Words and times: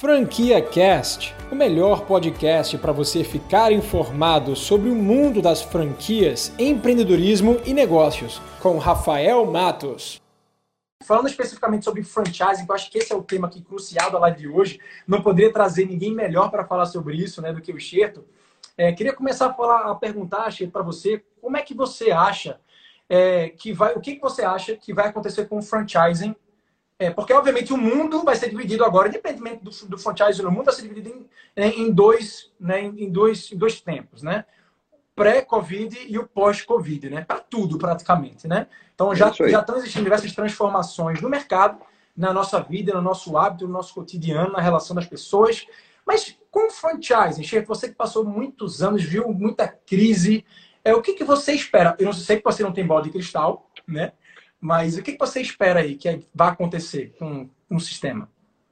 Franquia 0.00 0.62
Cast, 0.62 1.36
o 1.52 1.54
melhor 1.54 2.06
podcast 2.06 2.78
para 2.78 2.90
você 2.90 3.22
ficar 3.22 3.70
informado 3.70 4.56
sobre 4.56 4.88
o 4.88 4.94
mundo 4.94 5.42
das 5.42 5.60
franquias, 5.60 6.54
empreendedorismo 6.58 7.60
e 7.66 7.74
negócios, 7.74 8.40
com 8.62 8.78
Rafael 8.78 9.44
Matos. 9.44 10.18
Falando 11.04 11.28
especificamente 11.28 11.84
sobre 11.84 12.02
franchising, 12.02 12.64
eu 12.66 12.74
acho 12.74 12.90
que 12.90 12.96
esse 12.96 13.12
é 13.12 13.14
o 13.14 13.22
tema 13.22 13.46
aqui 13.46 13.60
crucial 13.60 14.10
da 14.10 14.18
live 14.20 14.38
de 14.38 14.48
hoje. 14.48 14.80
Não 15.06 15.20
poderia 15.20 15.52
trazer 15.52 15.84
ninguém 15.84 16.14
melhor 16.14 16.50
para 16.50 16.64
falar 16.64 16.86
sobre 16.86 17.14
isso, 17.16 17.42
né, 17.42 17.52
do 17.52 17.60
que 17.60 17.70
o 17.70 17.78
Xerto. 17.78 18.24
É, 18.78 18.92
queria 18.92 19.12
começar 19.12 19.48
a 19.48 19.52
falar, 19.52 19.90
a 19.90 19.94
perguntar, 19.94 20.50
Xerto, 20.50 20.72
para 20.72 20.82
você, 20.82 21.22
como 21.42 21.58
é 21.58 21.60
que 21.60 21.74
você 21.74 22.10
acha 22.10 22.58
é, 23.06 23.50
que 23.50 23.70
vai, 23.74 23.92
o 23.92 24.00
que, 24.00 24.14
que 24.14 24.22
você 24.22 24.46
acha 24.46 24.74
que 24.76 24.94
vai 24.94 25.08
acontecer 25.08 25.46
com 25.46 25.58
o 25.58 25.62
franchising 25.62 26.34
é, 27.00 27.08
porque, 27.08 27.32
obviamente, 27.32 27.72
o 27.72 27.78
mundo 27.78 28.22
vai 28.22 28.36
ser 28.36 28.50
dividido 28.50 28.84
agora, 28.84 29.08
independentemente 29.08 29.64
do, 29.64 29.70
do 29.88 29.96
franchise 29.96 30.42
no 30.42 30.50
mundo, 30.50 30.66
vai 30.66 30.74
ser 30.74 30.82
dividido 30.82 31.08
em, 31.08 31.26
né, 31.56 31.68
em, 31.68 31.90
dois, 31.90 32.52
né, 32.60 32.82
em, 32.82 33.10
dois, 33.10 33.50
em 33.50 33.56
dois 33.56 33.80
tempos, 33.80 34.22
né? 34.22 34.44
Pré-Covid 35.16 35.98
e 36.06 36.18
o 36.18 36.28
pós-Covid, 36.28 37.08
né? 37.08 37.24
Para 37.24 37.40
tudo, 37.40 37.78
praticamente, 37.78 38.46
né? 38.46 38.66
Então, 38.94 39.14
já, 39.14 39.28
é 39.28 39.48
já 39.48 39.60
estão 39.60 39.78
existindo 39.78 40.04
diversas 40.04 40.30
transformações 40.34 41.22
no 41.22 41.30
mercado, 41.30 41.80
na 42.14 42.34
nossa 42.34 42.60
vida, 42.60 42.92
no 42.92 43.00
nosso 43.00 43.34
hábito, 43.38 43.66
no 43.66 43.72
nosso 43.72 43.94
cotidiano, 43.94 44.52
na 44.52 44.60
relação 44.60 44.94
das 44.94 45.06
pessoas. 45.06 45.66
Mas 46.04 46.36
com 46.50 46.68
o 46.68 46.70
franchising, 46.70 47.42
Chefe, 47.42 47.66
você 47.66 47.88
que 47.88 47.94
passou 47.94 48.26
muitos 48.26 48.82
anos, 48.82 49.02
viu 49.02 49.26
muita 49.32 49.66
crise, 49.66 50.44
é, 50.84 50.94
o 50.94 51.00
que, 51.00 51.14
que 51.14 51.24
você 51.24 51.52
espera? 51.52 51.96
Eu 51.98 52.04
não 52.04 52.12
sei 52.12 52.36
que 52.36 52.44
você 52.44 52.62
não 52.62 52.72
tem 52.72 52.86
bola 52.86 53.02
de 53.02 53.10
cristal, 53.10 53.70
né? 53.88 54.12
Mas 54.60 54.98
o 54.98 55.02
que 55.02 55.16
você 55.18 55.40
espera 55.40 55.80
aí 55.80 55.94
que 55.94 56.20
vai 56.34 56.48
acontecer 56.48 57.14
com, 57.18 57.48
o 57.70 57.80
sistema? 57.80 58.28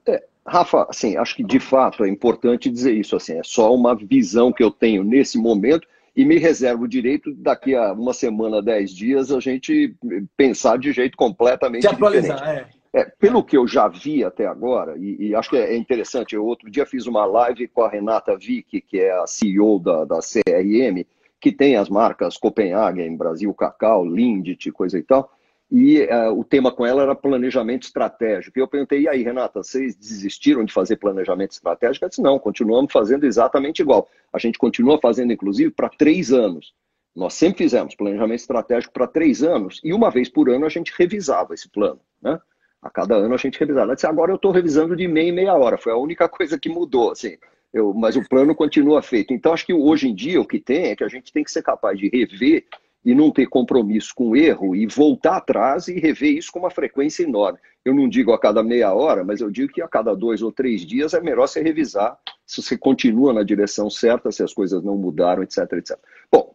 É, 0.06 0.22
Rafa, 0.46 0.86
assim, 0.90 1.16
acho 1.16 1.36
que 1.36 1.42
de 1.42 1.58
fato 1.58 2.04
é 2.04 2.08
importante 2.08 2.68
dizer 2.68 2.92
isso. 2.92 3.16
Assim, 3.16 3.38
é 3.38 3.42
só 3.42 3.74
uma 3.74 3.94
visão 3.94 4.52
que 4.52 4.62
eu 4.62 4.70
tenho 4.70 5.02
nesse 5.02 5.38
momento 5.38 5.86
e 6.14 6.24
me 6.24 6.36
reservo 6.36 6.84
o 6.84 6.88
direito 6.88 7.32
daqui 7.34 7.74
a 7.74 7.92
uma 7.92 8.12
semana, 8.12 8.60
dez 8.60 8.90
dias, 8.90 9.30
a 9.30 9.40
gente 9.40 9.94
pensar 10.36 10.76
de 10.76 10.92
jeito 10.92 11.16
completamente 11.16 11.82
de 11.82 11.88
atualizar, 11.88 12.36
diferente. 12.38 12.74
É. 12.74 12.78
É, 13.00 13.04
pelo 13.04 13.44
que 13.44 13.56
eu 13.56 13.68
já 13.68 13.86
vi 13.86 14.24
até 14.24 14.46
agora, 14.46 14.96
e, 14.98 15.28
e, 15.28 15.34
acho 15.34 15.50
que 15.50 15.56
é 15.56 15.76
interessante, 15.76 16.34
eu 16.34 16.44
outro 16.44 16.70
dia 16.70 16.86
fiz 16.86 17.06
uma 17.06 17.26
live 17.26 17.68
com 17.68 17.82
a 17.82 17.88
Renata 17.88 18.36
Vick, 18.36 18.80
que 18.80 18.98
é 18.98 19.12
a 19.12 19.26
CEO 19.26 19.78
da, 19.78 20.06
da 20.06 20.20
CRM, 20.20 21.04
que 21.38 21.52
tem 21.52 21.76
as 21.76 21.88
marcas 21.88 22.36
Copenhagen, 22.38 23.16
Brasil 23.16 23.52
Cacau, 23.52 24.04
Lindt, 24.04 24.72
coisa 24.72 24.98
e 24.98 25.02
tal, 25.02 25.30
e 25.70 26.02
uh, 26.04 26.32
o 26.32 26.42
tema 26.42 26.72
com 26.72 26.86
ela 26.86 27.02
era 27.02 27.14
planejamento 27.14 27.82
estratégico. 27.82 28.58
E 28.58 28.62
eu 28.62 28.68
perguntei, 28.68 29.02
e 29.02 29.08
aí, 29.08 29.22
Renata, 29.22 29.62
vocês 29.62 29.94
desistiram 29.94 30.64
de 30.64 30.72
fazer 30.72 30.96
planejamento 30.96 31.52
estratégico? 31.52 32.04
Ela 32.04 32.08
disse, 32.08 32.22
não, 32.22 32.38
continuamos 32.38 32.90
fazendo 32.90 33.24
exatamente 33.24 33.80
igual. 33.80 34.08
A 34.32 34.38
gente 34.38 34.58
continua 34.58 34.98
fazendo, 34.98 35.32
inclusive, 35.32 35.70
para 35.70 35.90
três 35.90 36.32
anos. 36.32 36.72
Nós 37.14 37.34
sempre 37.34 37.64
fizemos 37.64 37.94
planejamento 37.94 38.40
estratégico 38.40 38.94
para 38.94 39.06
três 39.06 39.42
anos, 39.42 39.80
e 39.84 39.92
uma 39.92 40.10
vez 40.10 40.28
por 40.28 40.48
ano 40.48 40.64
a 40.64 40.70
gente 40.70 40.92
revisava 40.96 41.52
esse 41.52 41.68
plano. 41.68 42.00
Né? 42.22 42.40
A 42.80 42.88
cada 42.88 43.16
ano 43.16 43.34
a 43.34 43.38
gente 43.38 43.58
revisava. 43.58 43.86
Ela 43.86 43.94
disse, 43.94 44.06
agora 44.06 44.32
eu 44.32 44.36
estou 44.36 44.52
revisando 44.52 44.96
de 44.96 45.06
meia 45.06 45.28
em 45.28 45.32
meia 45.32 45.54
hora. 45.54 45.76
Foi 45.76 45.92
a 45.92 45.96
única 45.98 46.28
coisa 46.30 46.58
que 46.58 46.70
mudou, 46.70 47.10
assim. 47.10 47.36
Eu, 47.74 47.92
mas 47.92 48.16
o 48.16 48.26
plano 48.26 48.54
continua 48.54 49.02
feito. 49.02 49.34
Então, 49.34 49.52
acho 49.52 49.66
que 49.66 49.74
hoje 49.74 50.08
em 50.08 50.14
dia 50.14 50.40
o 50.40 50.46
que 50.46 50.58
tem 50.58 50.86
é 50.86 50.96
que 50.96 51.04
a 51.04 51.08
gente 51.08 51.30
tem 51.30 51.44
que 51.44 51.50
ser 51.50 51.62
capaz 51.62 51.98
de 51.98 52.08
rever 52.08 52.64
e 53.04 53.14
não 53.14 53.30
ter 53.30 53.46
compromisso 53.46 54.14
com 54.14 54.30
o 54.30 54.36
erro 54.36 54.74
e 54.74 54.86
voltar 54.86 55.36
atrás 55.36 55.88
e 55.88 55.98
rever 55.98 56.36
isso 56.36 56.52
com 56.52 56.58
uma 56.58 56.70
frequência 56.70 57.22
enorme. 57.22 57.58
Eu 57.84 57.94
não 57.94 58.08
digo 58.08 58.32
a 58.32 58.38
cada 58.38 58.62
meia 58.62 58.92
hora, 58.92 59.24
mas 59.24 59.40
eu 59.40 59.50
digo 59.50 59.72
que 59.72 59.80
a 59.80 59.88
cada 59.88 60.14
dois 60.14 60.42
ou 60.42 60.52
três 60.52 60.84
dias 60.84 61.14
é 61.14 61.20
melhor 61.20 61.46
você 61.46 61.62
revisar 61.62 62.18
se 62.44 62.62
você 62.62 62.76
continua 62.76 63.32
na 63.32 63.42
direção 63.42 63.88
certa, 63.88 64.32
se 64.32 64.42
as 64.42 64.52
coisas 64.52 64.82
não 64.82 64.96
mudaram, 64.96 65.42
etc, 65.42 65.72
etc. 65.74 65.98
Bom, 66.30 66.54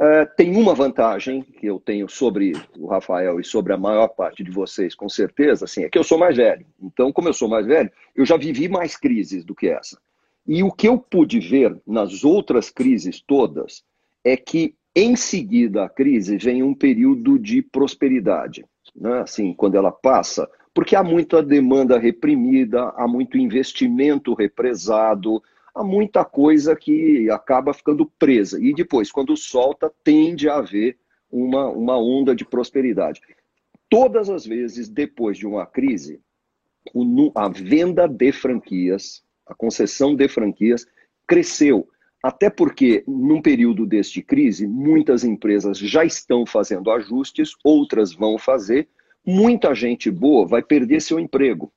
é, 0.00 0.24
tem 0.24 0.56
uma 0.56 0.74
vantagem 0.74 1.42
que 1.42 1.66
eu 1.66 1.78
tenho 1.78 2.08
sobre 2.08 2.52
o 2.76 2.86
Rafael 2.86 3.38
e 3.38 3.44
sobre 3.44 3.72
a 3.72 3.76
maior 3.76 4.08
parte 4.08 4.42
de 4.42 4.50
vocês, 4.50 4.96
com 4.96 5.08
certeza, 5.08 5.64
assim, 5.64 5.84
é 5.84 5.88
que 5.88 5.98
eu 5.98 6.02
sou 6.02 6.18
mais 6.18 6.36
velho. 6.36 6.66
Então, 6.82 7.12
como 7.12 7.28
eu 7.28 7.32
sou 7.32 7.48
mais 7.48 7.66
velho, 7.66 7.90
eu 8.16 8.26
já 8.26 8.36
vivi 8.36 8.68
mais 8.68 8.96
crises 8.96 9.44
do 9.44 9.54
que 9.54 9.68
essa. 9.68 9.96
E 10.44 10.62
o 10.64 10.72
que 10.72 10.88
eu 10.88 10.98
pude 10.98 11.38
ver 11.38 11.80
nas 11.86 12.24
outras 12.24 12.68
crises 12.68 13.20
todas 13.20 13.84
é 14.24 14.36
que 14.36 14.74
em 14.94 15.16
seguida 15.16 15.84
à 15.84 15.88
crise 15.88 16.36
vem 16.36 16.62
um 16.62 16.74
período 16.74 17.38
de 17.38 17.62
prosperidade, 17.62 18.64
né? 18.94 19.20
assim, 19.20 19.54
quando 19.54 19.76
ela 19.76 19.90
passa, 19.90 20.48
porque 20.74 20.94
há 20.94 21.02
muita 21.02 21.42
demanda 21.42 21.98
reprimida, 21.98 22.90
há 22.96 23.08
muito 23.08 23.38
investimento 23.38 24.34
represado, 24.34 25.42
há 25.74 25.82
muita 25.82 26.24
coisa 26.24 26.76
que 26.76 27.30
acaba 27.30 27.72
ficando 27.72 28.10
presa. 28.18 28.62
E 28.62 28.74
depois, 28.74 29.10
quando 29.10 29.36
solta, 29.36 29.92
tende 30.04 30.48
a 30.48 30.56
haver 30.56 30.98
uma, 31.30 31.68
uma 31.68 31.98
onda 31.98 32.34
de 32.34 32.44
prosperidade. 32.44 33.20
Todas 33.88 34.28
as 34.30 34.46
vezes, 34.46 34.88
depois 34.88 35.36
de 35.36 35.46
uma 35.46 35.66
crise, 35.66 36.20
a 37.34 37.48
venda 37.48 38.06
de 38.06 38.32
franquias, 38.32 39.22
a 39.46 39.54
concessão 39.54 40.14
de 40.14 40.28
franquias, 40.28 40.86
cresceu 41.26 41.88
até 42.22 42.48
porque, 42.48 43.02
num 43.06 43.42
período 43.42 43.84
deste 43.84 44.22
crise, 44.22 44.66
muitas 44.66 45.24
empresas 45.24 45.76
já 45.78 46.04
estão 46.04 46.46
fazendo 46.46 46.90
ajustes, 46.90 47.52
outras 47.64 48.12
vão 48.12 48.38
fazer, 48.38 48.88
muita 49.26 49.74
gente 49.74 50.10
boa 50.10 50.46
vai 50.46 50.62
perder 50.62 51.02
seu 51.02 51.18
emprego. 51.18 51.72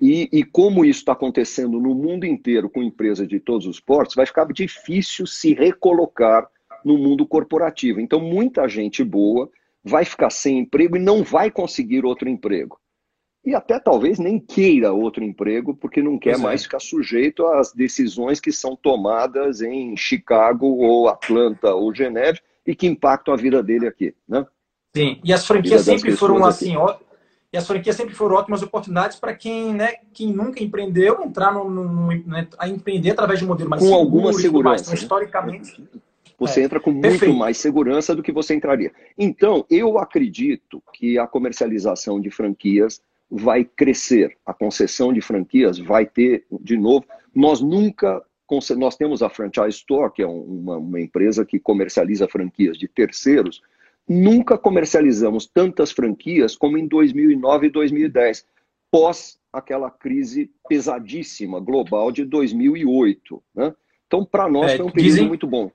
E, 0.00 0.28
e 0.32 0.44
como 0.44 0.84
isso 0.84 1.00
está 1.00 1.12
acontecendo 1.12 1.80
no 1.80 1.94
mundo 1.94 2.26
inteiro 2.26 2.68
com 2.68 2.82
empresas 2.82 3.28
de 3.28 3.38
todos 3.38 3.66
os 3.66 3.78
portos, 3.78 4.16
vai 4.16 4.26
ficar 4.26 4.46
difícil 4.52 5.26
se 5.26 5.54
recolocar 5.54 6.46
no 6.84 6.98
mundo 6.98 7.26
corporativo. 7.26 8.00
Então, 8.00 8.20
muita 8.20 8.68
gente 8.68 9.04
boa 9.04 9.48
vai 9.84 10.04
ficar 10.04 10.30
sem 10.30 10.58
emprego 10.58 10.96
e 10.96 11.00
não 11.00 11.22
vai 11.22 11.50
conseguir 11.50 12.04
outro 12.04 12.28
emprego 12.28 12.78
e 13.46 13.54
até 13.54 13.78
talvez 13.78 14.18
nem 14.18 14.40
queira 14.40 14.92
outro 14.92 15.22
emprego, 15.22 15.72
porque 15.72 16.02
não 16.02 16.18
quer 16.18 16.32
pois 16.32 16.42
mais 16.42 16.60
é. 16.60 16.64
ficar 16.64 16.80
sujeito 16.80 17.46
às 17.46 17.72
decisões 17.72 18.40
que 18.40 18.50
são 18.50 18.74
tomadas 18.74 19.62
em 19.62 19.96
Chicago 19.96 20.66
ou 20.66 21.08
Atlanta 21.08 21.72
ou 21.72 21.94
Geneve 21.94 22.40
e 22.66 22.74
que 22.74 22.88
impactam 22.88 23.32
a 23.32 23.36
vida 23.36 23.62
dele 23.62 23.86
aqui, 23.86 24.12
né? 24.28 24.44
Sim, 24.96 25.20
e 25.22 25.32
as 25.32 25.46
franquias 25.46 25.82
sempre 25.82 26.16
foram 26.16 26.44
assim, 26.44 26.76
ó, 26.76 26.96
e 27.52 27.56
as 27.56 27.64
franquias 27.64 27.94
sempre 27.94 28.14
foram 28.14 28.34
ótimas 28.34 28.62
oportunidades 28.62 29.18
para 29.18 29.32
quem, 29.32 29.72
né, 29.72 29.94
quem 30.12 30.32
nunca 30.32 30.64
empreendeu 30.64 31.22
entrar 31.22 31.52
no, 31.52 31.70
no, 31.70 31.84
no 31.84 32.06
né, 32.26 32.48
a 32.58 32.68
empreender 32.68 33.10
através 33.10 33.38
de 33.38 33.44
um 33.44 33.48
modelo 33.48 33.70
mais 33.70 33.80
com 33.80 33.88
seguro, 33.88 34.04
alguma 34.04 34.32
segurança. 34.32 34.82
Então, 34.82 34.94
né? 34.94 35.00
historicamente, 35.00 35.88
você 36.36 36.62
é. 36.62 36.64
entra 36.64 36.80
com 36.80 36.90
muito 36.90 37.32
mais 37.32 37.58
segurança 37.58 38.14
do 38.14 38.22
que 38.22 38.32
você 38.32 38.54
entraria. 38.54 38.90
Então, 39.16 39.64
eu 39.70 39.98
acredito 39.98 40.82
que 40.92 41.16
a 41.16 41.26
comercialização 41.28 42.20
de 42.20 42.30
franquias 42.30 43.00
vai 43.30 43.64
crescer. 43.64 44.36
A 44.44 44.54
concessão 44.54 45.12
de 45.12 45.20
franquias 45.20 45.78
vai 45.78 46.06
ter, 46.06 46.44
de 46.60 46.76
novo, 46.76 47.06
nós 47.34 47.60
nunca. 47.60 48.22
Nós 48.76 48.96
temos 48.96 49.24
a 49.24 49.28
Franchise 49.28 49.70
Store, 49.70 50.12
que 50.12 50.22
é 50.22 50.26
uma, 50.26 50.76
uma 50.76 51.00
empresa 51.00 51.44
que 51.44 51.58
comercializa 51.58 52.28
franquias 52.28 52.78
de 52.78 52.86
terceiros. 52.86 53.60
Nunca 54.08 54.56
comercializamos 54.56 55.46
tantas 55.46 55.90
franquias 55.90 56.54
como 56.54 56.78
em 56.78 56.86
2009 56.86 57.66
e 57.66 57.70
2010, 57.70 58.46
pós 58.88 59.36
aquela 59.52 59.90
crise 59.90 60.50
pesadíssima 60.68 61.58
global 61.58 62.12
de 62.12 62.24
2008. 62.24 63.42
Né? 63.52 63.74
Então, 64.06 64.24
para 64.24 64.48
nós, 64.48 64.70
é, 64.70 64.76
foi 64.76 64.86
um 64.86 64.90
período 64.90 65.12
dizem, 65.12 65.28
muito 65.28 65.46
bom. 65.46 65.72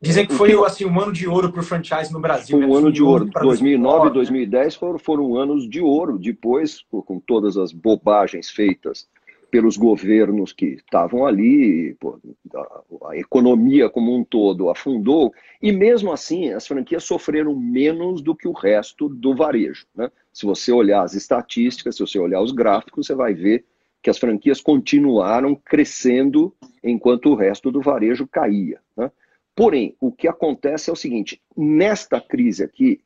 Dizem 0.00 0.26
que 0.26 0.34
foi 0.34 0.52
assim, 0.64 0.84
um 0.84 1.00
ano 1.00 1.12
de 1.12 1.28
ouro 1.28 1.50
para 1.50 1.60
o 1.60 1.64
franchise 1.64 2.12
no 2.12 2.20
Brasil. 2.20 2.58
Foi 2.58 2.66
um 2.66 2.72
né? 2.72 2.78
ano 2.78 2.92
de 2.92 3.02
ouro. 3.02 3.24
2009 3.26 4.08
e 4.08 4.12
2010 4.12 4.74
foram, 4.74 4.98
foram 4.98 5.36
anos 5.36 5.68
de 5.68 5.80
ouro. 5.80 6.18
Depois, 6.18 6.84
com 6.90 7.18
todas 7.18 7.56
as 7.56 7.72
bobagens 7.72 8.50
feitas 8.50 9.08
pelos 9.50 9.76
governos 9.76 10.52
que 10.52 10.66
estavam 10.66 11.26
ali, 11.26 11.94
pô, 11.94 12.18
a, 12.54 13.10
a, 13.10 13.16
economia 13.16 13.88
como 13.88 14.14
um 14.14 14.22
todo 14.22 14.68
afundou, 14.68 15.32
e 15.60 15.72
mesmo 15.72 16.12
assim 16.12 16.52
as 16.52 16.66
franquias 16.66 17.04
sofreram 17.04 17.54
menos 17.56 18.20
do 18.20 18.34
que 18.34 18.46
o 18.46 18.52
resto 18.52 19.08
do 19.08 19.34
varejo. 19.34 19.86
Né? 19.96 20.10
Se 20.32 20.44
você 20.44 20.70
olhar 20.70 21.02
as 21.02 21.14
estatísticas, 21.14 21.96
se 21.96 22.00
você 22.00 22.18
olhar 22.18 22.42
os 22.42 22.52
gráficos, 22.52 23.06
você 23.06 23.14
vai 23.14 23.32
ver 23.32 23.64
que 24.02 24.10
as 24.10 24.18
franquias 24.18 24.60
continuaram 24.60 25.54
crescendo 25.54 26.54
enquanto 26.84 27.30
o 27.30 27.34
resto 27.34 27.70
do 27.70 27.80
varejo 27.80 28.28
caía. 28.28 28.80
Né? 28.96 29.10
Porém, 29.58 29.96
o 30.00 30.12
que 30.12 30.28
acontece 30.28 30.88
é 30.88 30.92
o 30.92 30.96
seguinte: 30.96 31.42
nesta 31.56 32.20
crise 32.20 32.62
aqui, 32.62 33.00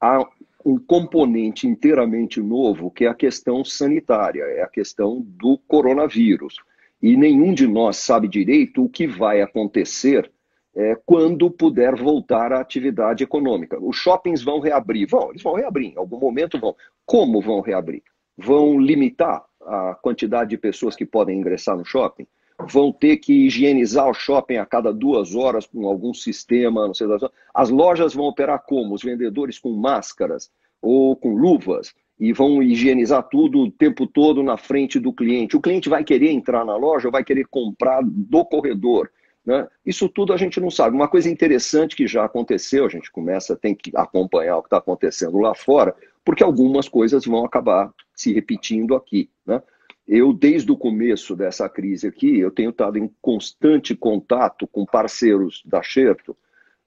há 0.00 0.26
um 0.64 0.78
componente 0.78 1.66
inteiramente 1.66 2.40
novo, 2.40 2.90
que 2.90 3.04
é 3.04 3.08
a 3.08 3.14
questão 3.14 3.62
sanitária, 3.62 4.40
é 4.42 4.62
a 4.62 4.68
questão 4.68 5.20
do 5.20 5.58
coronavírus. 5.68 6.56
E 7.02 7.14
nenhum 7.14 7.52
de 7.52 7.66
nós 7.66 7.98
sabe 7.98 8.26
direito 8.26 8.82
o 8.82 8.88
que 8.88 9.06
vai 9.06 9.42
acontecer 9.42 10.32
é, 10.74 10.96
quando 11.04 11.50
puder 11.50 11.94
voltar 11.94 12.54
à 12.54 12.60
atividade 12.60 13.22
econômica. 13.22 13.78
Os 13.78 13.96
shoppings 13.96 14.42
vão 14.42 14.60
reabrir? 14.60 15.06
Vão, 15.06 15.28
eles 15.28 15.42
vão 15.42 15.56
reabrir, 15.56 15.92
em 15.92 15.98
algum 15.98 16.18
momento 16.18 16.58
vão. 16.58 16.74
Como 17.04 17.38
vão 17.42 17.60
reabrir? 17.60 18.02
Vão 18.34 18.80
limitar? 18.80 19.44
a 19.68 19.94
quantidade 19.94 20.50
de 20.50 20.56
pessoas 20.56 20.96
que 20.96 21.04
podem 21.04 21.38
ingressar 21.38 21.76
no 21.76 21.84
shopping? 21.84 22.26
Vão 22.70 22.92
ter 22.92 23.18
que 23.18 23.46
higienizar 23.46 24.08
o 24.08 24.14
shopping 24.14 24.56
a 24.56 24.66
cada 24.66 24.92
duas 24.92 25.34
horas 25.34 25.66
com 25.66 25.86
algum 25.86 26.12
sistema, 26.12 26.86
não 26.86 26.94
sei 26.94 27.06
As 27.54 27.70
lojas 27.70 28.14
vão 28.14 28.26
operar 28.26 28.64
como? 28.66 28.94
Os 28.94 29.02
vendedores 29.02 29.58
com 29.58 29.72
máscaras 29.72 30.50
ou 30.82 31.14
com 31.14 31.34
luvas 31.34 31.94
e 32.18 32.32
vão 32.32 32.62
higienizar 32.62 33.22
tudo 33.28 33.60
o 33.60 33.70
tempo 33.70 34.06
todo 34.06 34.42
na 34.42 34.56
frente 34.56 34.98
do 34.98 35.12
cliente. 35.12 35.56
O 35.56 35.60
cliente 35.60 35.88
vai 35.88 36.02
querer 36.02 36.30
entrar 36.30 36.64
na 36.64 36.76
loja 36.76 37.08
ou 37.08 37.12
vai 37.12 37.22
querer 37.22 37.46
comprar 37.46 38.02
do 38.02 38.44
corredor? 38.44 39.08
Né? 39.46 39.66
Isso 39.86 40.08
tudo 40.08 40.32
a 40.32 40.36
gente 40.36 40.60
não 40.60 40.70
sabe. 40.70 40.96
Uma 40.96 41.08
coisa 41.08 41.30
interessante 41.30 41.94
que 41.94 42.06
já 42.06 42.24
aconteceu, 42.24 42.84
a 42.84 42.88
gente 42.88 43.10
começa, 43.10 43.56
tem 43.56 43.74
que 43.74 43.92
acompanhar 43.96 44.58
o 44.58 44.62
que 44.62 44.66
está 44.66 44.78
acontecendo 44.78 45.38
lá 45.38 45.54
fora, 45.54 45.94
porque 46.24 46.42
algumas 46.42 46.88
coisas 46.88 47.24
vão 47.24 47.44
acabar 47.44 47.90
se 48.14 48.32
repetindo 48.32 48.94
aqui. 48.94 49.30
Né? 49.46 49.62
Eu, 50.08 50.32
desde 50.32 50.72
o 50.72 50.76
começo 50.76 51.36
dessa 51.36 51.68
crise 51.68 52.06
aqui, 52.06 52.38
eu 52.38 52.50
tenho 52.50 52.70
estado 52.70 52.96
em 52.96 53.10
constante 53.20 53.94
contato 53.94 54.66
com 54.66 54.86
parceiros 54.86 55.62
da 55.66 55.82
Xerto 55.82 56.34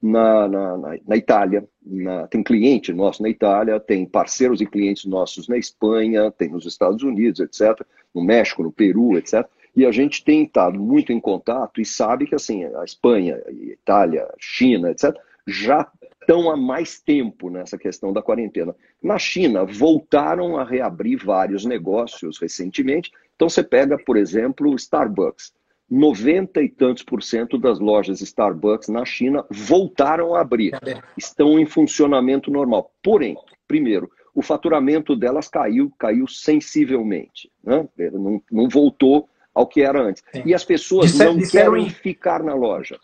na, 0.02 0.48
na, 0.48 0.78
na, 0.78 0.98
na 1.08 1.16
Itália, 1.16 1.64
na, 1.86 2.26
tem 2.28 2.42
cliente 2.42 2.92
nosso 2.92 3.22
na 3.22 3.30
Itália, 3.30 3.80
tem 3.80 4.08
parceiros 4.08 4.60
e 4.60 4.66
clientes 4.66 5.06
nossos 5.06 5.48
na 5.48 5.56
Espanha, 5.56 6.32
tem 6.32 6.50
nos 6.50 6.66
Estados 6.66 7.04
Unidos, 7.04 7.40
etc., 7.40 7.86
no 8.14 8.24
México, 8.24 8.64
no 8.64 8.72
Peru, 8.72 9.16
etc., 9.16 9.48
e 9.76 9.86
a 9.86 9.92
gente 9.92 10.24
tem 10.24 10.44
estado 10.44 10.80
muito 10.80 11.14
em 11.14 11.20
contato 11.20 11.80
e 11.80 11.86
sabe 11.86 12.26
que 12.26 12.34
assim, 12.34 12.66
a 12.66 12.84
Espanha, 12.84 13.42
a 13.48 13.52
Itália, 13.52 14.24
a 14.24 14.36
China, 14.40 14.90
etc., 14.90 15.16
já 15.52 15.88
estão 16.22 16.50
há 16.50 16.58
mais 16.58 17.00
tempo 17.00 17.50
nessa 17.50 17.78
questão 17.78 18.14
da 18.14 18.22
quarentena. 18.22 18.76
Na 19.02 19.20
China, 19.20 19.66
voltaram 19.66 20.58
a 20.58 20.64
reabrir 20.64 21.24
vários 21.24 21.66
negócios 21.66 22.40
recentemente. 22.40 23.12
Então, 23.36 23.50
você 23.50 23.64
pega, 23.64 23.98
por 23.98 24.18
exemplo, 24.18 24.72
o 24.72 24.76
Starbucks. 24.76 25.54
90 25.90 26.62
e 26.62 26.70
tantos 26.70 27.04
por 27.04 27.22
cento 27.22 27.58
das 27.58 27.80
lojas 27.80 28.22
Starbucks 28.22 28.88
na 28.88 29.04
China 29.04 29.46
voltaram 29.52 30.34
a 30.34 30.40
abrir, 30.40 30.72
estão 31.18 31.60
em 31.60 31.66
funcionamento 31.66 32.50
normal. 32.50 32.94
Porém, 33.04 33.36
primeiro, 33.68 34.10
o 34.34 34.42
faturamento 34.42 35.18
delas 35.18 35.50
caiu, 35.50 35.92
caiu 36.00 36.26
sensivelmente, 36.28 37.52
né? 37.62 37.86
não, 38.14 38.42
não 38.50 38.70
voltou 38.70 39.28
ao 39.54 39.68
que 39.68 39.82
era 39.82 40.02
antes. 40.02 40.24
Sim. 40.32 40.44
E 40.46 40.54
as 40.54 40.64
pessoas 40.64 41.12
Disser, 41.12 41.28
não 41.28 41.42
querem 41.42 41.88
em, 41.88 41.90
ficar 41.90 42.42
na 42.42 42.54
loja. 42.54 42.98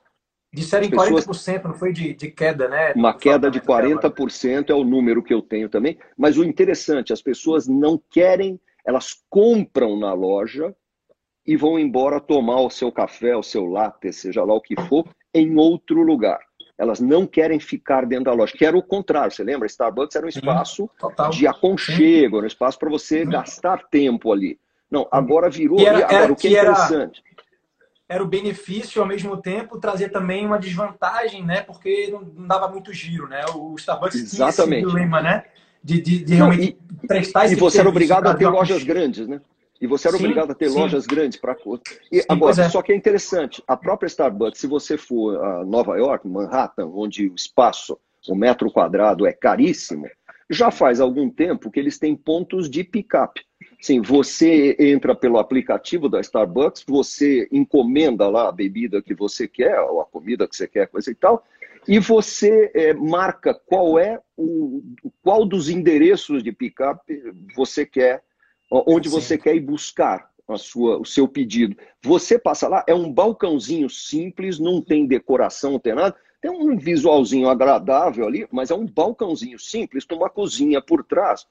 Disseram 0.53 0.85
em 0.85 0.89
pessoas, 0.89 1.25
40%, 1.25 1.63
não 1.65 1.73
foi 1.73 1.91
de, 1.91 2.13
de 2.13 2.31
queda, 2.31 2.67
né? 2.67 2.94
Uma 2.95 3.13
queda 3.13 3.51
de 3.51 3.59
40% 3.59 4.69
é 4.69 4.73
o 4.73 4.83
número 4.83 5.21
que 5.21 5.33
eu 5.33 5.41
tenho 5.41 5.69
também. 5.69 5.97
Mas 6.17 6.38
o 6.38 6.44
interessante, 6.44 7.11
as 7.11 7.21
pessoas 7.21 7.67
não 7.67 8.01
querem, 8.09 8.59
elas 8.85 9.15
compram 9.29 9.99
na 9.99 10.13
loja 10.13 10.73
e 11.45 11.55
vão 11.55 11.77
embora 11.77 12.19
tomar 12.19 12.61
o 12.61 12.69
seu 12.69 12.91
café, 12.91 13.35
o 13.35 13.44
seu 13.44 13.65
latte, 13.65 14.11
seja 14.11 14.44
lá 14.44 14.53
o 14.53 14.61
que 14.61 14.75
for, 14.83 15.05
em 15.33 15.57
outro 15.57 16.01
lugar. 16.01 16.39
Elas 16.77 16.99
não 16.99 17.25
querem 17.25 17.59
ficar 17.59 18.05
dentro 18.05 18.25
da 18.25 18.33
loja, 18.33 18.55
que 18.55 18.65
era 18.65 18.77
o 18.77 18.83
contrário. 18.83 19.31
Você 19.31 19.44
lembra? 19.44 19.65
Starbucks 19.65 20.15
era 20.15 20.25
um 20.25 20.29
espaço 20.29 20.89
de 21.31 21.47
aconchego, 21.47 22.38
era 22.38 22.44
um 22.44 22.47
espaço 22.47 22.77
para 22.77 22.89
você 22.89 23.25
gastar 23.25 23.88
tempo 23.89 24.31
ali. 24.31 24.59
Não, 24.89 25.07
agora 25.11 25.49
virou. 25.49 25.79
Era, 25.79 25.97
agora, 25.99 26.23
era, 26.23 26.33
o 26.33 26.35
que 26.35 26.47
é 26.47 26.51
interessante. 26.51 27.23
Era, 28.09 28.24
o 28.24 28.27
benefício, 28.27 29.01
ao 29.01 29.07
mesmo 29.07 29.36
tempo, 29.38 29.80
trazer 29.80 30.09
também 30.09 30.45
uma 30.45 30.57
desvantagem, 30.57 31.45
né? 31.45 31.62
Porque 31.62 32.09
não, 32.09 32.21
não 32.21 32.48
dava 32.48 32.68
muito 32.69 32.94
giro, 32.94 33.27
né? 33.27 33.44
O 33.54 33.75
Starbucks 33.75 34.15
Exatamente. 34.15 34.88
tinha 34.88 35.21
né? 35.21 35.44
De, 35.83 36.01
de, 36.01 36.24
de 36.24 36.36
realmente 36.36 36.77
não, 36.80 37.00
e, 37.04 37.07
prestar 37.07 37.45
esse 37.45 37.56
E 37.56 37.57
você 37.57 37.80
era 37.80 37.89
obrigado 37.89 38.27
a 38.27 38.33
ter 38.33 38.48
lojas 38.48 38.83
grandes, 38.83 39.27
né? 39.27 39.42
E 39.80 39.86
você 39.86 40.07
era 40.07 40.18
sim, 40.18 40.24
obrigado 40.24 40.51
a 40.51 40.56
ter 40.56 40.69
sim. 40.69 40.80
lojas 40.80 41.06
grandes 41.06 41.39
para. 41.39 41.56
E 42.12 42.19
sim, 42.21 42.25
agora, 42.27 42.62
é. 42.62 42.69
só 42.69 42.81
que 42.81 42.92
é 42.92 42.95
interessante, 42.95 43.62
a 43.68 43.77
própria 43.77 44.07
Starbucks, 44.07 44.59
se 44.59 44.68
você 44.68 44.98
for 44.98 45.44
a 45.44 45.63
Nova 45.65 45.98
York, 45.98 46.27
Manhattan, 46.27 46.88
onde 46.88 47.27
o 47.27 47.36
espaço, 47.36 47.98
o 48.27 48.36
metro 48.36 48.71
quadrado 48.71 49.27
é 49.27 49.33
caríssimo, 49.33 50.07
já 50.50 50.71
faz 50.71 51.00
algum 51.00 51.30
tempo 51.30 51.69
que 51.69 51.80
eles 51.80 52.00
têm 52.00 52.15
pontos 52.15 52.69
de 52.69 52.83
pick-up. 52.83 53.39
Sim, 53.79 54.01
você 54.01 54.75
entra 54.79 55.15
pelo 55.15 55.38
aplicativo 55.38 56.09
da 56.09 56.19
Starbucks, 56.19 56.83
você 56.88 57.47
encomenda 57.51 58.27
lá 58.27 58.50
a 58.50 58.51
bebida 58.51 59.01
que 59.01 59.13
você 59.13 59.47
quer, 59.47 59.79
ou 59.81 60.01
a 60.01 60.06
comida 60.06 60.47
que 60.47 60.56
você 60.56 60.68
quer, 60.68 60.88
coisa 60.88 61.12
e 61.12 61.15
tal, 61.15 61.45
e 61.88 62.00
você 62.00 62.71
é, 62.74 62.94
marca 62.94 63.53
qual 63.53 64.00
é 64.00 64.19
o 64.35 64.81
qual 65.21 65.45
dos 65.45 65.69
endereços 65.69 66.44
de 66.44 66.51
pickup 66.51 67.01
você 67.56 67.85
quer, 67.85 68.24
onde 68.69 69.09
Sim. 69.09 69.15
você 69.15 69.38
quer 69.38 69.56
ir 69.56 69.62
buscar 69.62 70.30
a 70.47 70.57
sua, 70.57 70.97
o 70.97 71.06
seu 71.06 71.27
pedido. 71.27 71.77
Você 72.03 72.39
passa 72.39 72.68
lá, 72.68 72.83
é 72.88 72.95
um 72.95 73.12
balcãozinho 73.12 73.89
simples, 73.89 74.59
não 74.59 74.81
tem 74.81 75.06
decoração, 75.06 75.73
não 75.73 75.80
tem 75.80 75.94
nada, 75.94 76.15
tem 76.41 76.51
um 76.51 76.75
visualzinho 76.77 77.47
agradável 77.47 78.25
ali, 78.25 78.47
mas 78.51 78.71
é 78.71 78.75
um 78.75 78.85
balcãozinho 78.85 79.59
simples, 79.59 80.03
com 80.03 80.15
uma 80.15 80.30
cozinha 80.30 80.81
por 80.81 81.03
trás 81.03 81.45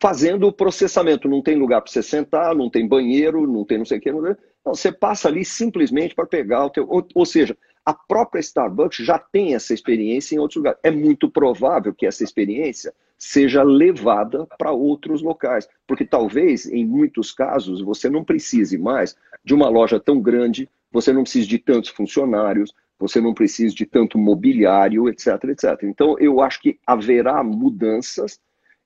fazendo 0.00 0.46
o 0.46 0.52
processamento. 0.52 1.28
Não 1.28 1.42
tem 1.42 1.56
lugar 1.56 1.82
para 1.82 1.92
você 1.92 2.02
sentar, 2.02 2.54
não 2.54 2.70
tem 2.70 2.88
banheiro, 2.88 3.46
não 3.46 3.64
tem 3.64 3.78
não 3.78 3.84
sei 3.84 3.98
o 3.98 4.00
que. 4.00 4.10
Não, 4.10 4.34
você 4.64 4.90
passa 4.90 5.28
ali 5.28 5.44
simplesmente 5.44 6.14
para 6.14 6.26
pegar 6.26 6.64
o 6.64 6.70
teu. 6.70 6.86
Ou, 6.88 7.06
ou, 7.14 7.26
seja, 7.26 7.56
a 7.84 7.92
própria 7.92 8.40
Starbucks 8.40 9.04
já 9.04 9.18
tem 9.18 9.54
essa 9.54 9.74
experiência 9.74 10.34
em 10.34 10.38
outros 10.38 10.56
lugares. 10.56 10.80
É 10.82 10.90
muito 10.90 11.30
provável 11.30 11.94
que 11.94 12.06
essa 12.06 12.24
experiência 12.24 12.92
seja 13.18 13.62
levada 13.62 14.46
para 14.58 14.72
outros 14.72 15.20
locais, 15.20 15.68
porque 15.86 16.06
talvez 16.06 16.64
em 16.64 16.86
muitos 16.86 17.32
casos 17.32 17.82
você 17.82 18.08
não 18.08 18.24
precise 18.24 18.78
mais 18.78 19.14
de 19.44 19.52
uma 19.52 19.68
loja 19.68 20.00
tão 20.00 20.18
grande, 20.18 20.66
você 20.90 21.12
não 21.12 21.22
precise 21.22 21.46
de 21.46 21.58
tantos 21.58 21.90
funcionários, 21.90 22.72
você 22.98 23.20
não 23.20 23.34
precisa 23.34 23.74
de 23.74 23.84
tanto 23.84 24.18
mobiliário, 24.18 25.06
etc, 25.08 25.44
etc. 25.50 25.82
Então 25.82 26.18
eu 26.18 26.40
acho 26.40 26.62
que 26.62 26.78
haverá 26.86 27.44
mudanças 27.44 28.40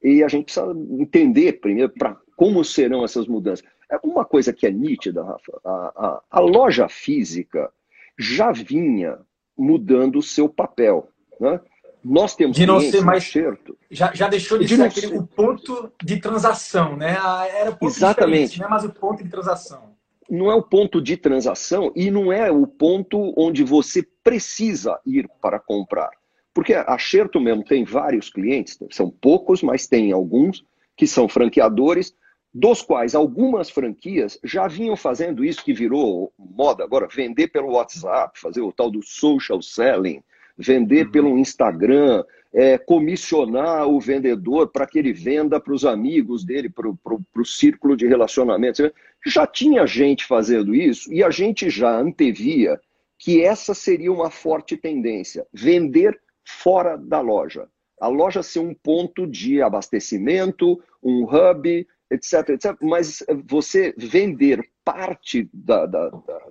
e 0.05 0.23
a 0.23 0.29
gente 0.29 0.45
precisa 0.45 0.71
entender 1.01 1.55
primeiro 1.55 1.91
para 1.91 2.15
como 2.37 2.63
serão 2.63 3.03
essas 3.03 3.27
mudanças. 3.27 3.65
É 3.91 3.99
uma 4.05 4.25
coisa 4.25 4.53
que 4.53 4.67
é 4.67 4.71
nítida, 4.71 5.25
Rafa. 5.25 5.61
A, 5.65 5.71
a, 5.71 6.23
a 6.31 6.41
loja 6.41 6.89
física 6.89 7.73
já 8.19 8.53
vinha 8.53 9.19
mudando 9.57 10.19
o 10.19 10.23
seu 10.23 10.49
papel. 10.49 11.09
Né? 11.41 11.59
Nós 12.05 12.37
temos 12.37 12.57
de 12.57 12.67
não 12.67 12.81
ser 12.81 13.03
mais 13.03 13.25
certo. 13.25 13.79
Já, 13.91 14.13
já 14.13 14.29
deixou 14.29 14.59
de, 14.59 14.67
de 14.67 14.77
ser 14.77 14.83
aquele, 14.83 15.09
ser... 15.09 15.19
o 15.19 15.27
ponto 15.27 15.91
de 16.03 16.19
transação, 16.19 16.97
né? 16.97 17.17
Era 17.59 17.71
o 17.71 17.77
ponto 17.77 17.93
Exatamente. 17.93 18.59
não 18.59 18.67
é 18.67 18.71
mais 18.71 18.85
o 18.85 18.91
ponto 18.91 19.25
de 19.25 19.31
transação. 19.31 19.95
Não 20.29 20.51
é 20.51 20.55
o 20.55 20.63
ponto 20.63 21.01
de 21.01 21.17
transação 21.17 21.93
e 21.95 22.11
não 22.11 22.33
é 22.33 22.51
o 22.51 22.67
ponto 22.67 23.33
onde 23.37 23.63
você 23.63 24.03
precisa 24.23 24.99
ir 25.07 25.29
para 25.41 25.59
comprar. 25.59 26.11
Porque 26.55 26.73
a 26.73 26.97
Xerto 26.97 27.41
mesmo 27.41 27.65
tem 27.65 27.85
vários 27.85 28.31
clientes, 28.31 28.79
são 28.93 29.11
poucos, 29.11 29.61
mas 29.61 29.89
tem 29.89 30.13
alguns 30.13 30.65
que 30.97 31.07
são 31.07 31.29
franqueadores, 31.29 32.15
dos 32.55 32.81
quais 32.81 33.17
algumas 33.17 33.69
franquias 33.69 34.39
já 34.45 34.69
vinham 34.69 34.97
fazendo 34.97 35.45
isso 35.45 35.65
que 35.65 35.75
virou 35.75 36.33
moda 36.39 36.85
agora, 36.85 37.09
vender 37.13 37.49
pelo 37.49 37.73
WhatsApp, 37.73 38.39
fazer 38.39 38.61
o 38.61 38.71
tal 38.71 38.93
do 38.93 39.03
social 39.03 39.61
selling, 39.61 40.23
vender 40.57 41.07
uhum. 41.07 41.11
pelo 41.11 41.39
Instagram, 41.39 42.23
é, 42.53 42.79
comissionar 42.79 43.89
o 43.89 43.99
vendedor 43.99 44.69
para 44.69 44.87
que 44.87 45.01
ele 45.01 45.13
venda 45.13 45.59
para 45.59 45.75
os 45.75 45.85
amigos 45.85 46.45
dele, 46.45 46.71
para 46.71 46.89
o 46.89 47.45
círculo 47.45 47.97
de 47.97 48.07
relacionamentos. 48.07 48.89
Já 49.27 49.45
tinha 49.45 49.85
gente 49.85 50.25
fazendo 50.25 50.73
isso 50.73 51.13
e 51.13 51.25
a 51.25 51.31
gente 51.31 51.69
já 51.69 51.91
antevia 51.99 52.81
que 53.19 53.43
essa 53.43 53.75
seria 53.75 54.13
uma 54.13 54.31
forte 54.31 54.77
tendência, 54.77 55.45
vender 55.53 56.21
fora 56.45 56.97
da 56.97 57.21
loja. 57.21 57.69
A 58.01 58.09
loja 58.09 58.43
ser 58.43 58.59
um 58.59 58.75
ponto 58.75 59.27
de 59.27 59.63
abastecimento, 59.63 60.83
um 61.03 61.25
hub, 61.25 61.87
etc, 62.11 62.51
etc. 62.51 62.77
Mas 62.83 63.25
você 63.45 63.95
vender 63.97 64.69
parte 64.85 65.49
da, 65.53 65.87
da, 65.87 66.11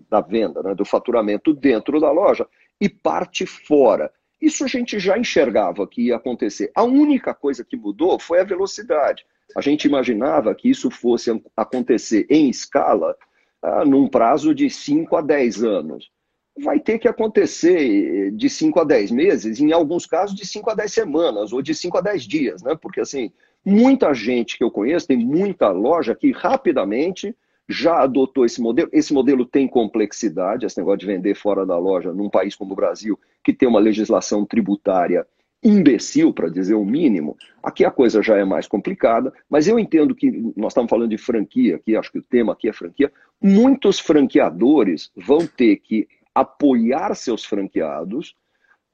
da 0.09 0.21
venda, 0.21 0.63
né, 0.63 0.73
do 0.73 0.85
faturamento 0.85 1.53
dentro 1.53 1.99
da 1.99 2.11
loja 2.11 2.47
e 2.81 2.89
parte 2.89 3.45
fora. 3.45 4.11
Isso 4.41 4.63
a 4.65 4.67
gente 4.67 4.99
já 4.99 5.17
enxergava 5.17 5.87
que 5.87 6.07
ia 6.07 6.15
acontecer. 6.15 6.71
A 6.75 6.83
única 6.83 7.33
coisa 7.33 7.63
que 7.63 7.77
mudou 7.77 8.19
foi 8.19 8.39
a 8.39 8.43
velocidade. 8.43 9.25
A 9.55 9.61
gente 9.61 9.85
imaginava 9.85 10.55
que 10.55 10.69
isso 10.69 10.89
fosse 10.89 11.29
acontecer 11.55 12.25
em 12.29 12.49
escala 12.49 13.15
ah, 13.61 13.85
num 13.85 14.07
prazo 14.07 14.53
de 14.53 14.69
5 14.69 15.15
a 15.15 15.21
10 15.21 15.63
anos 15.63 16.11
vai 16.57 16.79
ter 16.79 16.99
que 16.99 17.07
acontecer 17.07 18.31
de 18.31 18.49
5 18.49 18.79
a 18.79 18.83
10 18.83 19.11
meses, 19.11 19.59
em 19.59 19.71
alguns 19.71 20.05
casos 20.05 20.35
de 20.35 20.45
5 20.45 20.69
a 20.69 20.75
10 20.75 20.91
semanas, 20.91 21.53
ou 21.53 21.61
de 21.61 21.73
5 21.73 21.97
a 21.97 22.01
10 22.01 22.23
dias, 22.23 22.61
né? 22.61 22.77
Porque 22.79 22.99
assim, 22.99 23.31
muita 23.65 24.13
gente 24.13 24.57
que 24.57 24.63
eu 24.63 24.69
conheço, 24.69 25.07
tem 25.07 25.17
muita 25.17 25.69
loja 25.69 26.13
que 26.13 26.31
rapidamente 26.31 27.35
já 27.67 28.01
adotou 28.01 28.45
esse 28.45 28.61
modelo. 28.61 28.89
Esse 28.91 29.13
modelo 29.13 29.45
tem 29.45 29.67
complexidade, 29.67 30.65
esse 30.65 30.77
negócio 30.77 30.99
de 30.99 31.05
vender 31.05 31.35
fora 31.35 31.65
da 31.65 31.77
loja 31.77 32.13
num 32.13 32.29
país 32.29 32.55
como 32.55 32.73
o 32.73 32.75
Brasil, 32.75 33.17
que 33.43 33.53
tem 33.53 33.67
uma 33.67 33.79
legislação 33.79 34.45
tributária 34.45 35.25
imbecil, 35.63 36.33
para 36.33 36.49
dizer 36.49 36.73
o 36.73 36.83
mínimo. 36.83 37.37
Aqui 37.63 37.85
a 37.85 37.91
coisa 37.91 38.21
já 38.21 38.35
é 38.35 38.43
mais 38.43 38.67
complicada, 38.67 39.33
mas 39.49 39.65
eu 39.65 39.79
entendo 39.79 40.13
que 40.13 40.29
nós 40.57 40.73
estamos 40.73 40.89
falando 40.89 41.09
de 41.09 41.17
franquia 41.17 41.77
aqui, 41.77 41.95
acho 41.95 42.11
que 42.11 42.19
o 42.19 42.23
tema 42.23 42.51
aqui 42.51 42.67
é 42.67 42.73
franquia. 42.73 43.09
Muitos 43.41 43.97
franqueadores 43.97 45.09
vão 45.15 45.47
ter 45.47 45.77
que 45.77 46.05
apoiar 46.33 47.15
seus 47.15 47.45
franqueados 47.45 48.35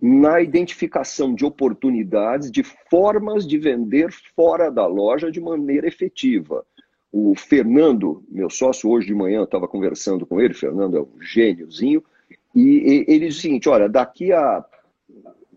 na 0.01 0.41
identificação 0.41 1.35
de 1.35 1.45
oportunidades, 1.45 2.49
de 2.49 2.63
formas 2.63 3.45
de 3.45 3.57
vender 3.57 4.11
fora 4.35 4.71
da 4.71 4.85
loja 4.85 5.31
de 5.31 5.41
maneira 5.41 5.87
efetiva. 5.87 6.65
O 7.11 7.35
Fernando, 7.35 8.23
meu 8.29 8.49
sócio, 8.49 8.89
hoje 8.89 9.07
de 9.07 9.15
manhã, 9.15 9.43
estava 9.43 9.67
conversando 9.67 10.25
com 10.25 10.39
ele, 10.39 10.53
Fernando 10.53 10.97
é 10.97 11.01
um 11.01 11.21
gêniozinho, 11.21 12.03
e 12.55 13.05
ele 13.07 13.27
diz 13.27 13.37
o 13.37 13.41
seguinte: 13.41 13.67
olha, 13.67 13.89
daqui 13.89 14.31
a 14.31 14.63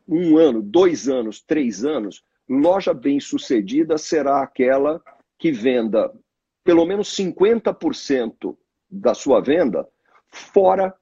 um 0.09 0.37
ano, 0.37 0.61
dois 0.61 1.09
anos, 1.09 1.41
três 1.41 1.85
anos, 1.85 2.25
loja 2.49 2.93
bem 2.93 3.21
sucedida 3.21 3.97
será 3.97 4.43
aquela 4.43 5.01
que 5.39 5.53
venda 5.53 6.13
pelo 6.65 6.85
menos 6.85 7.17
50% 7.17 8.57
da 8.91 9.15
sua 9.15 9.41
venda 9.41 9.87
fora 10.29 10.95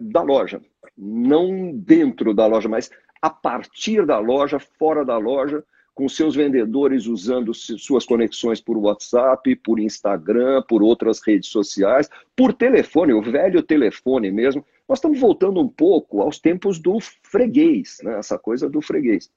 da 0.00 0.22
loja 0.22 0.60
não 0.98 1.72
dentro 1.72 2.34
da 2.34 2.46
loja, 2.46 2.68
mas 2.68 2.90
a 3.22 3.30
partir 3.30 4.04
da 4.04 4.18
loja, 4.18 4.58
fora 4.58 5.04
da 5.04 5.16
loja, 5.16 5.64
com 5.94 6.08
seus 6.08 6.34
vendedores 6.34 7.06
usando 7.06 7.52
suas 7.54 8.04
conexões 8.04 8.60
por 8.60 8.76
WhatsApp, 8.76 9.56
por 9.56 9.80
Instagram, 9.80 10.62
por 10.68 10.82
outras 10.82 11.20
redes 11.20 11.48
sociais, 11.48 12.08
por 12.36 12.52
telefone, 12.52 13.12
o 13.12 13.22
velho 13.22 13.62
telefone 13.62 14.30
mesmo. 14.30 14.64
Nós 14.88 14.98
estamos 14.98 15.18
voltando 15.18 15.60
um 15.60 15.68
pouco 15.68 16.20
aos 16.20 16.38
tempos 16.38 16.78
do 16.78 16.98
freguês, 17.00 17.98
né? 18.02 18.18
essa 18.18 18.38
coisa 18.38 18.68
do 18.68 18.80
freguês. 18.80 19.30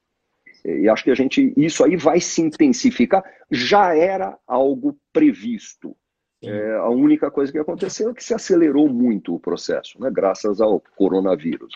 E 0.64 0.88
acho 0.88 1.02
que 1.02 1.10
a 1.10 1.16
gente, 1.16 1.52
isso 1.56 1.84
aí 1.84 1.96
vai 1.96 2.20
se 2.20 2.40
intensificar. 2.40 3.24
Já 3.50 3.96
era 3.96 4.38
algo 4.46 4.96
previsto. 5.12 5.96
É, 6.42 6.76
a 6.76 6.88
única 6.88 7.30
coisa 7.30 7.52
que 7.52 7.58
aconteceu 7.58 8.10
é 8.10 8.14
que 8.14 8.24
se 8.24 8.34
acelerou 8.34 8.88
muito 8.88 9.34
o 9.34 9.40
processo, 9.40 10.00
né, 10.00 10.10
graças 10.10 10.60
ao 10.60 10.82
coronavírus. 10.96 11.74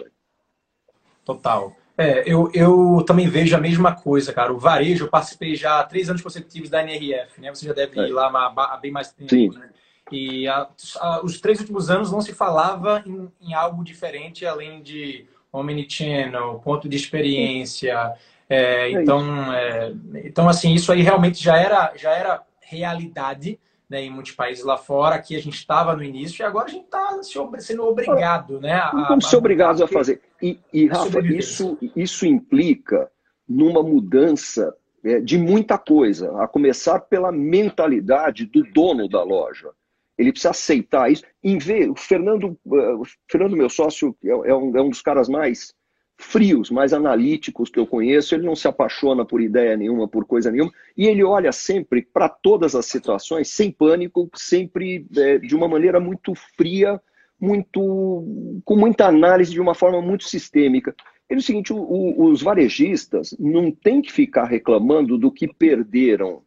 Total. 1.25 1.75
É, 1.99 2.31
eu, 2.31 2.51
eu 2.53 3.03
também 3.07 3.27
vejo 3.27 3.57
a 3.57 3.61
mesma 3.61 3.95
coisa, 3.95 4.33
cara. 4.33 4.53
O 4.53 4.59
varejo, 4.59 5.05
eu 5.05 5.11
participei 5.11 5.57
já 5.57 5.81
há 5.81 5.85
três 5.85 6.11
anos 6.11 6.21
consecutivos 6.21 6.69
da 6.69 6.83
NRF, 6.83 7.41
né? 7.41 7.49
Você 7.55 7.67
já 7.67 7.73
deve 7.73 7.99
é. 7.99 8.09
ir 8.09 8.13
lá 8.13 8.27
há 8.55 8.77
bem 8.77 8.91
mais 8.91 9.11
tempo, 9.13 9.31
Sim. 9.31 9.49
né? 9.49 9.71
E 10.13 10.47
a, 10.47 10.69
a, 11.01 11.25
os 11.25 11.41
três 11.41 11.59
últimos 11.59 11.91
anos 11.91 12.13
não 12.13 12.21
se 12.21 12.33
falava 12.33 13.03
em, 13.07 13.29
em 13.41 13.55
algo 13.55 13.83
diferente 13.83 14.47
além 14.47 14.83
de 14.83 15.27
omnichannel, 15.51 16.61
ponto 16.63 16.89
de 16.89 16.97
experiência. 16.97 18.15
É, 18.49 18.91
é 18.91 18.91
então, 18.91 19.53
é, 19.53 19.93
então, 20.25 20.49
assim, 20.49 20.75
isso 20.75 20.93
aí 20.93 21.03
realmente 21.03 21.43
já 21.43 21.57
era, 21.57 21.93
já 21.97 22.13
era 22.13 22.43
realidade 22.61 23.59
né, 23.89 24.03
em 24.03 24.11
muitos 24.11 24.33
países 24.33 24.65
lá 24.65 24.77
fora. 24.77 25.15
Aqui 25.15 25.37
a 25.37 25.41
gente 25.41 25.57
estava 25.57 25.95
no 25.95 26.03
início 26.03 26.43
e 26.43 26.45
agora 26.45 26.67
a 26.67 26.71
gente 26.71 26.85
está 26.85 27.21
sendo 27.59 27.85
obrigado, 27.85 28.61
né? 28.61 28.75
A, 28.75 28.91
Vamos 29.09 29.29
ser 29.29 29.37
obrigados 29.37 29.81
a 29.81 29.87
fazer. 29.87 30.21
E, 30.43 30.59
e 30.73 30.87
Rafa, 30.87 31.21
isso, 31.21 31.79
isso 31.95 32.27
implica 32.27 33.11
numa 33.49 33.83
mudança 33.83 34.75
é, 35.05 35.21
de 35.21 35.39
muita 35.39 35.79
coisa, 35.79 36.43
a 36.43 36.49
começar 36.49 36.99
pela 37.01 37.31
mentalidade 37.31 38.45
do 38.47 38.65
dono 38.73 39.09
da 39.09 39.23
loja. 39.23 39.71
Ele 40.19 40.33
precisa 40.33 40.51
aceitar 40.51 41.11
isso. 41.13 41.23
Em 41.45 41.59
ver, 41.59 41.91
o 41.91 41.95
Fernando, 41.95 42.59
uh, 42.65 43.01
o 43.01 43.05
Fernando 43.31 43.57
meu 43.57 43.69
sócio, 43.69 44.17
é, 44.25 44.31
é, 44.31 44.55
um, 44.55 44.77
é 44.77 44.83
um 44.83 44.89
dos 44.89 45.03
caras 45.03 45.29
mais 45.29 45.73
frios, 46.19 46.71
mais 46.71 46.93
analíticos 46.93 47.69
que 47.69 47.79
eu 47.79 47.87
conheço, 47.87 48.35
ele 48.35 48.47
não 48.47 48.57
se 48.57 48.67
apaixona 48.67 49.25
por 49.25 49.41
ideia 49.41 49.77
nenhuma, 49.77 50.09
por 50.09 50.25
coisa 50.25 50.51
nenhuma, 50.51 50.73
e 50.97 51.07
ele 51.07 51.23
olha 51.23 51.53
sempre 51.53 52.03
para 52.03 52.29
todas 52.29 52.75
as 52.75 52.87
situações 52.87 53.49
sem 53.49 53.71
pânico, 53.71 54.31
sempre 54.35 55.07
é, 55.17 55.39
de 55.39 55.55
uma 55.55 55.69
maneira 55.69 56.01
muito 56.01 56.35
fria, 56.57 57.01
muito 57.39 58.61
com 58.65 58.77
muita 58.77 59.07
análise, 59.07 59.53
de 59.53 59.61
uma 59.61 59.75
forma 59.75 60.01
muito 60.01 60.25
sistêmica. 60.25 60.95
Ele 61.29 61.41
é 61.41 61.43
o 61.43 61.45
seguinte: 61.45 61.73
o, 61.73 61.77
o, 61.77 62.25
os 62.31 62.43
varejistas 62.43 63.37
não 63.39 63.71
têm 63.71 64.01
que 64.01 64.11
ficar 64.11 64.45
reclamando 64.45 65.19
do 65.19 65.31
que 65.31 65.47
perderam, 65.47 66.43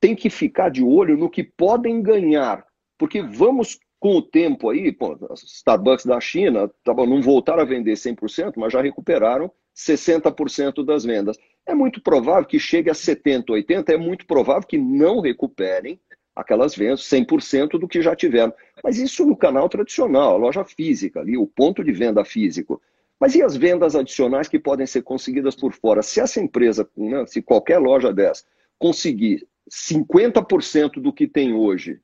tem 0.00 0.16
que 0.16 0.28
ficar 0.28 0.70
de 0.70 0.82
olho 0.82 1.16
no 1.16 1.30
que 1.30 1.44
podem 1.44 2.02
ganhar, 2.02 2.66
porque 2.98 3.22
vamos 3.22 3.78
com 3.98 4.16
o 4.16 4.22
tempo 4.22 4.70
aí, 4.70 4.92
pô, 4.92 5.18
Starbucks 5.34 6.04
da 6.04 6.20
China 6.20 6.70
tavam, 6.84 7.06
não 7.06 7.22
voltaram 7.22 7.62
a 7.62 7.66
vender 7.66 7.94
100%, 7.94 8.54
mas 8.56 8.72
já 8.72 8.80
recuperaram 8.80 9.50
60% 9.74 10.84
das 10.84 11.04
vendas. 11.04 11.36
É 11.66 11.74
muito 11.74 12.00
provável 12.00 12.46
que 12.46 12.58
chegue 12.58 12.90
a 12.90 12.94
70%, 12.94 13.46
80%, 13.46 13.88
é 13.88 13.96
muito 13.96 14.26
provável 14.26 14.66
que 14.66 14.78
não 14.78 15.20
recuperem 15.20 16.00
aquelas 16.34 16.76
vendas, 16.76 17.00
100% 17.00 17.78
do 17.78 17.88
que 17.88 18.02
já 18.02 18.14
tiveram. 18.14 18.52
Mas 18.84 18.98
isso 18.98 19.24
no 19.24 19.36
canal 19.36 19.68
tradicional, 19.68 20.34
a 20.34 20.38
loja 20.38 20.64
física 20.64 21.20
ali, 21.20 21.36
o 21.36 21.46
ponto 21.46 21.82
de 21.82 21.92
venda 21.92 22.24
físico. 22.24 22.80
Mas 23.18 23.34
e 23.34 23.42
as 23.42 23.56
vendas 23.56 23.96
adicionais 23.96 24.46
que 24.46 24.58
podem 24.58 24.86
ser 24.86 25.02
conseguidas 25.02 25.56
por 25.56 25.72
fora? 25.72 26.02
Se 26.02 26.20
essa 26.20 26.38
empresa, 26.38 26.86
né, 26.94 27.24
se 27.26 27.40
qualquer 27.40 27.78
loja 27.78 28.12
dessa 28.12 28.44
conseguir 28.78 29.48
50% 29.70 31.00
do 31.00 31.12
que 31.12 31.26
tem 31.26 31.54
hoje 31.54 31.98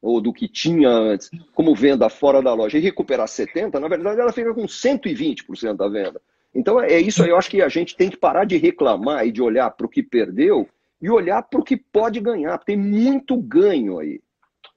ou 0.00 0.20
do 0.20 0.32
que 0.32 0.48
tinha 0.48 0.88
antes, 0.88 1.30
como 1.54 1.74
venda 1.74 2.08
fora 2.08 2.40
da 2.40 2.54
loja, 2.54 2.78
e 2.78 2.80
recuperar 2.80 3.26
70%, 3.26 3.78
na 3.78 3.88
verdade 3.88 4.20
ela 4.20 4.32
fica 4.32 4.54
com 4.54 4.64
120% 4.64 5.76
da 5.76 5.88
venda. 5.88 6.20
Então 6.54 6.80
é 6.80 6.98
isso 7.00 7.22
aí, 7.22 7.30
eu 7.30 7.36
acho 7.36 7.50
que 7.50 7.60
a 7.60 7.68
gente 7.68 7.96
tem 7.96 8.08
que 8.08 8.16
parar 8.16 8.44
de 8.44 8.56
reclamar 8.56 9.26
e 9.26 9.32
de 9.32 9.42
olhar 9.42 9.70
para 9.70 9.86
o 9.86 9.88
que 9.88 10.02
perdeu 10.02 10.68
e 11.00 11.10
olhar 11.10 11.42
para 11.42 11.60
o 11.60 11.64
que 11.64 11.76
pode 11.76 12.20
ganhar. 12.20 12.58
Tem 12.58 12.76
muito 12.76 13.36
ganho 13.36 13.98
aí. 13.98 14.20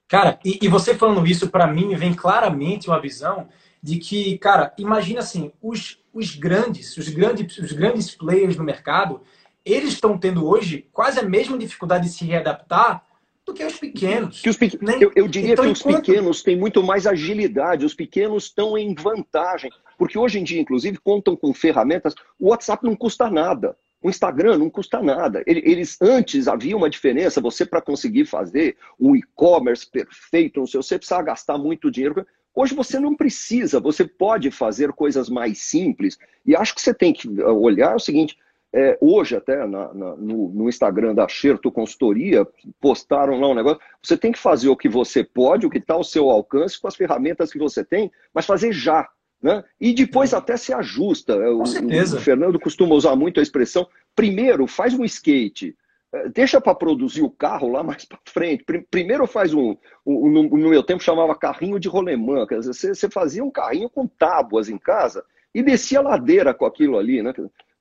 Cara, 0.08 0.38
e, 0.44 0.58
e 0.60 0.68
você 0.68 0.94
falando 0.94 1.26
isso, 1.26 1.48
para 1.50 1.66
mim, 1.66 1.94
vem 1.94 2.12
claramente 2.12 2.88
uma 2.88 3.00
visão 3.00 3.48
de 3.82 3.98
que, 3.98 4.38
cara, 4.38 4.72
imagina 4.78 5.20
assim, 5.20 5.50
os, 5.60 5.98
os 6.12 6.36
grandes, 6.36 6.96
os 6.96 7.08
grandes, 7.08 7.58
os 7.58 7.72
grandes 7.72 8.14
players 8.14 8.56
no 8.56 8.62
mercado, 8.62 9.22
eles 9.64 9.94
estão 9.94 10.18
tendo 10.18 10.46
hoje 10.46 10.86
quase 10.92 11.18
a 11.18 11.22
mesma 11.22 11.56
dificuldade 11.56 12.04
de 12.04 12.14
se 12.14 12.24
readaptar 12.24 13.04
do 13.52 13.54
que 13.54 13.64
os 13.64 13.78
pequenos. 13.78 14.40
Que 14.40 14.48
os 14.48 14.56
pe... 14.56 14.78
né? 14.80 14.96
eu, 15.00 15.12
eu, 15.14 15.28
diria 15.28 15.52
então, 15.52 15.64
que 15.64 15.70
enquanto... 15.70 15.94
os 15.94 16.00
pequenos 16.00 16.42
têm 16.42 16.56
muito 16.56 16.82
mais 16.82 17.06
agilidade, 17.06 17.84
os 17.84 17.94
pequenos 17.94 18.44
estão 18.44 18.76
em 18.76 18.94
vantagem, 18.94 19.70
porque 19.98 20.18
hoje 20.18 20.40
em 20.40 20.44
dia, 20.44 20.60
inclusive, 20.60 20.98
contam 20.98 21.36
com 21.36 21.54
ferramentas. 21.54 22.14
O 22.38 22.48
WhatsApp 22.48 22.84
não 22.84 22.96
custa 22.96 23.30
nada. 23.30 23.76
O 24.02 24.10
Instagram 24.10 24.58
não 24.58 24.68
custa 24.68 25.00
nada. 25.00 25.44
Eles 25.46 25.96
antes 26.00 26.48
havia 26.48 26.76
uma 26.76 26.90
diferença. 26.90 27.40
Você 27.40 27.64
para 27.64 27.80
conseguir 27.80 28.24
fazer 28.24 28.76
o 28.98 29.14
e-commerce 29.14 29.88
perfeito, 29.88 30.58
não 30.58 30.66
sei, 30.66 30.82
você 30.82 30.98
precisava 30.98 31.22
gastar 31.22 31.56
muito 31.56 31.90
dinheiro. 31.90 32.26
Hoje 32.52 32.74
você 32.74 32.98
não 32.98 33.14
precisa. 33.14 33.78
Você 33.78 34.04
pode 34.04 34.50
fazer 34.50 34.90
coisas 34.92 35.28
mais 35.28 35.58
simples. 35.58 36.18
E 36.44 36.56
acho 36.56 36.74
que 36.74 36.82
você 36.82 36.92
tem 36.92 37.12
que 37.12 37.28
olhar 37.42 37.94
o 37.94 38.00
seguinte: 38.00 38.36
é, 38.74 38.96
hoje, 39.00 39.36
até 39.36 39.66
na, 39.66 39.92
na, 39.92 40.16
no, 40.16 40.48
no, 40.48 40.68
Instagram 40.68 41.14
da 41.14 41.28
Xerto 41.28 41.70
Consultoria, 41.70 42.46
postaram 42.80 43.38
lá 43.38 43.48
um 43.48 43.54
negócio. 43.54 43.80
Você 44.02 44.16
tem 44.16 44.32
que 44.32 44.38
fazer 44.38 44.70
o 44.70 44.76
que 44.76 44.88
você 44.88 45.22
pode, 45.22 45.66
o 45.66 45.70
que 45.70 45.76
está 45.76 45.94
ao 45.94 46.02
seu 46.02 46.30
alcance, 46.30 46.80
com 46.80 46.88
as 46.88 46.96
ferramentas 46.96 47.52
que 47.52 47.58
você 47.58 47.84
tem, 47.84 48.10
mas 48.32 48.46
fazer 48.46 48.72
já. 48.72 49.06
Né? 49.42 49.62
E 49.78 49.92
depois 49.92 50.32
até 50.32 50.56
se 50.56 50.72
ajusta. 50.72 51.34
É, 51.34 51.46
com 51.46 51.62
o, 51.62 51.66
certeza. 51.66 52.16
O, 52.16 52.20
Fernando 52.20 52.58
costuma 52.58 52.94
usar 52.94 53.14
muito 53.14 53.40
a 53.40 53.42
expressão: 53.42 53.86
primeiro, 54.16 54.66
faz 54.66 54.94
um 54.94 55.04
skate. 55.04 55.76
É, 56.10 56.28
deixa 56.30 56.58
para 56.58 56.74
produzir 56.74 57.22
o 57.22 57.30
carro 57.30 57.68
lá 57.68 57.82
mais 57.82 58.06
para 58.06 58.18
frente. 58.24 58.64
Primeiro 58.90 59.26
faz 59.26 59.52
um, 59.52 59.76
um, 60.06 60.30
no 60.30 60.70
meu 60.70 60.82
tempo 60.82 61.02
chamava 61.02 61.34
carrinho 61.34 61.78
de 61.78 61.88
rolemã. 61.88 62.46
Quer 62.46 62.60
dizer, 62.60 62.72
você, 62.72 62.94
você 62.94 63.10
fazia 63.10 63.44
um 63.44 63.50
carrinho 63.50 63.90
com 63.90 64.06
tábuas 64.06 64.70
em 64.70 64.78
casa 64.78 65.22
e 65.54 65.62
descia 65.62 65.98
a 65.98 66.02
ladeira 66.02 66.54
com 66.54 66.64
aquilo 66.64 66.98
ali, 66.98 67.22
né? 67.22 67.34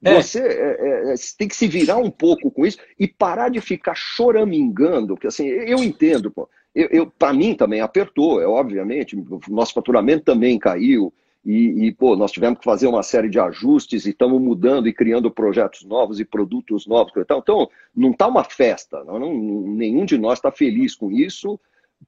É. 0.04 0.22
Você 0.22 0.40
é, 0.40 1.12
é, 1.12 1.16
tem 1.38 1.48
que 1.48 1.56
se 1.56 1.68
virar 1.68 1.98
um 1.98 2.10
pouco 2.10 2.50
com 2.50 2.66
isso 2.66 2.78
e 3.00 3.08
parar 3.08 3.50
de 3.50 3.62
ficar 3.62 3.96
choramingando, 3.96 5.14
porque 5.14 5.28
assim, 5.28 5.48
eu 5.48 5.84
entendo, 5.84 6.32
pô. 6.32 6.50
Eu, 6.74 6.88
eu 6.90 7.08
para 7.08 7.34
mim 7.34 7.54
também 7.54 7.82
apertou, 7.82 8.42
é 8.42 8.48
obviamente, 8.48 9.22
nosso 9.50 9.74
faturamento 9.74 10.24
também 10.24 10.58
caiu 10.58 11.14
e, 11.44 11.88
e, 11.88 11.92
pô, 11.92 12.16
nós 12.16 12.32
tivemos 12.32 12.60
que 12.60 12.66
fazer 12.66 12.88
uma 12.88 13.02
série 13.02 13.28
de 13.28 13.40
ajustes 13.40 14.06
e 14.06 14.12
estamos 14.12 14.40
mudando 14.40 14.88
e 14.88 14.94
criando 14.94 15.32
projetos 15.32 15.84
novos 15.84 16.20
e 16.20 16.26
produtos 16.26 16.86
novos. 16.86 17.12
Então, 17.18 17.40
então 17.40 17.70
não 17.96 18.12
está 18.12 18.28
uma 18.28 18.44
festa, 18.44 19.04
não, 19.04 19.20
não, 19.20 19.34
nenhum 19.68 20.06
de 20.06 20.18
nós 20.18 20.38
está 20.38 20.52
feliz 20.52 20.96
com 20.96 21.12
isso. 21.12 21.60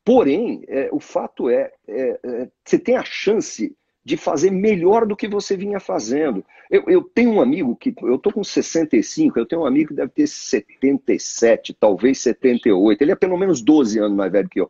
Porém, 0.03 0.63
é, 0.67 0.89
o 0.91 0.99
fato 0.99 1.49
é, 1.49 1.71
é, 1.87 2.19
é, 2.23 2.49
você 2.63 2.79
tem 2.79 2.95
a 2.95 3.03
chance 3.03 3.75
de 4.05 4.17
fazer 4.17 4.51
melhor 4.51 5.05
do 5.05 5.15
que 5.15 5.27
você 5.27 5.55
vinha 5.55 5.79
fazendo. 5.79 6.43
Eu, 6.69 6.83
eu 6.87 7.03
tenho 7.03 7.31
um 7.31 7.41
amigo 7.41 7.75
que, 7.75 7.93
eu 8.01 8.15
estou 8.15 8.33
com 8.33 8.43
65, 8.43 9.39
eu 9.39 9.45
tenho 9.45 9.61
um 9.61 9.65
amigo 9.65 9.89
que 9.89 9.95
deve 9.95 10.11
ter 10.11 10.27
77, 10.27 11.73
talvez 11.79 12.19
78, 12.19 13.01
ele 13.01 13.11
é 13.11 13.15
pelo 13.15 13.37
menos 13.37 13.61
12 13.61 13.99
anos 13.99 14.17
mais 14.17 14.31
velho 14.31 14.49
que 14.49 14.59
eu. 14.59 14.69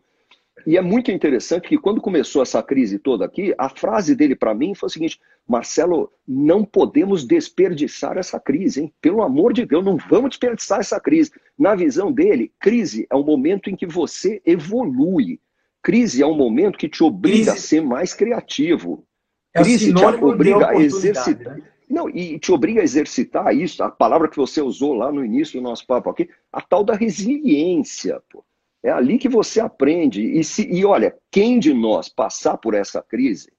E 0.65 0.77
é 0.77 0.81
muito 0.81 1.11
interessante 1.11 1.67
que 1.67 1.77
quando 1.77 1.99
começou 1.99 2.41
essa 2.41 2.61
crise 2.63 2.97
toda 2.97 3.25
aqui, 3.25 3.53
a 3.57 3.67
frase 3.67 4.15
dele 4.15 4.35
para 4.35 4.53
mim 4.53 4.73
foi 4.73 4.87
o 4.87 4.89
seguinte: 4.89 5.19
Marcelo, 5.47 6.11
não 6.27 6.63
podemos 6.63 7.25
desperdiçar 7.25 8.17
essa 8.17 8.39
crise, 8.39 8.81
hein? 8.81 8.93
Pelo 9.01 9.21
amor 9.21 9.51
de 9.51 9.65
Deus, 9.65 9.83
não 9.83 9.97
vamos 9.97 10.29
desperdiçar 10.29 10.79
essa 10.79 10.99
crise. 10.99 11.31
Na 11.57 11.75
visão 11.75 12.11
dele, 12.11 12.51
crise 12.59 13.05
é 13.09 13.15
um 13.15 13.25
momento 13.25 13.69
em 13.69 13.75
que 13.75 13.85
você 13.85 14.41
evolui. 14.45 15.39
Crise 15.81 16.21
é 16.21 16.25
um 16.25 16.35
momento 16.35 16.77
que 16.77 16.87
te 16.87 17.03
obriga 17.03 17.37
crise... 17.37 17.49
a 17.49 17.55
ser 17.57 17.81
mais 17.81 18.13
criativo. 18.13 19.05
É 19.53 19.61
crise 19.61 19.93
te 19.93 20.03
obriga 20.03 20.69
a 20.69 20.75
exercitar. 20.75 21.57
Né? 21.57 21.63
Não, 21.89 22.09
e 22.09 22.39
te 22.39 22.51
obriga 22.51 22.81
a 22.81 22.83
exercitar 22.83 23.55
isso, 23.55 23.83
a 23.83 23.89
palavra 23.89 24.27
que 24.27 24.37
você 24.37 24.61
usou 24.61 24.93
lá 24.93 25.11
no 25.11 25.23
início 25.23 25.59
do 25.59 25.63
nosso 25.63 25.85
papo 25.85 26.09
aqui, 26.09 26.29
a 26.51 26.59
tal 26.59 26.83
da 26.83 26.95
resiliência. 26.95 28.21
Pô. 28.31 28.43
É 28.81 28.89
ali 28.89 29.17
que 29.17 29.29
você 29.29 29.59
aprende. 29.59 30.21
E, 30.21 30.43
se, 30.43 30.67
e 30.69 30.83
olha, 30.83 31.15
quem 31.31 31.59
de 31.59 31.73
nós 31.73 32.09
passar 32.09 32.57
por 32.57 32.73
essa 32.73 33.01
crise 33.01 33.51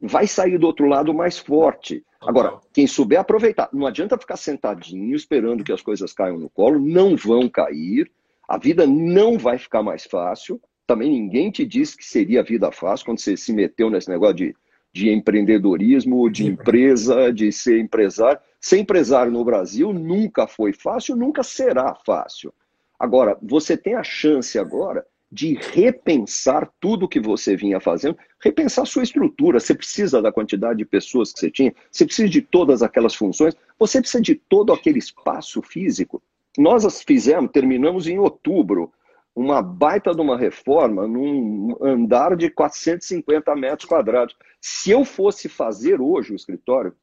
vai 0.00 0.26
sair 0.26 0.58
do 0.58 0.66
outro 0.66 0.86
lado 0.86 1.14
mais 1.14 1.38
forte. 1.38 2.04
Agora, 2.20 2.58
quem 2.72 2.86
souber 2.86 3.20
aproveitar, 3.20 3.68
não 3.72 3.86
adianta 3.86 4.18
ficar 4.18 4.36
sentadinho 4.36 5.14
esperando 5.14 5.62
que 5.62 5.72
as 5.72 5.82
coisas 5.82 6.12
caiam 6.12 6.38
no 6.38 6.50
colo, 6.50 6.78
não 6.78 7.16
vão 7.16 7.48
cair, 7.48 8.10
a 8.48 8.58
vida 8.58 8.86
não 8.86 9.38
vai 9.38 9.58
ficar 9.58 9.82
mais 9.82 10.04
fácil. 10.04 10.60
Também 10.86 11.10
ninguém 11.10 11.50
te 11.50 11.64
disse 11.64 11.96
que 11.96 12.04
seria 12.04 12.42
vida 12.42 12.70
fácil 12.72 13.06
quando 13.06 13.18
você 13.18 13.36
se 13.36 13.52
meteu 13.52 13.88
nesse 13.88 14.08
negócio 14.08 14.36
de, 14.36 14.56
de 14.94 15.10
empreendedorismo, 15.10 16.30
de 16.30 16.46
empresa, 16.46 17.32
de 17.32 17.50
ser 17.50 17.80
empresário. 17.80 18.38
Ser 18.60 18.78
empresário 18.78 19.32
no 19.32 19.44
Brasil 19.44 19.92
nunca 19.92 20.46
foi 20.46 20.72
fácil, 20.72 21.16
nunca 21.16 21.42
será 21.42 21.96
fácil. 22.06 22.54
Agora, 22.98 23.36
você 23.42 23.76
tem 23.76 23.96
a 23.96 24.04
chance 24.04 24.56
agora 24.56 25.04
de 25.32 25.54
repensar 25.54 26.72
tudo 26.80 27.08
que 27.08 27.18
você 27.18 27.56
vinha 27.56 27.80
fazendo, 27.80 28.16
repensar 28.40 28.86
sua 28.86 29.02
estrutura. 29.02 29.58
Você 29.58 29.74
precisa 29.74 30.22
da 30.22 30.30
quantidade 30.30 30.78
de 30.78 30.84
pessoas 30.84 31.32
que 31.32 31.40
você 31.40 31.50
tinha, 31.50 31.74
você 31.90 32.06
precisa 32.06 32.28
de 32.28 32.40
todas 32.40 32.80
aquelas 32.80 33.16
funções, 33.16 33.56
você 33.76 34.00
precisa 34.00 34.22
de 34.22 34.36
todo 34.36 34.72
aquele 34.72 35.00
espaço 35.00 35.60
físico. 35.60 36.22
Nós 36.56 36.84
as 36.84 37.02
fizemos, 37.02 37.50
terminamos 37.50 38.06
em 38.06 38.20
outubro, 38.20 38.92
uma 39.34 39.60
baita 39.60 40.14
de 40.14 40.20
uma 40.20 40.38
reforma 40.38 41.06
num 41.06 41.76
andar 41.80 42.36
de 42.36 42.48
450 42.50 43.54
metros 43.56 43.88
quadrados. 43.88 44.36
Se 44.60 44.90
eu 44.90 45.04
fosse 45.04 45.48
fazer 45.48 46.00
hoje 46.00 46.32
o 46.32 46.36
escritório, 46.36 46.94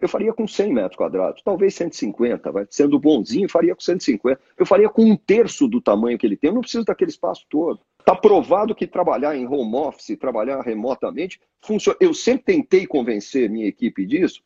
eu 0.00 0.08
faria 0.08 0.32
com 0.32 0.46
100 0.46 0.72
metros 0.72 0.96
quadrados, 0.96 1.42
talvez 1.42 1.74
150, 1.74 2.52
vai. 2.52 2.66
sendo 2.70 2.98
bonzinho, 2.98 3.48
faria 3.48 3.74
com 3.74 3.80
150. 3.80 4.40
Eu 4.56 4.64
faria 4.64 4.88
com 4.88 5.04
um 5.04 5.16
terço 5.16 5.66
do 5.66 5.80
tamanho 5.80 6.16
que 6.16 6.24
ele 6.24 6.36
tem, 6.36 6.48
eu 6.48 6.54
não 6.54 6.60
preciso 6.60 6.84
daquele 6.84 7.10
espaço 7.10 7.44
todo. 7.48 7.80
Está 7.98 8.14
provado 8.14 8.74
que 8.74 8.86
trabalhar 8.86 9.36
em 9.36 9.46
home 9.46 9.74
office, 9.74 10.16
trabalhar 10.18 10.60
remotamente, 10.62 11.40
funciona. 11.60 11.98
Eu 12.00 12.14
sempre 12.14 12.44
tentei 12.44 12.86
convencer 12.86 13.50
minha 13.50 13.66
equipe 13.66 14.06
disso, 14.06 14.40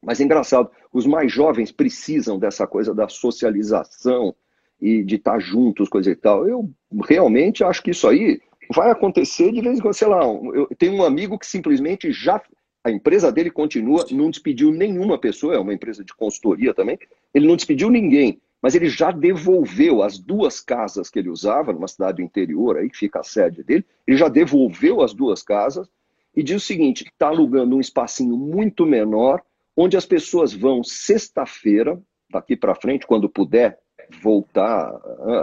mas 0.00 0.20
é 0.20 0.24
engraçado, 0.24 0.70
os 0.92 1.06
mais 1.06 1.32
jovens 1.32 1.72
precisam 1.72 2.38
dessa 2.38 2.66
coisa 2.66 2.94
da 2.94 3.08
socialização 3.08 4.34
e 4.80 5.02
de 5.02 5.16
estar 5.16 5.38
juntos, 5.38 5.88
coisa 5.88 6.10
e 6.10 6.16
tal. 6.16 6.46
Eu 6.46 6.70
realmente 7.08 7.64
acho 7.64 7.82
que 7.82 7.90
isso 7.90 8.08
aí 8.08 8.40
vai 8.74 8.90
acontecer 8.90 9.52
de 9.52 9.60
vez 9.60 9.78
em 9.78 9.82
quando, 9.82 9.94
sei 9.94 10.08
lá, 10.08 10.24
eu 10.24 10.68
tenho 10.78 10.94
um 10.94 11.04
amigo 11.04 11.38
que 11.38 11.46
simplesmente 11.46 12.12
já 12.12 12.40
a 12.82 12.90
empresa 12.90 13.32
dele 13.32 13.50
continua, 13.50 14.04
não 14.10 14.30
despediu 14.30 14.70
nenhuma 14.70 15.18
pessoa, 15.18 15.54
é 15.54 15.58
uma 15.58 15.72
empresa 15.72 16.04
de 16.04 16.14
consultoria 16.14 16.74
também, 16.74 16.98
ele 17.32 17.46
não 17.46 17.56
despediu 17.56 17.88
ninguém, 17.88 18.40
mas 18.60 18.74
ele 18.74 18.88
já 18.88 19.10
devolveu 19.10 20.02
as 20.02 20.18
duas 20.18 20.60
casas 20.60 21.08
que 21.08 21.18
ele 21.18 21.30
usava, 21.30 21.72
numa 21.72 21.88
cidade 21.88 22.18
do 22.18 22.22
interior 22.22 22.76
aí, 22.76 22.90
que 22.90 22.96
fica 22.96 23.20
a 23.20 23.24
sede 23.24 23.62
dele, 23.62 23.86
ele 24.06 24.18
já 24.18 24.28
devolveu 24.28 25.00
as 25.00 25.14
duas 25.14 25.42
casas 25.42 25.88
e 26.36 26.42
diz 26.42 26.62
o 26.62 26.66
seguinte: 26.66 27.04
está 27.04 27.28
alugando 27.28 27.76
um 27.76 27.80
espacinho 27.80 28.36
muito 28.36 28.84
menor, 28.84 29.42
onde 29.76 29.96
as 29.96 30.04
pessoas 30.04 30.52
vão 30.52 30.82
sexta-feira, 30.84 32.00
daqui 32.30 32.56
para 32.56 32.74
frente, 32.74 33.06
quando 33.06 33.28
puder 33.28 33.78
voltar 34.22 34.94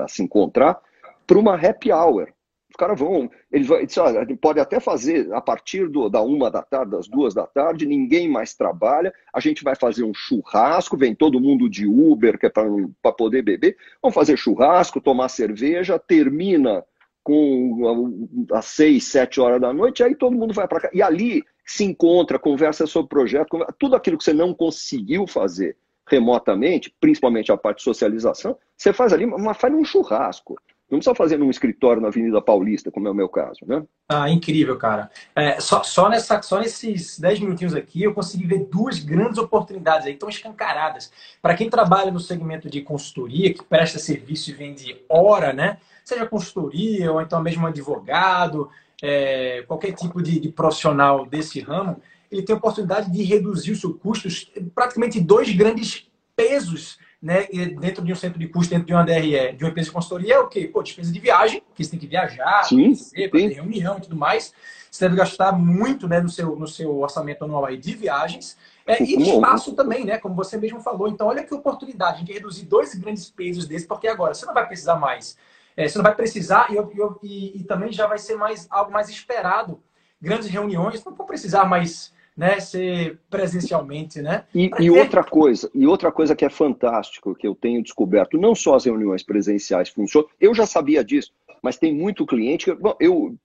a 0.04 0.08
se 0.08 0.24
encontrar, 0.24 0.80
para 1.26 1.40
uma 1.40 1.56
happy 1.56 1.92
hour. 1.92 2.28
Os 2.70 2.76
caras 2.78 2.98
vão, 2.98 3.30
eles 3.52 3.68
vão, 3.68 3.80
olha, 3.98 4.38
pode 4.38 4.60
até 4.60 4.80
fazer 4.80 5.32
a 5.34 5.42
partir 5.42 5.90
do, 5.90 6.08
da 6.08 6.22
uma 6.22 6.50
da 6.50 6.62
tarde, 6.62 6.92
das 6.92 7.06
duas 7.06 7.34
da 7.34 7.46
tarde, 7.46 7.86
ninguém 7.86 8.30
mais 8.30 8.54
trabalha, 8.54 9.14
a 9.34 9.42
gente 9.42 9.62
vai 9.62 9.76
fazer 9.76 10.06
um 10.06 10.14
churrasco, 10.14 10.98
vem 10.98 11.14
todo 11.14 11.40
mundo 11.40 11.70
de 11.70 11.86
Uber, 11.86 12.40
que 12.40 12.46
é 12.46 12.50
para 12.50 13.12
poder 13.12 13.42
beber, 13.42 13.76
vamos 14.02 14.16
fazer 14.16 14.38
churrasco, 14.38 15.02
tomar 15.02 15.28
cerveja, 15.28 16.00
termina 16.00 16.84
com 17.24 18.48
às 18.52 18.66
seis, 18.66 19.04
sete 19.04 19.40
horas 19.40 19.60
da 19.60 19.74
noite, 19.74 20.02
aí 20.02 20.16
todo 20.16 20.38
mundo 20.38 20.54
vai 20.54 20.68
para 20.68 20.80
cá. 20.80 20.90
E 20.94 21.02
ali 21.02 21.44
se 21.66 21.84
encontra, 21.84 22.40
conversa 22.40 22.88
sobre 22.88 23.06
o 23.06 23.10
projeto, 23.10 23.66
tudo 23.78 23.98
aquilo 23.98 24.18
que 24.18 24.24
você 24.24 24.34
não 24.34 24.54
conseguiu 24.54 25.28
fazer 25.28 25.78
remotamente, 26.12 26.94
principalmente 27.00 27.52
a 27.52 27.58
parte 27.58 27.78
de 27.78 27.84
socialização, 27.84 28.58
você 28.76 28.92
faz 28.92 29.14
ali, 29.14 29.26
mas 29.26 29.58
faz 29.58 29.74
um 29.74 29.86
churrasco. 29.86 30.60
Não 30.90 31.00
precisa 31.00 31.16
fazer 31.16 31.38
num 31.38 31.50
escritório 31.50 32.02
na 32.02 32.10
Avenida 32.10 32.42
Paulista, 32.42 32.92
como 32.92 33.08
é 33.08 33.12
o 33.12 33.16
meu 33.16 33.30
caso, 33.30 33.60
né? 33.66 33.82
Ah, 34.10 34.30
incrível, 34.30 34.78
cara. 34.78 35.10
É, 35.34 35.58
só, 35.62 35.84
só, 35.84 36.10
nessa, 36.10 36.42
só 36.42 36.60
nesses 36.60 37.18
10 37.18 37.40
minutinhos 37.40 37.74
aqui 37.74 38.04
eu 38.04 38.14
consegui 38.14 38.46
ver 38.46 38.66
duas 38.66 39.00
grandes 39.00 39.38
oportunidades 39.38 40.06
aí, 40.06 40.16
tão 40.16 40.28
escancaradas. 40.28 41.10
Para 41.42 41.56
quem 41.56 41.70
trabalha 41.70 42.12
no 42.12 42.20
segmento 42.20 42.70
de 42.70 42.82
consultoria, 42.82 43.54
que 43.54 43.64
presta 43.64 44.00
serviço 44.00 44.50
e 44.50 44.54
vende 44.54 45.02
hora, 45.08 45.54
né? 45.54 45.78
Seja 46.04 46.26
consultoria 46.26 47.10
ou 47.10 47.22
então 47.22 47.42
mesmo 47.42 47.66
advogado, 47.66 48.70
é, 49.02 49.64
qualquer 49.66 49.94
tipo 49.94 50.22
de, 50.22 50.42
de 50.42 50.50
profissional 50.50 51.26
desse 51.26 51.62
ramo, 51.62 52.02
ele 52.32 52.44
tem 52.44 52.54
a 52.54 52.58
oportunidade 52.58 53.12
de 53.12 53.24
reduzir 53.24 53.72
os 53.72 53.82
seus 53.82 53.98
custos 53.98 54.52
praticamente 54.74 55.20
dois 55.20 55.54
grandes 55.54 56.10
pesos 56.36 56.98
né, 57.22 57.46
dentro 57.80 58.04
de 58.04 58.12
um 58.12 58.16
centro 58.16 58.40
de 58.40 58.48
custo, 58.48 58.72
dentro 58.72 58.88
de 58.88 58.94
uma 58.94 59.04
DRE, 59.04 59.54
de 59.54 59.64
uma 59.64 59.70
empresa 59.70 59.90
de 59.90 59.94
consultoria, 59.94 60.36
é 60.36 60.40
o 60.40 60.48
quê? 60.48 60.68
Pô, 60.68 60.82
despesa 60.82 61.12
de 61.12 61.20
viagem, 61.20 61.62
que 61.76 61.84
você 61.84 61.92
tem 61.92 62.00
que 62.00 62.08
viajar, 62.08 62.64
sim, 62.64 62.96
para 62.96 63.40
ter 63.40 63.48
reunião 63.50 63.98
e 63.98 64.02
tudo 64.02 64.16
mais. 64.16 64.52
Você 64.90 65.06
deve 65.06 65.16
gastar 65.16 65.54
muito 65.54 66.08
né, 66.08 66.20
no, 66.20 66.28
seu, 66.28 66.56
no 66.56 66.68
seu 66.68 67.00
orçamento 67.00 67.46
anual 67.46 67.66
aí 67.66 67.78
de 67.78 67.96
viagens. 67.96 68.58
É, 68.86 69.02
e 69.02 69.16
de 69.16 69.24
espaço 69.24 69.74
também, 69.74 70.04
né? 70.04 70.18
Como 70.18 70.36
você 70.36 70.58
mesmo 70.58 70.82
falou. 70.82 71.08
Então, 71.08 71.28
olha 71.28 71.44
que 71.44 71.54
oportunidade 71.54 72.26
de 72.26 72.34
reduzir 72.34 72.66
dois 72.66 72.94
grandes 72.96 73.30
pesos 73.30 73.66
desses, 73.66 73.88
porque 73.88 74.08
agora 74.08 74.34
você 74.34 74.46
não 74.46 74.54
vai 74.54 74.68
precisar 74.68 74.96
mais. 74.96 75.38
É, 75.78 75.88
você 75.88 75.98
não 75.98 76.04
vai 76.04 76.14
precisar 76.14 76.68
e, 76.70 76.76
e, 77.24 77.62
e, 77.62 77.64
também 77.64 77.92
já 77.94 78.06
vai 78.06 78.18
ser 78.18 78.36
mais 78.36 78.68
algo 78.70 78.92
mais 78.92 79.08
esperado. 79.08 79.82
Grandes 80.22 80.50
reuniões 80.50 81.02
não 81.06 81.16
vão 81.16 81.26
precisar 81.26 81.64
mais 81.64 82.12
né, 82.36 82.60
ser 82.60 83.20
presencialmente, 83.30 84.22
né? 84.22 84.46
E, 84.56 84.70
e, 84.80 84.90
outra 84.90 85.24
coisa, 85.24 85.70
e 85.74 85.86
outra 85.86 86.12
coisa 86.12 86.36
que 86.36 86.46
é 86.46 86.50
fantástico 86.50 87.36
que 87.36 87.48
eu 87.48 87.54
tenho 87.54 87.84
descoberto, 87.84 88.38
não 88.38 88.56
só 88.56 88.76
as 88.76 88.86
reuniões 88.86 89.24
presenciais 89.24 89.90
funcionam, 89.90 90.30
eu 90.40 90.54
já 90.54 90.66
sabia 90.66 91.04
disso, 91.04 91.32
mas 91.62 91.78
tem 91.78 91.94
muito 91.94 92.26
cliente 92.26 92.66
que, 92.66 92.74
bom, 92.74 92.96
eu 93.00 93.36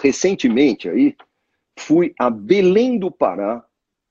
recentemente 0.00 0.88
aí 0.88 1.16
fui 1.76 2.14
a 2.18 2.30
Belém 2.30 2.98
do 2.98 3.10
Pará 3.10 3.64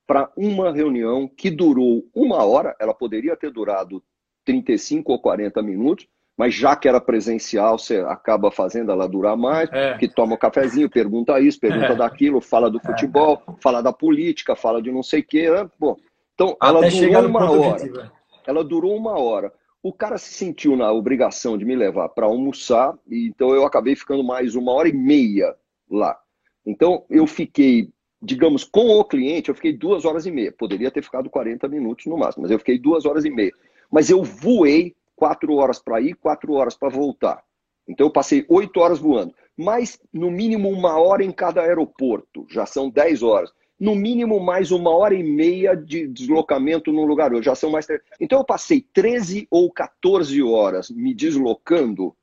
para 0.05 0.29
uma 0.35 0.71
reunião 0.71 1.27
que 1.27 1.49
durou 1.49 2.05
uma 2.13 2.43
hora, 2.43 2.75
ela 2.79 2.93
poderia 2.93 3.37
ter 3.37 3.51
durado 3.51 4.03
35 4.43 5.11
ou 5.11 5.19
40 5.19 5.61
minutos, 5.61 6.07
mas 6.37 6.53
já 6.53 6.75
que 6.75 6.87
era 6.87 6.99
presencial, 6.99 7.77
você 7.77 7.97
acaba 7.99 8.51
fazendo 8.51 8.91
ela 8.91 9.07
durar 9.07 9.37
mais, 9.37 9.69
é. 9.71 9.97
que 9.97 10.07
toma 10.07 10.33
um 10.33 10.37
cafezinho, 10.37 10.89
pergunta 10.89 11.39
isso, 11.39 11.59
pergunta 11.59 11.93
é. 11.93 11.95
daquilo, 11.95 12.41
fala 12.41 12.71
do 12.71 12.79
futebol, 12.79 13.41
é. 13.47 13.51
fala 13.61 13.81
da 13.81 13.93
política, 13.93 14.55
fala 14.55 14.81
de 14.81 14.91
não 14.91 15.03
sei 15.03 15.19
o 15.19 15.25
quê. 15.25 15.49
Né? 15.49 15.69
Bom, 15.79 15.95
então 16.33 16.57
ela 16.61 16.79
Até 16.79 16.89
durou 16.89 17.27
uma 17.27 17.51
hora. 17.51 18.11
Ela 18.45 18.63
durou 18.63 18.97
uma 18.97 19.19
hora. 19.19 19.53
O 19.81 19.93
cara 19.93 20.17
se 20.17 20.33
sentiu 20.33 20.75
na 20.75 20.91
obrigação 20.91 21.57
de 21.57 21.65
me 21.65 21.75
levar 21.75 22.09
para 22.09 22.25
almoçar, 22.25 22.97
e 23.07 23.27
então 23.27 23.53
eu 23.53 23.65
acabei 23.65 23.95
ficando 23.95 24.23
mais 24.23 24.55
uma 24.55 24.71
hora 24.71 24.89
e 24.89 24.93
meia 24.93 25.53
lá. 25.89 26.17
Então 26.65 27.05
eu 27.09 27.27
fiquei, 27.27 27.89
digamos, 28.21 28.63
com 28.63 28.97
o 28.97 29.03
cliente, 29.03 29.49
eu 29.49 29.55
fiquei 29.55 29.73
duas 29.73 30.03
horas 30.03 30.25
e 30.25 30.31
meia. 30.31 30.51
Poderia 30.51 30.89
ter 30.89 31.03
ficado 31.03 31.29
40 31.29 31.67
minutos 31.67 32.05
no 32.07 32.17
máximo, 32.17 32.43
mas 32.43 32.51
eu 32.51 32.57
fiquei 32.57 32.79
duas 32.79 33.05
horas 33.05 33.23
e 33.23 33.29
meia. 33.29 33.51
Mas 33.91 34.09
eu 34.09 34.23
voei 34.23 34.95
quatro 35.23 35.55
horas 35.55 35.79
para 35.79 36.01
ir, 36.01 36.15
quatro 36.15 36.51
horas 36.51 36.75
para 36.75 36.89
voltar. 36.89 37.41
Então 37.87 38.07
eu 38.07 38.11
passei 38.11 38.45
oito 38.49 38.81
horas 38.81 38.99
voando. 38.99 39.33
Mais, 39.57 39.97
no 40.11 40.29
mínimo, 40.29 40.69
uma 40.69 40.99
hora 40.99 41.23
em 41.23 41.31
cada 41.31 41.61
aeroporto. 41.61 42.45
Já 42.49 42.65
são 42.65 42.89
dez 42.89 43.23
horas. 43.23 43.49
No 43.79 43.95
mínimo, 43.95 44.37
mais 44.41 44.69
uma 44.69 44.89
hora 44.89 45.15
e 45.15 45.23
meia 45.23 45.75
de 45.75 46.09
deslocamento 46.09 46.91
num 46.91 47.05
lugar. 47.05 47.31
Já 47.41 47.55
são 47.55 47.71
mais. 47.71 47.87
Então 48.19 48.39
eu 48.39 48.43
passei 48.43 48.85
13 48.93 49.47
ou 49.49 49.71
14 49.71 50.43
horas 50.43 50.89
me 50.89 51.13
deslocando 51.13 52.13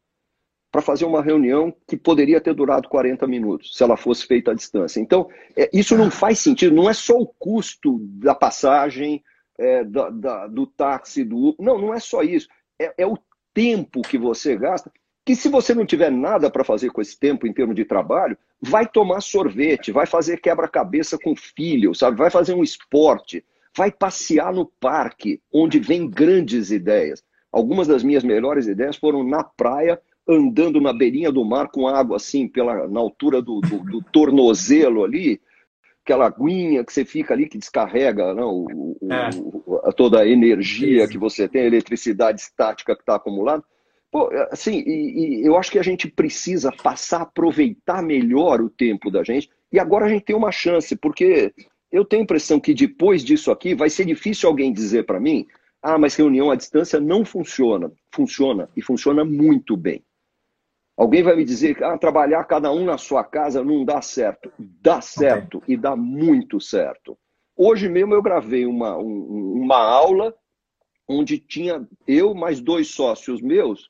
para 0.70 0.82
fazer 0.82 1.06
uma 1.06 1.22
reunião 1.22 1.74
que 1.88 1.96
poderia 1.96 2.38
ter 2.38 2.52
durado 2.52 2.86
40 2.86 3.26
minutos, 3.26 3.74
se 3.74 3.82
ela 3.82 3.96
fosse 3.96 4.26
feita 4.26 4.50
à 4.50 4.54
distância. 4.54 5.00
Então, 5.00 5.26
é, 5.56 5.70
isso 5.72 5.96
não 5.96 6.10
faz 6.10 6.38
sentido. 6.38 6.76
Não 6.76 6.88
é 6.88 6.92
só 6.92 7.16
o 7.16 7.26
custo 7.26 7.98
da 7.98 8.34
passagem, 8.34 9.24
é, 9.58 9.84
da, 9.84 10.10
da, 10.10 10.46
do 10.46 10.66
táxi, 10.66 11.24
do. 11.24 11.56
Não, 11.58 11.78
não 11.78 11.94
é 11.94 11.98
só 11.98 12.22
isso 12.22 12.46
é, 12.80 12.94
é 12.98 13.06
o 13.06 13.18
tempo 13.52 14.00
que 14.02 14.16
você 14.16 14.56
gasta. 14.56 14.90
que 15.24 15.36
se 15.36 15.48
você 15.48 15.74
não 15.74 15.84
tiver 15.84 16.10
nada 16.10 16.50
para 16.50 16.64
fazer 16.64 16.90
com 16.90 17.00
esse 17.00 17.18
tempo 17.18 17.46
em 17.46 17.52
termos 17.52 17.76
de 17.76 17.84
trabalho, 17.84 18.36
vai 18.60 18.86
tomar 18.86 19.20
sorvete, 19.20 19.92
vai 19.92 20.06
fazer 20.06 20.40
quebra-cabeça 20.40 21.18
com 21.22 21.36
filho, 21.36 21.94
sabe? 21.94 22.16
Vai 22.16 22.30
fazer 22.30 22.54
um 22.54 22.62
esporte, 22.62 23.44
vai 23.76 23.92
passear 23.92 24.52
no 24.52 24.66
parque, 24.80 25.40
onde 25.52 25.78
vem 25.78 26.08
grandes 26.08 26.70
ideias. 26.70 27.22
Algumas 27.52 27.86
das 27.86 28.02
minhas 28.02 28.24
melhores 28.24 28.66
ideias 28.66 28.96
foram 28.96 29.22
na 29.22 29.44
praia, 29.44 30.00
andando 30.26 30.80
na 30.80 30.92
beirinha 30.92 31.30
do 31.30 31.44
mar 31.44 31.68
com 31.68 31.86
água 31.86 32.16
assim, 32.16 32.48
pela, 32.48 32.88
na 32.88 33.00
altura 33.00 33.42
do, 33.42 33.60
do, 33.60 33.78
do 33.78 34.02
tornozelo 34.12 35.04
ali, 35.04 35.40
aquela 36.04 36.26
aguinha 36.26 36.84
que 36.84 36.92
você 36.92 37.04
fica 37.04 37.34
ali 37.34 37.48
que 37.48 37.58
descarrega 37.58 38.34
não, 38.34 38.64
o, 38.64 38.96
é. 39.10 39.30
o, 39.36 39.92
toda 39.92 40.20
a 40.20 40.28
energia 40.28 41.06
que 41.06 41.18
você 41.18 41.48
tem, 41.48 41.62
a 41.62 41.66
eletricidade 41.66 42.40
estática 42.40 42.94
que 42.94 43.02
está 43.02 43.16
acumulada. 43.16 43.62
Pô, 44.10 44.28
assim, 44.50 44.82
e, 44.84 45.42
e, 45.42 45.46
eu 45.46 45.56
acho 45.56 45.70
que 45.70 45.78
a 45.78 45.84
gente 45.84 46.08
precisa 46.08 46.72
passar 46.72 47.18
a 47.18 47.22
aproveitar 47.22 48.02
melhor 48.02 48.60
o 48.60 48.68
tempo 48.68 49.10
da 49.10 49.22
gente. 49.22 49.48
E 49.72 49.78
agora 49.78 50.06
a 50.06 50.08
gente 50.08 50.24
tem 50.24 50.34
uma 50.34 50.50
chance, 50.50 50.96
porque 50.96 51.54
eu 51.92 52.04
tenho 52.04 52.22
a 52.22 52.24
impressão 52.24 52.58
que 52.58 52.74
depois 52.74 53.24
disso 53.24 53.52
aqui 53.52 53.74
vai 53.74 53.88
ser 53.88 54.04
difícil 54.04 54.48
alguém 54.48 54.72
dizer 54.72 55.06
para 55.06 55.20
mim: 55.20 55.46
ah, 55.80 55.96
mas 55.96 56.16
reunião 56.16 56.50
à 56.50 56.56
distância 56.56 57.00
não 57.00 57.24
funciona. 57.24 57.92
Funciona 58.12 58.68
e 58.76 58.82
funciona 58.82 59.24
muito 59.24 59.76
bem. 59.76 60.02
Alguém 61.00 61.22
vai 61.22 61.34
me 61.34 61.46
dizer 61.46 61.74
que 61.74 61.82
ah, 61.82 61.96
trabalhar 61.96 62.44
cada 62.44 62.70
um 62.70 62.84
na 62.84 62.98
sua 62.98 63.24
casa 63.24 63.64
não 63.64 63.86
dá 63.86 64.02
certo. 64.02 64.52
Dá 64.58 65.00
certo 65.00 65.56
okay. 65.56 65.74
e 65.74 65.78
dá 65.78 65.96
muito 65.96 66.60
certo. 66.60 67.16
Hoje 67.56 67.88
mesmo 67.88 68.12
eu 68.12 68.20
gravei 68.20 68.66
uma, 68.66 68.98
um, 68.98 69.62
uma 69.62 69.78
aula 69.78 70.34
onde 71.08 71.38
tinha 71.38 71.88
eu 72.06 72.34
mais 72.34 72.60
dois 72.60 72.88
sócios 72.88 73.40
meus 73.40 73.88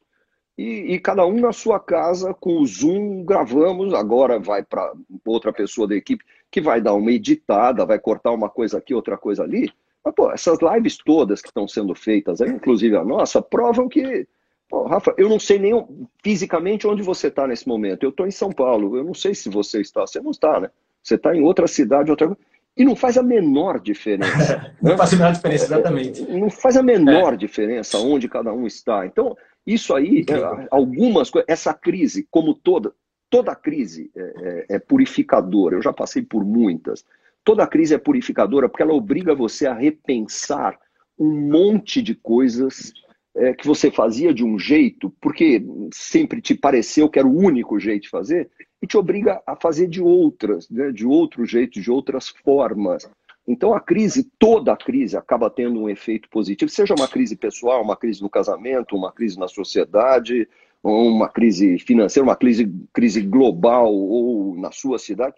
e, 0.57 0.95
e, 0.95 1.01
cada 1.01 1.27
um 1.27 1.41
na 1.41 1.53
sua 1.53 1.81
casa 1.81 2.33
com 2.33 2.59
o 2.59 2.65
Zoom 2.67 3.25
gravamos. 3.25 3.93
Agora 3.93 4.39
vai 4.39 4.63
para 4.63 4.93
outra 5.27 5.53
pessoa 5.53 5.89
da 5.89 5.97
equipe 5.97 6.25
que 6.49 6.61
vai 6.61 6.81
dar 6.81 6.95
uma 6.95 7.11
editada, 7.11 7.85
vai 7.85 7.99
cortar 7.99 8.31
uma 8.31 8.49
coisa 8.49 8.79
aqui, 8.79 8.95
outra 8.95 9.19
coisa 9.19 9.43
ali. 9.43 9.69
Mas, 10.05 10.15
pô, 10.15 10.31
essas 10.31 10.61
lives 10.61 10.97
todas 10.97 11.43
que 11.43 11.49
estão 11.49 11.67
sendo 11.67 11.93
feitas, 11.93 12.41
inclusive 12.41 12.95
a 12.95 13.05
nossa, 13.05 13.43
provam 13.43 13.89
que 13.89 14.29
Pô, 14.71 14.85
Rafa, 14.85 15.13
eu 15.19 15.29
não 15.29 15.41
sei 15.41 15.59
nem 15.59 15.85
fisicamente 16.23 16.87
onde 16.87 17.03
você 17.03 17.27
está 17.27 17.45
nesse 17.45 17.67
momento. 17.67 18.05
Eu 18.05 18.11
estou 18.11 18.25
em 18.25 18.31
São 18.31 18.53
Paulo. 18.53 18.97
Eu 18.97 19.03
não 19.03 19.13
sei 19.13 19.35
se 19.35 19.49
você 19.49 19.81
está. 19.81 20.03
Você 20.03 20.21
não 20.21 20.31
está, 20.31 20.61
né? 20.61 20.71
Você 21.03 21.17
está 21.17 21.35
em 21.35 21.43
outra 21.43 21.67
cidade, 21.67 22.09
outra. 22.09 22.37
E 22.77 22.85
não 22.85 22.95
faz 22.95 23.19
a 23.19 23.23
menor 23.23 23.81
diferença. 23.81 24.73
não 24.81 24.93
né? 24.93 24.97
faz 24.97 25.13
a 25.13 25.17
menor 25.17 25.33
diferença, 25.33 25.65
exatamente. 25.65 26.23
Não 26.23 26.49
faz 26.49 26.77
a 26.77 26.83
menor 26.85 27.35
é. 27.35 27.37
diferença 27.37 27.99
onde 27.99 28.29
cada 28.29 28.53
um 28.53 28.65
está. 28.65 29.05
Então, 29.05 29.37
isso 29.67 29.93
aí, 29.93 30.25
é, 30.29 30.69
algumas 30.71 31.29
coisas, 31.31 31.49
essa 31.49 31.75
crise, 31.75 32.29
como 32.31 32.55
toda, 32.55 32.93
toda 33.29 33.57
crise 33.57 34.09
é, 34.17 34.21
é, 34.21 34.77
é 34.77 34.79
purificadora. 34.79 35.75
Eu 35.75 35.83
já 35.83 35.93
passei 35.93 36.23
por 36.23 36.45
muitas. 36.45 37.05
Toda 37.43 37.67
crise 37.67 37.95
é 37.95 37.99
purificadora 37.99 38.69
porque 38.69 38.85
ela 38.85 38.95
obriga 38.95 39.35
você 39.35 39.67
a 39.67 39.75
repensar 39.75 40.79
um 41.19 41.51
monte 41.51 42.01
de 42.01 42.15
coisas 42.15 42.93
é, 43.37 43.55
que 43.55 43.67
você 43.67 43.91
fazia 43.91 44.35
de 44.35 44.45
um 44.45 44.59
jeito, 44.59 45.13
porque 45.21 45.65
sempre 45.93 46.41
te 46.41 46.55
pareceu 46.55 47.09
que 47.09 47.19
era 47.19 47.29
o 47.29 47.37
único 47.37 47.79
jeito 47.79 48.03
de 48.03 48.09
fazer, 48.09 48.51
e 48.83 48.87
te 48.87 48.97
obriga 48.97 49.43
a 49.47 49.55
fazer 49.55 49.87
de 49.87 50.03
outras, 50.03 50.69
né, 50.71 50.91
de 50.91 51.07
outro 51.07 51.45
jeito, 51.45 51.81
de 51.81 51.91
outras 51.91 52.29
formas. 52.29 53.09
Então 53.47 53.75
a 53.75 53.81
crise, 53.81 54.31
toda 54.39 54.73
a 54.73 54.77
crise, 54.77 55.17
acaba 55.17 55.51
tendo 55.51 55.81
um 55.81 55.89
efeito 55.89 56.29
positivo, 56.29 56.71
seja 56.71 56.95
uma 56.95 57.09
crise 57.09 57.37
pessoal, 57.37 57.83
uma 57.83 57.97
crise 57.97 58.23
no 58.23 58.31
casamento, 58.31 58.97
uma 58.97 59.13
crise 59.13 59.39
na 59.39 59.49
sociedade, 59.49 60.49
uma 60.83 61.29
crise 61.29 61.79
financeira, 61.79 62.25
uma 62.25 62.37
crise, 62.37 62.73
crise 62.93 63.21
global 63.21 63.93
ou 63.93 64.57
na 64.57 64.71
sua 64.71 64.99
cidade. 64.99 65.35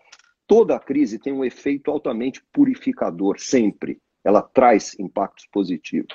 Toda 0.46 0.76
a 0.76 0.80
crise 0.80 1.18
tem 1.18 1.32
um 1.32 1.44
efeito 1.44 1.90
altamente 1.90 2.42
purificador, 2.52 3.40
sempre. 3.40 3.98
Ela 4.24 4.42
traz 4.42 4.96
impactos 4.98 5.46
positivos. 5.50 6.14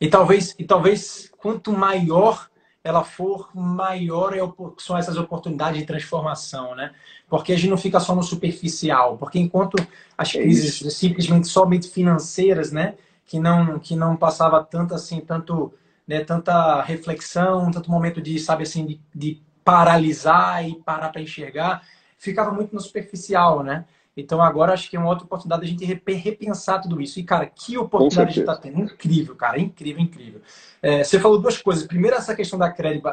E 0.00 0.08
talvez, 0.08 0.54
e 0.58 0.64
talvez 0.64 1.30
quanto 1.38 1.72
maior 1.72 2.48
ela 2.86 3.02
for, 3.02 3.50
maior 3.52 4.32
é, 4.36 4.40
são 4.78 4.96
essas 4.96 5.16
oportunidades 5.16 5.80
de 5.80 5.86
transformação, 5.86 6.74
né? 6.76 6.92
Porque 7.28 7.52
a 7.52 7.56
gente 7.56 7.68
não 7.68 7.76
fica 7.76 7.98
só 7.98 8.14
no 8.14 8.22
superficial, 8.22 9.18
porque 9.18 9.40
enquanto 9.40 9.74
as 10.16 10.34
é 10.34 10.42
crises 10.42 10.86
é 10.86 10.90
simplesmente 10.90 11.48
somente 11.48 11.88
financeiras, 11.88 12.70
né, 12.70 12.94
que 13.24 13.40
não 13.40 13.80
que 13.80 13.96
não 13.96 14.16
passava 14.16 14.62
tanto 14.62 14.94
assim, 14.94 15.20
tanto, 15.20 15.74
né, 16.06 16.22
tanta 16.22 16.80
reflexão, 16.82 17.70
tanto 17.72 17.90
momento 17.90 18.22
de, 18.22 18.38
sabe 18.38 18.62
assim, 18.62 18.86
de, 18.86 19.00
de 19.12 19.42
paralisar 19.64 20.64
e 20.64 20.76
parar 20.76 21.08
para 21.08 21.20
enxergar, 21.20 21.82
ficava 22.16 22.52
muito 22.52 22.72
no 22.72 22.80
superficial, 22.80 23.64
né? 23.64 23.84
Então 24.16 24.40
agora 24.40 24.72
acho 24.72 24.88
que 24.88 24.96
é 24.96 24.98
uma 24.98 25.10
outra 25.10 25.24
oportunidade 25.24 25.64
a 25.64 25.68
gente 25.68 25.84
repensar 25.84 26.80
tudo 26.80 27.00
isso. 27.00 27.20
E, 27.20 27.22
cara, 27.22 27.44
que 27.46 27.76
oportunidade 27.76 28.30
a 28.30 28.32
gente 28.32 28.40
está 28.40 28.56
tendo. 28.56 28.80
Incrível, 28.80 29.36
cara. 29.36 29.60
Incrível, 29.60 30.02
incrível. 30.02 30.40
É, 30.80 31.04
você 31.04 31.20
falou 31.20 31.38
duas 31.38 31.60
coisas. 31.60 31.86
Primeiro, 31.86 32.16
essa 32.16 32.34
questão 32.34 32.58
da, 32.58 32.68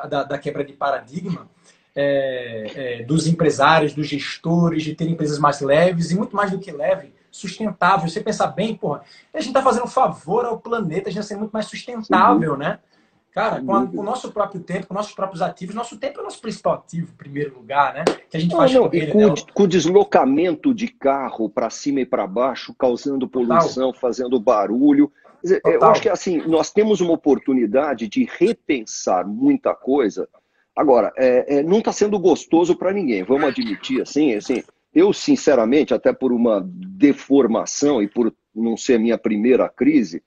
da, 0.08 0.24
da 0.24 0.38
quebra 0.38 0.64
de 0.64 0.74
paradigma 0.74 1.50
é, 1.96 2.72
é, 2.76 3.04
dos 3.04 3.28
empresários, 3.28 3.94
dos 3.94 4.08
gestores, 4.08 4.84
de 4.84 4.96
ter 4.96 5.10
empresas 5.10 5.38
mais 5.38 5.60
leves 5.62 6.12
e 6.12 6.16
muito 6.16 6.36
mais 6.36 6.52
do 6.52 6.60
que 6.60 6.72
leve, 6.72 7.14
sustentável. 7.30 8.08
Você 8.08 8.22
pensar 8.22 8.48
bem, 8.48 8.76
porra, 8.76 9.02
a 9.34 9.40
gente 9.40 9.50
está 9.50 9.62
fazendo 9.62 9.84
um 9.84 9.88
favor 9.88 10.46
ao 10.46 10.60
planeta, 10.60 11.10
a 11.10 11.12
gente 11.12 11.22
vai 11.22 11.28
ser 11.28 11.36
muito 11.36 11.52
mais 11.52 11.66
sustentável, 11.66 12.58
né? 12.58 12.80
Cara, 13.34 13.62
com, 13.62 13.74
a, 13.74 13.88
com, 13.88 14.00
o 14.00 14.04
nosso 14.04 14.32
próprio 14.32 14.62
tempo, 14.62 14.88
com 14.88 14.94
nossos 14.94 15.14
próprios 15.14 15.42
ativos, 15.42 15.74
nosso 15.74 15.98
tempo 15.98 16.20
é 16.20 16.22
o 16.22 16.26
nosso 16.26 16.40
principal 16.40 16.76
ativo, 16.76 17.12
em 17.12 17.18
primeiro 17.18 17.56
lugar, 17.56 17.96
né? 17.96 18.04
Que 18.30 18.38
a 18.38 18.40
gente 18.40 18.56
faz 18.56 18.72
não, 18.72 18.88
com 18.88 18.96
e 18.96 19.08
com, 19.08 19.28
né? 19.28 19.34
com 19.54 19.68
deslocamento 19.68 20.72
de 20.72 20.88
carro 20.88 21.50
para 21.50 21.70
cima 21.72 22.02
e 22.02 22.06
para 22.06 22.28
baixo, 22.28 22.76
causando 22.78 23.28
poluição, 23.28 23.88
Total. 23.88 24.02
fazendo 24.02 24.40
barulho. 24.40 25.12
Dizer, 25.42 25.62
eu 25.66 25.84
acho 25.84 26.04
que 26.04 26.10
assim, 26.10 26.46
nós 26.46 26.72
temos 26.72 27.02
uma 27.02 27.14
oportunidade 27.14 28.08
de 28.08 28.30
repensar 28.38 29.28
muita 29.28 29.74
coisa. 29.74 30.30
Agora, 30.76 31.12
é, 31.18 31.58
é, 31.58 31.64
não 31.64 31.80
está 31.80 31.92
sendo 31.92 32.20
gostoso 32.20 32.76
para 32.76 32.94
ninguém, 32.94 33.24
vamos 33.24 33.46
admitir 33.46 34.02
assim, 34.02 34.36
assim. 34.36 34.64
Eu, 34.94 35.12
sinceramente, 35.12 35.92
até 35.92 36.14
por 36.14 36.32
uma 36.32 36.62
deformação 36.64 38.02
e 38.02 38.08
por 38.08 38.32
não 38.56 38.78
ser 38.78 38.96
a 38.96 39.00
minha 39.00 39.18
primeira 39.18 39.68
crise, 39.68 40.22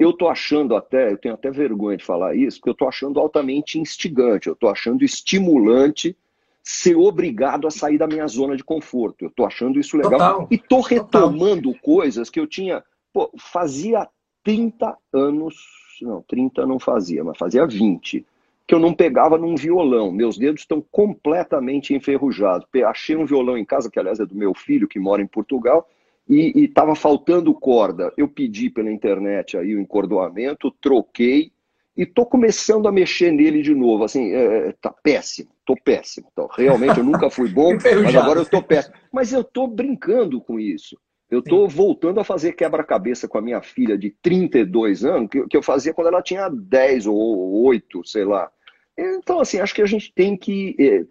eu 0.00 0.10
estou 0.10 0.30
achando 0.30 0.74
até, 0.74 1.12
eu 1.12 1.18
tenho 1.18 1.34
até 1.34 1.50
vergonha 1.50 1.98
de 1.98 2.04
falar 2.04 2.34
isso, 2.34 2.56
porque 2.56 2.70
eu 2.70 2.72
estou 2.72 2.88
achando 2.88 3.20
altamente 3.20 3.78
instigante, 3.78 4.46
eu 4.46 4.54
estou 4.54 4.70
achando 4.70 5.04
estimulante 5.04 6.16
ser 6.62 6.96
obrigado 6.96 7.66
a 7.66 7.70
sair 7.70 7.98
da 7.98 8.06
minha 8.06 8.26
zona 8.26 8.56
de 8.56 8.64
conforto. 8.64 9.26
Eu 9.26 9.28
estou 9.28 9.44
achando 9.44 9.78
isso 9.78 9.98
legal. 9.98 10.12
Total. 10.12 10.48
E 10.50 10.54
estou 10.54 10.80
retomando 10.80 11.72
Total. 11.72 11.82
coisas 11.82 12.30
que 12.30 12.40
eu 12.40 12.46
tinha. 12.46 12.82
Pô, 13.12 13.30
fazia 13.36 14.08
30 14.42 14.96
anos, 15.12 15.56
não, 16.00 16.22
30 16.22 16.66
não 16.66 16.78
fazia, 16.78 17.22
mas 17.22 17.36
fazia 17.36 17.66
20, 17.66 18.24
que 18.66 18.74
eu 18.74 18.78
não 18.78 18.94
pegava 18.94 19.36
num 19.36 19.54
violão. 19.54 20.10
Meus 20.10 20.38
dedos 20.38 20.62
estão 20.62 20.82
completamente 20.90 21.92
enferrujados. 21.92 22.66
Achei 22.86 23.16
um 23.16 23.26
violão 23.26 23.58
em 23.58 23.66
casa, 23.66 23.90
que 23.90 23.98
aliás 23.98 24.18
é 24.18 24.24
do 24.24 24.34
meu 24.34 24.54
filho, 24.54 24.88
que 24.88 24.98
mora 24.98 25.20
em 25.20 25.26
Portugal, 25.26 25.86
e 26.30 26.64
estava 26.64 26.94
faltando 26.94 27.52
corda. 27.52 28.12
Eu 28.16 28.28
pedi 28.28 28.70
pela 28.70 28.90
internet 28.90 29.56
aí 29.56 29.74
o 29.74 29.80
encordoamento, 29.80 30.70
troquei 30.80 31.50
e 31.96 32.06
tô 32.06 32.24
começando 32.24 32.86
a 32.86 32.92
mexer 32.92 33.32
nele 33.32 33.62
de 33.62 33.74
novo. 33.74 34.04
Assim, 34.04 34.32
é, 34.32 34.68
é 34.68 34.72
tá 34.80 34.90
péssimo, 34.90 35.50
tô 35.66 35.74
péssimo. 35.74 36.28
Então, 36.30 36.48
realmente 36.56 36.98
eu 36.98 37.04
nunca 37.04 37.28
fui 37.28 37.48
bom, 37.48 37.72
mas 38.04 38.14
agora 38.14 38.38
eu 38.38 38.46
tô 38.46 38.62
péssimo. 38.62 38.94
Mas 39.12 39.32
eu 39.32 39.42
tô 39.42 39.66
brincando 39.66 40.40
com 40.40 40.60
isso. 40.60 40.96
Eu 41.28 41.42
tô 41.42 41.68
Sim. 41.68 41.76
voltando 41.76 42.20
a 42.20 42.24
fazer 42.24 42.52
quebra-cabeça 42.52 43.26
com 43.26 43.38
a 43.38 43.42
minha 43.42 43.60
filha 43.60 43.98
de 43.98 44.10
32 44.22 45.04
anos, 45.04 45.28
que, 45.30 45.46
que 45.48 45.56
eu 45.56 45.62
fazia 45.62 45.92
quando 45.92 46.08
ela 46.08 46.22
tinha 46.22 46.48
10 46.48 47.06
ou 47.08 47.64
8, 47.64 48.06
sei 48.06 48.24
lá. 48.24 48.50
Então, 48.96 49.40
assim, 49.40 49.58
acho 49.58 49.74
que 49.74 49.82
a 49.82 49.86
gente 49.86 50.12
tem 50.12 50.36
que 50.36 50.76
é, 50.78 51.04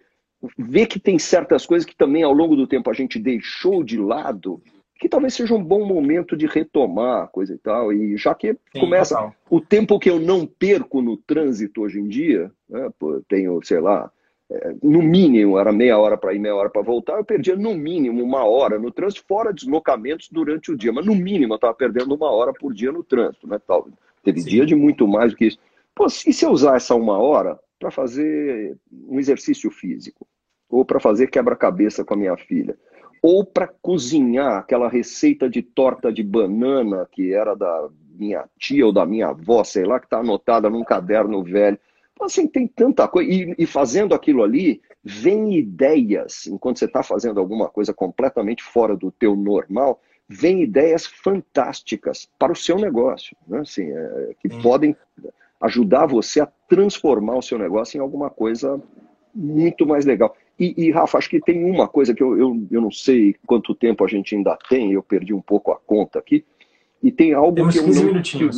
ver 0.58 0.86
que 0.86 0.98
tem 0.98 1.18
certas 1.18 1.66
coisas 1.66 1.86
que 1.86 1.96
também 1.96 2.22
ao 2.22 2.32
longo 2.32 2.56
do 2.56 2.66
tempo 2.66 2.90
a 2.90 2.94
gente 2.94 3.18
deixou 3.18 3.82
de 3.82 3.98
lado 3.98 4.62
que 5.00 5.08
talvez 5.08 5.32
seja 5.32 5.54
um 5.54 5.64
bom 5.64 5.86
momento 5.86 6.36
de 6.36 6.46
retomar 6.46 7.28
coisa 7.28 7.54
e 7.54 7.58
tal. 7.58 7.90
E 7.90 8.18
já 8.18 8.34
que 8.34 8.52
Sim, 8.52 8.80
começa 8.80 9.14
total. 9.14 9.34
o 9.48 9.58
tempo 9.58 9.98
que 9.98 10.10
eu 10.10 10.20
não 10.20 10.46
perco 10.46 11.00
no 11.00 11.16
trânsito 11.16 11.80
hoje 11.80 11.98
em 11.98 12.06
dia, 12.06 12.52
né, 12.68 12.90
pô, 12.98 13.22
tenho, 13.26 13.58
sei 13.64 13.80
lá, 13.80 14.12
é, 14.50 14.74
no 14.82 15.00
mínimo 15.00 15.58
era 15.58 15.72
meia 15.72 15.98
hora 15.98 16.18
para 16.18 16.34
ir, 16.34 16.38
meia 16.38 16.54
hora 16.54 16.68
para 16.68 16.82
voltar, 16.82 17.16
eu 17.16 17.24
perdia 17.24 17.56
no 17.56 17.74
mínimo 17.74 18.22
uma 18.22 18.44
hora 18.44 18.78
no 18.78 18.90
trânsito, 18.90 19.24
fora 19.26 19.54
deslocamentos 19.54 20.28
durante 20.30 20.70
o 20.70 20.76
dia. 20.76 20.92
Mas 20.92 21.06
no 21.06 21.14
mínimo 21.14 21.54
eu 21.54 21.56
estava 21.56 21.72
perdendo 21.72 22.14
uma 22.14 22.30
hora 22.30 22.52
por 22.52 22.74
dia 22.74 22.92
no 22.92 23.02
trânsito, 23.02 23.48
né? 23.48 23.58
Tal. 23.66 23.88
Teve 24.22 24.42
Sim. 24.42 24.50
dia 24.50 24.66
de 24.66 24.74
muito 24.74 25.08
mais 25.08 25.32
do 25.32 25.38
que 25.38 25.46
isso. 25.46 25.58
Pô, 25.94 26.06
e 26.06 26.32
se 26.32 26.44
eu 26.44 26.50
usar 26.50 26.76
essa 26.76 26.94
uma 26.94 27.16
hora 27.16 27.58
para 27.78 27.90
fazer 27.90 28.76
um 29.08 29.18
exercício 29.18 29.70
físico? 29.70 30.26
Ou 30.68 30.84
para 30.84 31.00
fazer 31.00 31.28
quebra-cabeça 31.28 32.04
com 32.04 32.14
a 32.14 32.16
minha 32.16 32.36
filha? 32.36 32.76
Ou 33.22 33.44
para 33.44 33.68
cozinhar 33.68 34.58
aquela 34.58 34.88
receita 34.88 35.48
de 35.48 35.62
torta 35.62 36.12
de 36.12 36.22
banana 36.22 37.06
que 37.10 37.32
era 37.32 37.54
da 37.54 37.88
minha 38.18 38.44
tia 38.58 38.86
ou 38.86 38.92
da 38.92 39.06
minha 39.06 39.28
avó, 39.28 39.64
sei 39.64 39.84
lá, 39.84 39.98
que 39.98 40.06
está 40.06 40.18
anotada 40.18 40.68
num 40.68 40.84
caderno 40.84 41.42
velho. 41.42 41.78
Assim, 42.20 42.46
tem 42.46 42.66
tanta 42.66 43.08
coisa. 43.08 43.30
E, 43.30 43.54
e 43.58 43.66
fazendo 43.66 44.14
aquilo 44.14 44.42
ali, 44.42 44.82
vem 45.02 45.54
ideias, 45.54 46.46
enquanto 46.46 46.78
você 46.78 46.84
está 46.84 47.02
fazendo 47.02 47.40
alguma 47.40 47.68
coisa 47.68 47.94
completamente 47.94 48.62
fora 48.62 48.94
do 48.94 49.10
teu 49.10 49.34
normal, 49.34 50.00
vem 50.28 50.62
ideias 50.62 51.06
fantásticas 51.06 52.28
para 52.38 52.52
o 52.52 52.56
seu 52.56 52.76
negócio, 52.76 53.36
né? 53.48 53.60
assim, 53.60 53.90
é, 53.90 54.34
que 54.40 54.48
Sim. 54.48 54.62
podem 54.62 54.96
ajudar 55.60 56.06
você 56.06 56.40
a 56.40 56.48
transformar 56.68 57.36
o 57.36 57.42
seu 57.42 57.58
negócio 57.58 57.98
em 57.98 58.00
alguma 58.00 58.30
coisa 58.30 58.80
muito 59.34 59.86
mais 59.86 60.04
legal. 60.04 60.36
E, 60.60 60.74
e, 60.76 60.90
Rafa, 60.90 61.16
acho 61.16 61.30
que 61.30 61.40
tem 61.40 61.64
uma 61.64 61.88
coisa 61.88 62.12
que 62.12 62.22
eu, 62.22 62.38
eu, 62.38 62.66
eu 62.70 62.80
não 62.82 62.90
sei 62.90 63.34
quanto 63.46 63.74
tempo 63.74 64.04
a 64.04 64.06
gente 64.06 64.34
ainda 64.34 64.58
tem, 64.68 64.92
eu 64.92 65.02
perdi 65.02 65.32
um 65.32 65.40
pouco 65.40 65.72
a 65.72 65.76
conta 65.76 66.18
aqui, 66.18 66.44
e 67.02 67.10
tem 67.10 67.32
algo 67.32 67.54
Temos 67.54 67.72
que 67.72 67.80
eu 67.80 68.12
não, 68.12 68.22
que, 68.22 68.50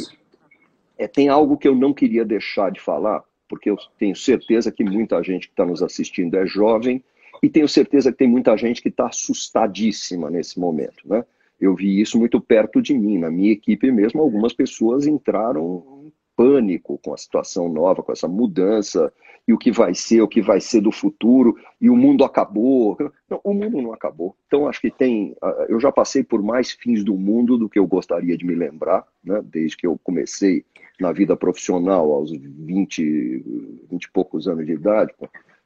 é, 0.99 1.07
tem 1.07 1.29
algo 1.29 1.57
que 1.57 1.69
eu 1.69 1.77
não 1.77 1.93
queria 1.93 2.25
deixar 2.25 2.73
de 2.73 2.81
falar, 2.81 3.23
porque 3.49 3.71
eu 3.71 3.77
tenho 3.97 4.17
certeza 4.17 4.73
que 4.73 4.83
muita 4.83 5.23
gente 5.23 5.47
que 5.47 5.53
está 5.53 5.65
nos 5.65 5.81
assistindo 5.81 6.37
é 6.37 6.45
jovem, 6.45 7.05
e 7.41 7.49
tenho 7.49 7.69
certeza 7.69 8.11
que 8.11 8.19
tem 8.19 8.29
muita 8.29 8.57
gente 8.57 8.83
que 8.83 8.89
está 8.89 9.07
assustadíssima 9.07 10.29
nesse 10.29 10.59
momento, 10.59 11.07
né? 11.09 11.25
Eu 11.61 11.77
vi 11.77 12.01
isso 12.01 12.19
muito 12.19 12.41
perto 12.41 12.83
de 12.83 12.99
mim, 12.99 13.19
na 13.19 13.31
minha 13.31 13.53
equipe 13.53 13.93
mesmo, 13.93 14.21
algumas 14.21 14.53
pessoas 14.53 15.07
entraram 15.07 16.11
pânico 16.37 16.99
com 16.99 17.15
a 17.15 17.17
situação 17.17 17.69
nova, 17.69 18.03
com 18.03 18.13
essa 18.13 18.29
mudança, 18.29 19.13
e 19.47 19.53
o 19.53 19.59
que 19.59 19.73
vai 19.73 19.95
ser, 19.95 20.21
o 20.21 20.29
que 20.29 20.41
vai 20.41 20.61
ser 20.61 20.81
do 20.81 20.93
futuro, 20.93 21.57
e 21.81 21.91
o 21.91 21.97
mundo 21.97 22.25
acabou. 22.25 22.97
Não, 23.29 23.41
o 23.43 23.53
mundo 23.53 23.83
não 23.83 23.93
acabou. 23.93 24.37
Então, 24.47 24.69
acho 24.69 24.81
que 24.81 24.91
tem. 24.91 25.35
Eu 25.69 25.81
já 25.81 25.91
passei 25.91 26.23
por 26.23 26.43
mais 26.43 26.73
fins 26.73 27.03
do 27.03 27.15
mundo 27.15 27.59
do 27.59 27.69
que 27.69 27.79
eu 27.79 27.87
gostaria 27.87 28.37
de 28.37 28.45
me 28.45 28.55
lembrar, 28.55 29.07
né? 29.25 29.43
desde 29.45 29.77
que 29.77 29.87
eu 29.87 29.99
comecei 30.03 30.65
na 31.01 31.13
vida 31.13 31.37
profissional 31.37 32.13
aos 32.13 32.31
20, 32.31 33.85
20 33.91 34.05
e 34.05 34.11
poucos 34.13 34.47
anos 34.47 34.65
de 34.65 34.73
idade. 34.73 35.13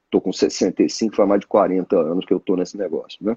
Estou 0.04 0.20
com 0.20 0.32
65, 0.32 1.14
faz 1.14 1.28
mais 1.28 1.40
de 1.40 1.46
40 1.46 1.96
anos 1.96 2.24
que 2.24 2.32
eu 2.32 2.38
estou 2.38 2.56
nesse 2.56 2.78
negócio. 2.78 3.18
Né? 3.20 3.36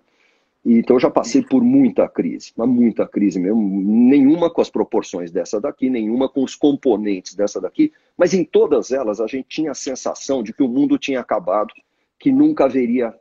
Então 0.65 0.97
eu 0.97 0.99
já 0.99 1.09
passei 1.09 1.41
por 1.41 1.63
muita 1.63 2.07
crise, 2.07 2.51
mas 2.55 2.67
muita 2.67 3.07
crise 3.07 3.39
mesmo, 3.39 3.61
nenhuma 3.61 4.49
com 4.49 4.61
as 4.61 4.69
proporções 4.69 5.31
dessa 5.31 5.59
daqui, 5.59 5.89
nenhuma 5.89 6.27
com 6.27 6.43
os 6.43 6.53
componentes 6.53 7.33
dessa 7.33 7.61
daqui, 7.61 7.93
mas 8.17 8.33
em 8.33 8.43
todas 8.43 8.91
elas 8.91 9.21
a 9.21 9.27
gente 9.27 9.47
tinha 9.47 9.71
a 9.71 9.75
sensação 9.75 10.43
de 10.43 10.53
que 10.53 10.61
o 10.61 10.67
mundo 10.67 10.97
tinha 10.97 11.21
acabado, 11.21 11.73
que 12.19 12.31
nunca 12.31 12.65
haveria 12.65 13.15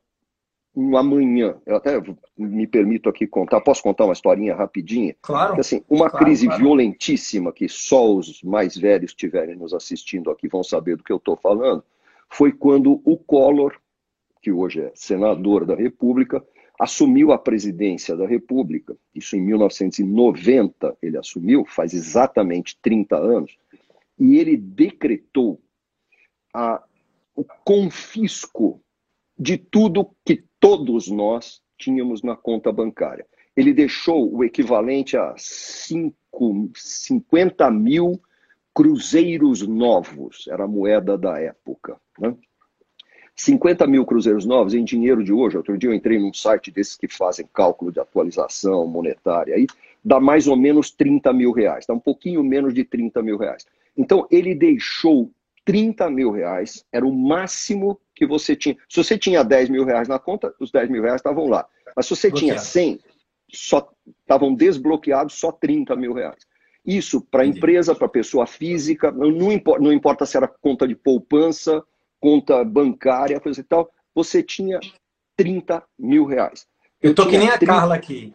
um 0.74 0.96
amanhã. 0.96 1.57
Eu 1.64 1.77
até 1.77 2.01
me 2.37 2.66
permito 2.66 3.09
aqui 3.09 3.27
contar, 3.27 3.61
posso 3.61 3.83
contar 3.83 4.05
uma 4.05 4.12
historinha 4.12 4.55
rapidinha? 4.55 5.14
Claro. 5.22 5.55
Que, 5.55 5.61
assim, 5.61 5.83
uma 5.88 6.11
claro, 6.11 6.24
crise 6.24 6.46
claro. 6.46 6.62
violentíssima 6.62 7.53
que 7.53 7.68
só 7.68 8.14
os 8.14 8.42
mais 8.42 8.77
velhos 8.77 9.11
estiverem 9.11 9.57
nos 9.57 9.72
assistindo 9.72 10.31
aqui 10.31 10.48
vão 10.48 10.62
saber 10.62 10.96
do 10.96 11.05
que 11.05 11.12
eu 11.12 11.16
estou 11.16 11.37
falando, 11.37 11.83
foi 12.29 12.53
quando 12.53 13.01
o 13.05 13.16
Collor, 13.16 13.74
que 14.40 14.53
hoje 14.53 14.81
é 14.81 14.92
senador 14.94 15.64
da 15.64 15.74
República, 15.74 16.44
assumiu 16.78 17.32
a 17.32 17.38
presidência 17.38 18.16
da 18.16 18.26
República, 18.26 18.96
isso 19.14 19.36
em 19.36 19.40
1990 19.40 20.96
ele 21.02 21.18
assumiu, 21.18 21.64
faz 21.64 21.92
exatamente 21.92 22.78
30 22.80 23.16
anos, 23.16 23.56
e 24.18 24.36
ele 24.36 24.56
decretou 24.56 25.60
a, 26.54 26.82
o 27.34 27.44
confisco 27.64 28.80
de 29.36 29.56
tudo 29.56 30.10
que 30.24 30.44
todos 30.60 31.08
nós 31.08 31.62
tínhamos 31.76 32.22
na 32.22 32.36
conta 32.36 32.72
bancária. 32.72 33.26
Ele 33.56 33.72
deixou 33.72 34.32
o 34.32 34.44
equivalente 34.44 35.16
a 35.16 35.34
cinco, 35.36 36.70
50 36.74 37.70
mil 37.70 38.20
cruzeiros 38.74 39.66
novos, 39.66 40.46
era 40.48 40.64
a 40.64 40.68
moeda 40.68 41.18
da 41.18 41.40
época. 41.40 42.00
Né? 42.18 42.36
50 43.38 43.87
mil 43.87 44.05
cruzeiros 44.05 44.44
novos 44.44 44.74
em 44.74 44.83
dinheiro 44.83 45.22
de 45.22 45.33
hoje. 45.33 45.57
Outro 45.57 45.79
dia 45.79 45.88
eu 45.88 45.94
entrei 45.94 46.18
num 46.18 46.35
site 46.35 46.72
desses 46.72 46.96
que 46.96 47.07
fazem 47.07 47.48
cálculo 47.55 47.92
de 47.92 48.01
atualização 48.01 48.87
monetária 48.87 49.55
aí, 49.55 49.66
dá 50.05 50.18
mais 50.18 50.48
ou 50.48 50.57
menos 50.57 50.90
30 50.90 51.33
mil 51.33 51.53
reais, 51.53 51.87
dá 51.87 51.94
um 51.94 52.01
pouquinho 52.01 52.42
menos 52.42 52.74
de 52.74 52.83
30 52.83 53.22
mil 53.22 53.38
reais. 53.38 53.64
Então 53.96 54.27
ele 54.29 54.57
deixou 54.57 55.31
30 55.64 56.11
mil 56.11 56.33
reais, 56.33 56.85
era 56.92 57.07
o 57.07 57.12
máximo 57.12 58.01
que 58.12 58.27
você 58.27 58.57
tinha. 58.57 58.77
Se 58.88 59.03
você 59.03 59.16
tinha 59.16 59.44
10 59.44 59.68
mil 59.68 59.85
reais 59.85 60.09
na 60.09 60.18
conta, 60.18 60.53
os 60.59 60.72
10 60.72 60.90
mil 60.90 61.03
reais 61.03 61.20
estavam 61.20 61.46
lá. 61.46 61.64
Mas 61.94 62.07
se 62.07 62.16
você 62.16 62.33
tinha 62.33 62.59
100, 62.59 62.98
só 63.53 63.88
estavam 64.20 64.53
desbloqueados 64.53 65.35
só 65.35 65.53
30 65.53 65.94
mil 65.94 66.12
reais. 66.12 66.44
Isso 66.85 67.20
para 67.20 67.46
empresa, 67.46 67.94
para 67.94 68.09
pessoa 68.09 68.46
física, 68.46 69.12
não 69.12 69.53
importa, 69.53 69.81
não 69.81 69.92
importa 69.92 70.27
se 70.27 70.37
era 70.37 70.48
conta 70.48 70.88
de 70.88 70.96
poupança, 70.96 71.85
conta 72.20 72.64
bancária, 72.64 73.40
coisa 73.40 73.61
e 73.61 73.64
tal, 73.64 73.90
você 74.14 74.42
tinha 74.42 74.81
30 75.37 75.83
mil 75.98 76.24
reais. 76.24 76.66
Eu, 77.00 77.11
eu 77.11 77.14
tô 77.14 77.26
que 77.26 77.38
nem 77.38 77.48
a 77.48 77.59
30... 77.59 77.66
Carla 77.72 77.94
aqui. 77.94 78.35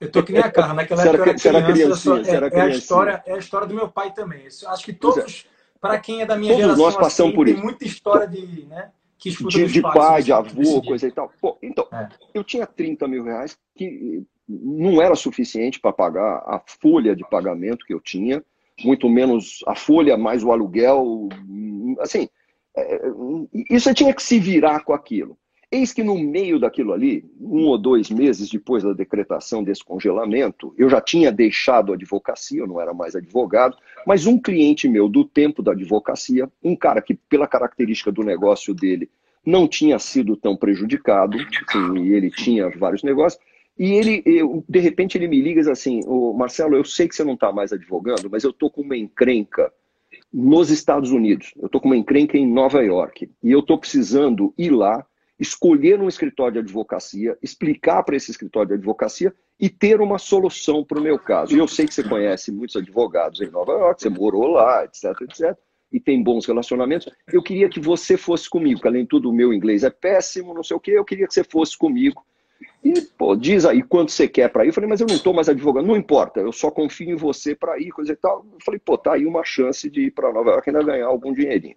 Eu 0.00 0.10
tô 0.10 0.22
que 0.22 0.32
nem 0.32 0.42
a 0.42 0.50
Carla. 0.50 0.74
Naquela 0.74 1.02
época 1.02 1.34
eu 1.44 1.56
era 1.56 1.72
criança. 1.72 1.96
Só, 1.96 2.16
é, 2.18 2.48
é, 2.52 2.60
a 2.60 2.68
história, 2.68 3.22
é 3.26 3.32
a 3.32 3.38
história 3.38 3.66
do 3.66 3.74
meu 3.74 3.88
pai 3.88 4.12
também. 4.12 4.46
acho 4.46 4.84
que 4.84 4.90
é. 4.90 4.94
todos, 4.94 5.46
para 5.80 5.98
quem 5.98 6.20
é 6.20 6.26
da 6.26 6.36
minha 6.36 6.52
todos 6.52 6.62
geração, 6.64 6.84
nós 6.84 6.96
passamos 6.96 7.30
assim, 7.30 7.36
por 7.36 7.46
tem 7.46 7.54
isso. 7.54 7.64
muita 7.64 7.84
história 7.84 8.26
de, 8.26 8.66
né, 8.66 8.90
que 9.18 9.30
de, 9.30 9.66
de 9.66 9.82
pais, 9.82 9.94
pai, 9.94 10.22
de 10.22 10.32
avô, 10.32 10.82
coisa 10.82 11.06
e 11.06 11.12
tal. 11.12 11.32
Pô, 11.40 11.56
então, 11.62 11.86
é. 11.92 12.08
eu 12.34 12.44
tinha 12.44 12.66
30 12.66 13.08
mil 13.08 13.24
reais 13.24 13.56
que 13.74 14.24
não 14.46 15.00
era 15.00 15.14
suficiente 15.14 15.80
para 15.80 15.92
pagar 15.92 16.42
a 16.46 16.60
folha 16.66 17.16
de 17.16 17.26
pagamento 17.28 17.86
que 17.86 17.94
eu 17.94 18.00
tinha, 18.00 18.44
muito 18.82 19.08
menos 19.08 19.62
a 19.66 19.74
folha 19.74 20.18
mais 20.18 20.42
o 20.42 20.52
aluguel, 20.52 21.28
assim, 22.00 22.28
é, 22.76 23.00
isso 23.70 23.92
tinha 23.94 24.12
que 24.12 24.22
se 24.22 24.38
virar 24.38 24.80
com 24.80 24.92
aquilo. 24.92 25.38
Eis 25.70 25.92
que 25.92 26.04
no 26.04 26.16
meio 26.16 26.58
daquilo 26.60 26.92
ali, 26.92 27.24
um 27.40 27.66
ou 27.66 27.76
dois 27.76 28.08
meses 28.08 28.48
depois 28.48 28.84
da 28.84 28.92
decretação 28.92 29.64
desse 29.64 29.84
congelamento, 29.84 30.72
eu 30.78 30.88
já 30.88 31.00
tinha 31.00 31.32
deixado 31.32 31.90
a 31.90 31.96
advocacia, 31.96 32.60
eu 32.60 32.66
não 32.66 32.80
era 32.80 32.94
mais 32.94 33.16
advogado, 33.16 33.76
mas 34.06 34.24
um 34.24 34.38
cliente 34.38 34.88
meu 34.88 35.08
do 35.08 35.24
tempo 35.24 35.62
da 35.62 35.72
advocacia, 35.72 36.48
um 36.62 36.76
cara 36.76 37.02
que, 37.02 37.14
pela 37.14 37.48
característica 37.48 38.12
do 38.12 38.22
negócio 38.22 38.72
dele, 38.72 39.10
não 39.44 39.66
tinha 39.66 39.98
sido 39.98 40.36
tão 40.36 40.56
prejudicado, 40.56 41.36
e 41.96 42.12
ele 42.12 42.30
tinha 42.30 42.70
vários 42.70 43.02
negócios, 43.02 43.42
e 43.76 43.94
ele, 43.94 44.22
eu, 44.24 44.64
de 44.68 44.78
repente, 44.78 45.18
ele 45.18 45.26
me 45.26 45.40
liga 45.40 45.58
e 45.58 45.62
diz 45.62 45.68
assim: 45.68 46.00
Marcelo, 46.36 46.76
eu 46.76 46.84
sei 46.84 47.08
que 47.08 47.16
você 47.16 47.24
não 47.24 47.34
está 47.34 47.52
mais 47.52 47.72
advogando, 47.72 48.30
mas 48.30 48.44
eu 48.44 48.50
estou 48.50 48.70
com 48.70 48.82
uma 48.82 48.96
encrenca 48.96 49.72
nos 50.34 50.68
Estados 50.68 51.12
Unidos. 51.12 51.54
Eu 51.56 51.66
estou 51.66 51.80
com 51.80 51.86
uma 51.86 51.96
encrenca 51.96 52.36
em 52.36 52.44
Nova 52.44 52.82
York 52.82 53.30
e 53.40 53.52
eu 53.52 53.60
estou 53.60 53.78
precisando 53.78 54.52
ir 54.58 54.70
lá, 54.70 55.06
escolher 55.38 56.00
um 56.00 56.08
escritório 56.08 56.54
de 56.54 56.58
advocacia, 56.58 57.38
explicar 57.40 58.02
para 58.02 58.16
esse 58.16 58.32
escritório 58.32 58.70
de 58.70 58.74
advocacia 58.74 59.32
e 59.60 59.70
ter 59.70 60.00
uma 60.00 60.18
solução 60.18 60.82
para 60.82 60.98
o 60.98 61.02
meu 61.02 61.20
caso. 61.20 61.54
E 61.54 61.58
eu 61.58 61.68
sei 61.68 61.86
que 61.86 61.94
você 61.94 62.02
conhece 62.02 62.50
muitos 62.50 62.74
advogados 62.74 63.40
em 63.40 63.48
Nova 63.48 63.72
York, 63.74 64.02
você 64.02 64.08
morou 64.08 64.48
lá, 64.48 64.84
etc, 64.84 65.04
etc, 65.22 65.56
e 65.92 66.00
tem 66.00 66.20
bons 66.20 66.46
relacionamentos. 66.46 67.08
Eu 67.32 67.40
queria 67.40 67.68
que 67.68 67.78
você 67.78 68.16
fosse 68.16 68.50
comigo, 68.50 68.80
que 68.80 68.88
além 68.88 69.02
de 69.02 69.08
tudo 69.10 69.30
o 69.30 69.32
meu 69.32 69.52
inglês 69.52 69.84
é 69.84 69.90
péssimo, 69.90 70.52
não 70.52 70.64
sei 70.64 70.76
o 70.76 70.80
quê, 70.80 70.92
eu 70.92 71.04
queria 71.04 71.28
que 71.28 71.34
você 71.34 71.44
fosse 71.44 71.78
comigo 71.78 72.26
e, 72.84 73.00
pô, 73.00 73.34
diz 73.34 73.64
aí 73.64 73.82
quanto 73.82 74.12
você 74.12 74.28
quer 74.28 74.50
para 74.50 74.64
ir. 74.64 74.68
Eu 74.68 74.74
falei, 74.74 74.88
mas 74.88 75.00
eu 75.00 75.06
não 75.06 75.14
estou 75.14 75.32
mais 75.32 75.48
advogando. 75.48 75.86
Não 75.86 75.96
importa, 75.96 76.40
eu 76.40 76.52
só 76.52 76.70
confio 76.70 77.10
em 77.10 77.16
você 77.16 77.54
para 77.54 77.78
ir, 77.78 77.90
coisa 77.90 78.12
e 78.12 78.16
tal. 78.16 78.44
Eu 78.52 78.58
falei, 78.62 78.78
pô, 78.78 78.98
tá 78.98 79.14
aí 79.14 79.24
uma 79.24 79.42
chance 79.42 79.88
de 79.88 80.02
ir 80.02 80.10
para 80.10 80.32
Nova 80.32 80.50
York 80.50 80.68
ainda 80.68 80.82
ganhar 80.82 81.06
algum 81.06 81.32
dinheirinho. 81.32 81.76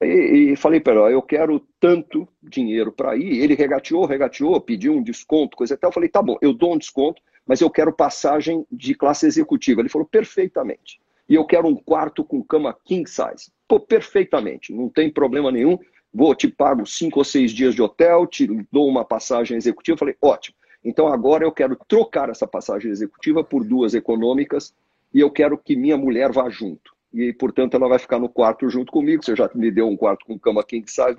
E, 0.00 0.52
e 0.52 0.56
falei 0.56 0.78
para 0.78 0.92
ele, 0.92 1.14
eu 1.14 1.22
quero 1.22 1.60
tanto 1.80 2.28
dinheiro 2.42 2.92
para 2.92 3.16
ir. 3.16 3.42
Ele 3.42 3.54
regateou, 3.54 4.06
regateou, 4.06 4.60
pediu 4.60 4.92
um 4.92 5.02
desconto, 5.02 5.56
coisa 5.56 5.74
e 5.74 5.76
tal. 5.76 5.88
Eu 5.88 5.94
falei, 5.94 6.08
tá 6.08 6.22
bom, 6.22 6.36
eu 6.40 6.52
dou 6.52 6.74
um 6.74 6.78
desconto, 6.78 7.20
mas 7.46 7.60
eu 7.60 7.70
quero 7.70 7.92
passagem 7.92 8.64
de 8.70 8.94
classe 8.94 9.26
executiva. 9.26 9.80
Ele 9.80 9.88
falou, 9.88 10.06
perfeitamente. 10.06 11.00
E 11.28 11.34
eu 11.34 11.44
quero 11.44 11.66
um 11.66 11.74
quarto 11.74 12.22
com 12.22 12.42
cama 12.42 12.76
king 12.84 13.08
size. 13.08 13.50
Pô, 13.66 13.80
perfeitamente, 13.80 14.72
não 14.72 14.88
tem 14.88 15.10
problema 15.10 15.50
nenhum 15.50 15.76
vou, 16.16 16.34
te 16.34 16.48
pago 16.48 16.86
cinco 16.86 17.18
ou 17.20 17.24
seis 17.24 17.52
dias 17.52 17.74
de 17.74 17.82
hotel, 17.82 18.26
te 18.26 18.46
dou 18.72 18.88
uma 18.88 19.04
passagem 19.04 19.56
executiva. 19.56 19.94
Eu 19.94 19.98
falei, 19.98 20.16
ótimo. 20.22 20.56
Então 20.82 21.08
agora 21.08 21.44
eu 21.44 21.52
quero 21.52 21.76
trocar 21.86 22.30
essa 22.30 22.46
passagem 22.46 22.90
executiva 22.90 23.44
por 23.44 23.62
duas 23.64 23.92
econômicas 23.92 24.74
e 25.12 25.20
eu 25.20 25.30
quero 25.30 25.58
que 25.58 25.76
minha 25.76 25.96
mulher 25.96 26.32
vá 26.32 26.48
junto. 26.48 26.96
E, 27.12 27.32
portanto, 27.32 27.74
ela 27.74 27.88
vai 27.88 27.98
ficar 27.98 28.18
no 28.18 28.28
quarto 28.28 28.68
junto 28.68 28.92
comigo. 28.92 29.24
Você 29.24 29.34
já 29.34 29.48
me 29.54 29.70
deu 29.70 29.88
um 29.88 29.96
quarto 29.96 30.26
com 30.26 30.38
cama 30.38 30.62
king 30.62 30.88
size. 30.90 31.16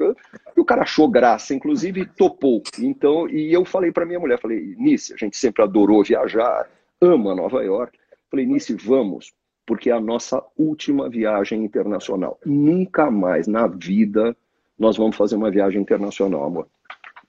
E 0.56 0.60
o 0.60 0.66
cara 0.66 0.84
achou 0.84 1.08
graça, 1.08 1.56
inclusive 1.56 2.06
topou. 2.06 2.62
Então, 2.80 3.28
e 3.28 3.52
eu 3.52 3.66
falei 3.66 3.92
para 3.92 4.06
minha 4.06 4.20
mulher, 4.20 4.40
falei, 4.40 4.76
Nice, 4.78 5.14
a 5.14 5.18
gente 5.18 5.36
sempre 5.36 5.64
adorou 5.64 6.04
viajar, 6.04 6.70
ama 7.02 7.34
Nova 7.34 7.64
York. 7.64 7.98
Falei, 8.30 8.46
Nice, 8.46 8.74
vamos, 8.76 9.34
porque 9.66 9.90
é 9.90 9.94
a 9.94 10.00
nossa 10.00 10.44
última 10.56 11.10
viagem 11.10 11.64
internacional. 11.64 12.40
Nunca 12.46 13.10
mais 13.10 13.48
na 13.48 13.66
vida 13.66 14.38
nós 14.78 14.98
vamos 14.98 15.16
fazer 15.16 15.36
uma 15.36 15.52
viagem 15.52 15.82
internacional, 15.82 16.44
amor. 16.44 16.68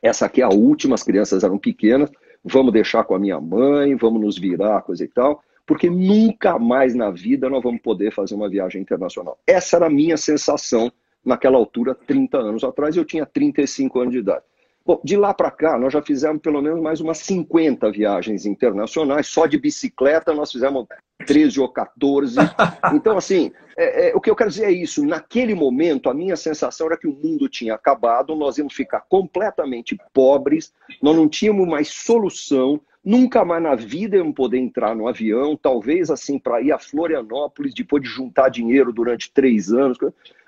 Essa 0.02 0.26
aqui 0.26 0.40
é 0.40 0.44
a 0.44 0.48
última, 0.48 0.94
as 0.94 1.02
crianças 1.02 1.42
eram 1.42 1.58
pequenas, 1.58 2.10
vamos 2.44 2.72
deixar 2.72 3.04
com 3.04 3.14
a 3.14 3.18
minha 3.18 3.40
mãe, 3.40 3.94
vamos 3.96 4.20
nos 4.20 4.38
virar, 4.38 4.82
coisa 4.82 5.04
e 5.04 5.08
tal, 5.08 5.42
porque 5.66 5.90
nunca 5.90 6.58
mais 6.58 6.94
na 6.94 7.10
vida 7.10 7.48
nós 7.48 7.62
vamos 7.62 7.80
poder 7.82 8.12
fazer 8.12 8.34
uma 8.34 8.48
viagem 8.48 8.80
internacional. 8.80 9.38
Essa 9.46 9.76
era 9.76 9.86
a 9.86 9.90
minha 9.90 10.16
sensação 10.16 10.90
naquela 11.24 11.58
altura, 11.58 11.94
30 11.94 12.38
anos 12.38 12.64
atrás, 12.64 12.96
eu 12.96 13.04
tinha 13.04 13.26
35 13.26 14.00
anos 14.00 14.12
de 14.12 14.20
idade. 14.20 14.44
Bom, 14.88 14.98
de 15.04 15.18
lá 15.18 15.34
para 15.34 15.50
cá, 15.50 15.78
nós 15.78 15.92
já 15.92 16.00
fizemos 16.00 16.40
pelo 16.40 16.62
menos 16.62 16.80
mais 16.80 16.98
umas 16.98 17.18
50 17.18 17.90
viagens 17.92 18.46
internacionais. 18.46 19.26
Só 19.26 19.44
de 19.44 19.58
bicicleta 19.58 20.32
nós 20.32 20.50
fizemos 20.50 20.86
13 21.26 21.60
ou 21.60 21.68
14. 21.68 22.38
Então, 22.94 23.18
assim, 23.18 23.52
é, 23.76 24.08
é, 24.08 24.16
o 24.16 24.20
que 24.20 24.30
eu 24.30 24.34
quero 24.34 24.48
dizer 24.48 24.64
é 24.64 24.70
isso. 24.70 25.04
Naquele 25.04 25.54
momento, 25.54 26.08
a 26.08 26.14
minha 26.14 26.36
sensação 26.36 26.86
era 26.86 26.96
que 26.96 27.06
o 27.06 27.12
mundo 27.12 27.50
tinha 27.50 27.74
acabado, 27.74 28.34
nós 28.34 28.56
íamos 28.56 28.72
ficar 28.72 29.04
completamente 29.10 29.94
pobres, 30.14 30.72
nós 31.02 31.14
não 31.14 31.28
tínhamos 31.28 31.68
mais 31.68 31.88
solução, 31.88 32.80
nunca 33.04 33.44
mais 33.44 33.62
na 33.62 33.74
vida 33.74 34.16
íamos 34.16 34.34
poder 34.34 34.56
entrar 34.56 34.96
no 34.96 35.06
avião, 35.06 35.54
talvez 35.54 36.10
assim, 36.10 36.38
para 36.38 36.62
ir 36.62 36.72
a 36.72 36.78
Florianópolis, 36.78 37.74
depois 37.74 38.02
de 38.02 38.08
juntar 38.08 38.48
dinheiro 38.48 38.90
durante 38.90 39.30
três 39.30 39.70
anos. 39.70 39.98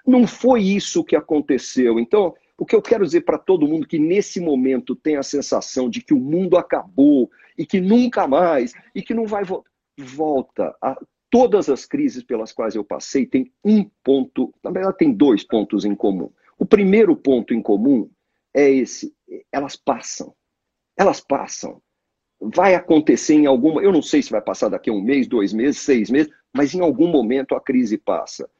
Não 0.06 0.26
foi 0.26 0.62
isso 0.62 1.04
que 1.04 1.14
aconteceu. 1.14 2.00
Então, 2.00 2.34
o 2.60 2.66
que 2.66 2.76
eu 2.76 2.82
quero 2.82 3.06
dizer 3.06 3.22
para 3.22 3.38
todo 3.38 3.66
mundo 3.66 3.86
que 3.86 3.98
nesse 3.98 4.38
momento 4.38 4.94
tem 4.94 5.16
a 5.16 5.22
sensação 5.22 5.88
de 5.88 6.02
que 6.02 6.12
o 6.12 6.20
mundo 6.20 6.58
acabou 6.58 7.30
e 7.56 7.64
que 7.64 7.80
nunca 7.80 8.28
mais 8.28 8.74
e 8.94 9.00
que 9.00 9.14
não 9.14 9.26
vai 9.26 9.42
voltar. 9.44 9.70
Volta. 9.98 10.76
A, 10.80 11.00
todas 11.30 11.70
as 11.70 11.86
crises 11.86 12.22
pelas 12.22 12.52
quais 12.52 12.74
eu 12.74 12.84
passei 12.84 13.24
tem 13.24 13.50
um 13.64 13.88
ponto, 14.04 14.52
na 14.62 14.70
verdade 14.70 14.98
tem 14.98 15.10
dois 15.10 15.42
pontos 15.42 15.86
em 15.86 15.94
comum. 15.94 16.30
O 16.58 16.66
primeiro 16.66 17.16
ponto 17.16 17.54
em 17.54 17.62
comum 17.62 18.10
é 18.54 18.70
esse: 18.70 19.14
elas 19.50 19.74
passam. 19.74 20.34
Elas 20.98 21.18
passam. 21.18 21.80
Vai 22.38 22.74
acontecer 22.74 23.34
em 23.34 23.46
alguma. 23.46 23.82
Eu 23.82 23.90
não 23.90 24.02
sei 24.02 24.22
se 24.22 24.30
vai 24.30 24.42
passar 24.42 24.68
daqui 24.68 24.90
a 24.90 24.92
um 24.92 25.00
mês, 25.00 25.26
dois 25.26 25.54
meses, 25.54 25.80
seis 25.80 26.10
meses, 26.10 26.30
mas 26.54 26.74
em 26.74 26.80
algum 26.80 27.08
momento 27.08 27.54
a 27.54 27.60
crise 27.60 27.96
passa. 27.96 28.50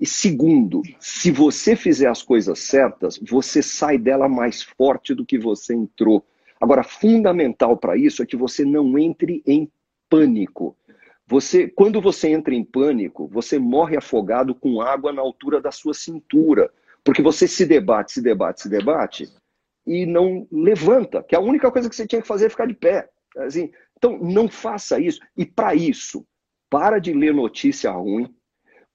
E 0.00 0.06
segundo, 0.06 0.82
se 0.98 1.30
você 1.30 1.76
fizer 1.76 2.08
as 2.08 2.22
coisas 2.22 2.58
certas, 2.58 3.18
você 3.18 3.62
sai 3.62 3.96
dela 3.96 4.28
mais 4.28 4.62
forte 4.62 5.14
do 5.14 5.24
que 5.24 5.38
você 5.38 5.74
entrou. 5.74 6.24
Agora, 6.60 6.82
fundamental 6.82 7.76
para 7.76 7.96
isso 7.96 8.22
é 8.22 8.26
que 8.26 8.36
você 8.36 8.64
não 8.64 8.98
entre 8.98 9.42
em 9.46 9.70
pânico. 10.08 10.76
Você, 11.26 11.68
quando 11.68 12.00
você 12.00 12.28
entra 12.28 12.54
em 12.54 12.64
pânico, 12.64 13.28
você 13.28 13.58
morre 13.58 13.96
afogado 13.96 14.54
com 14.54 14.80
água 14.80 15.12
na 15.12 15.22
altura 15.22 15.60
da 15.60 15.70
sua 15.70 15.94
cintura, 15.94 16.70
porque 17.02 17.22
você 17.22 17.48
se 17.48 17.64
debate, 17.64 18.12
se 18.12 18.22
debate, 18.22 18.62
se 18.62 18.68
debate 18.68 19.32
e 19.86 20.06
não 20.06 20.46
levanta, 20.50 21.22
que 21.22 21.36
a 21.36 21.40
única 21.40 21.70
coisa 21.70 21.88
que 21.88 21.96
você 21.96 22.06
tinha 22.06 22.20
que 22.20 22.28
fazer 22.28 22.46
é 22.46 22.50
ficar 22.50 22.66
de 22.66 22.74
pé. 22.74 23.08
Assim, 23.38 23.70
então, 23.96 24.18
não 24.18 24.48
faça 24.48 24.98
isso. 25.00 25.20
E 25.36 25.46
para 25.46 25.74
isso, 25.74 26.26
para 26.68 26.98
de 26.98 27.12
ler 27.12 27.34
notícia 27.34 27.90
ruim, 27.90 28.34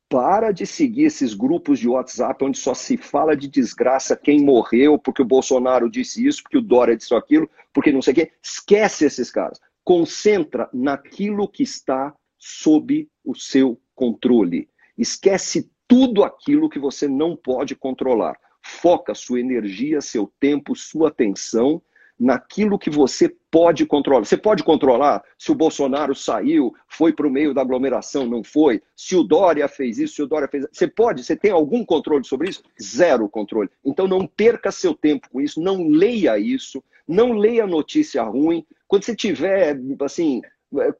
para 0.09 0.51
de 0.51 0.65
seguir 0.65 1.05
esses 1.05 1.35
grupos 1.35 1.77
de 1.77 1.87
WhatsApp 1.87 2.43
onde 2.43 2.57
só 2.57 2.73
se 2.73 2.97
fala 2.97 3.37
de 3.37 3.47
desgraça, 3.47 4.17
quem 4.17 4.43
morreu, 4.43 4.97
porque 4.97 5.21
o 5.21 5.25
Bolsonaro 5.25 5.89
disse 5.89 6.25
isso, 6.25 6.41
porque 6.41 6.57
o 6.57 6.61
Dória 6.61 6.97
disse 6.97 7.13
aquilo, 7.13 7.47
porque 7.71 7.91
não 7.91 8.01
sei 8.01 8.13
o 8.13 8.15
quê. 8.15 8.31
Esquece 8.41 9.05
esses 9.05 9.29
caras. 9.29 9.59
Concentra 9.83 10.67
naquilo 10.73 11.47
que 11.47 11.61
está 11.61 12.13
sob 12.39 13.07
o 13.23 13.35
seu 13.35 13.79
controle. 13.93 14.67
Esquece 14.97 15.71
tudo 15.87 16.23
aquilo 16.23 16.69
que 16.69 16.79
você 16.79 17.07
não 17.07 17.35
pode 17.35 17.75
controlar. 17.75 18.35
Foca 18.63 19.13
sua 19.13 19.39
energia, 19.39 20.01
seu 20.01 20.31
tempo, 20.39 20.75
sua 20.75 21.09
atenção 21.09 21.81
naquilo 22.19 22.77
que 22.77 22.89
você 22.89 23.33
pode 23.49 23.85
controlar. 23.85 24.25
Você 24.25 24.35
pode 24.35 24.63
controlar 24.63 25.23
se 25.37 25.51
o 25.51 25.55
Bolsonaro 25.55 26.13
saiu, 26.13 26.73
foi 26.87 27.13
para 27.13 27.27
o 27.27 27.31
meio 27.31 27.53
da 27.53 27.61
aglomeração, 27.61 28.25
não 28.25 28.43
foi? 28.43 28.81
Se 28.95 29.15
o 29.15 29.23
Dória 29.23 29.67
fez 29.67 29.97
isso, 29.97 30.15
se 30.15 30.21
o 30.21 30.27
Dória 30.27 30.47
fez. 30.47 30.67
Você 30.71 30.87
pode? 30.87 31.23
Você 31.23 31.35
tem 31.35 31.51
algum 31.51 31.85
controle 31.85 32.25
sobre 32.25 32.49
isso? 32.49 32.61
Zero 32.81 33.29
controle. 33.29 33.69
Então 33.85 34.07
não 34.07 34.27
perca 34.27 34.71
seu 34.71 34.93
tempo 34.93 35.29
com 35.31 35.39
isso, 35.39 35.61
não 35.61 35.87
leia 35.87 36.37
isso, 36.37 36.83
não 37.07 37.31
leia 37.31 37.65
notícia 37.65 38.21
ruim. 38.23 38.65
Quando 38.87 39.05
você 39.05 39.15
tiver, 39.15 39.79
assim, 40.01 40.41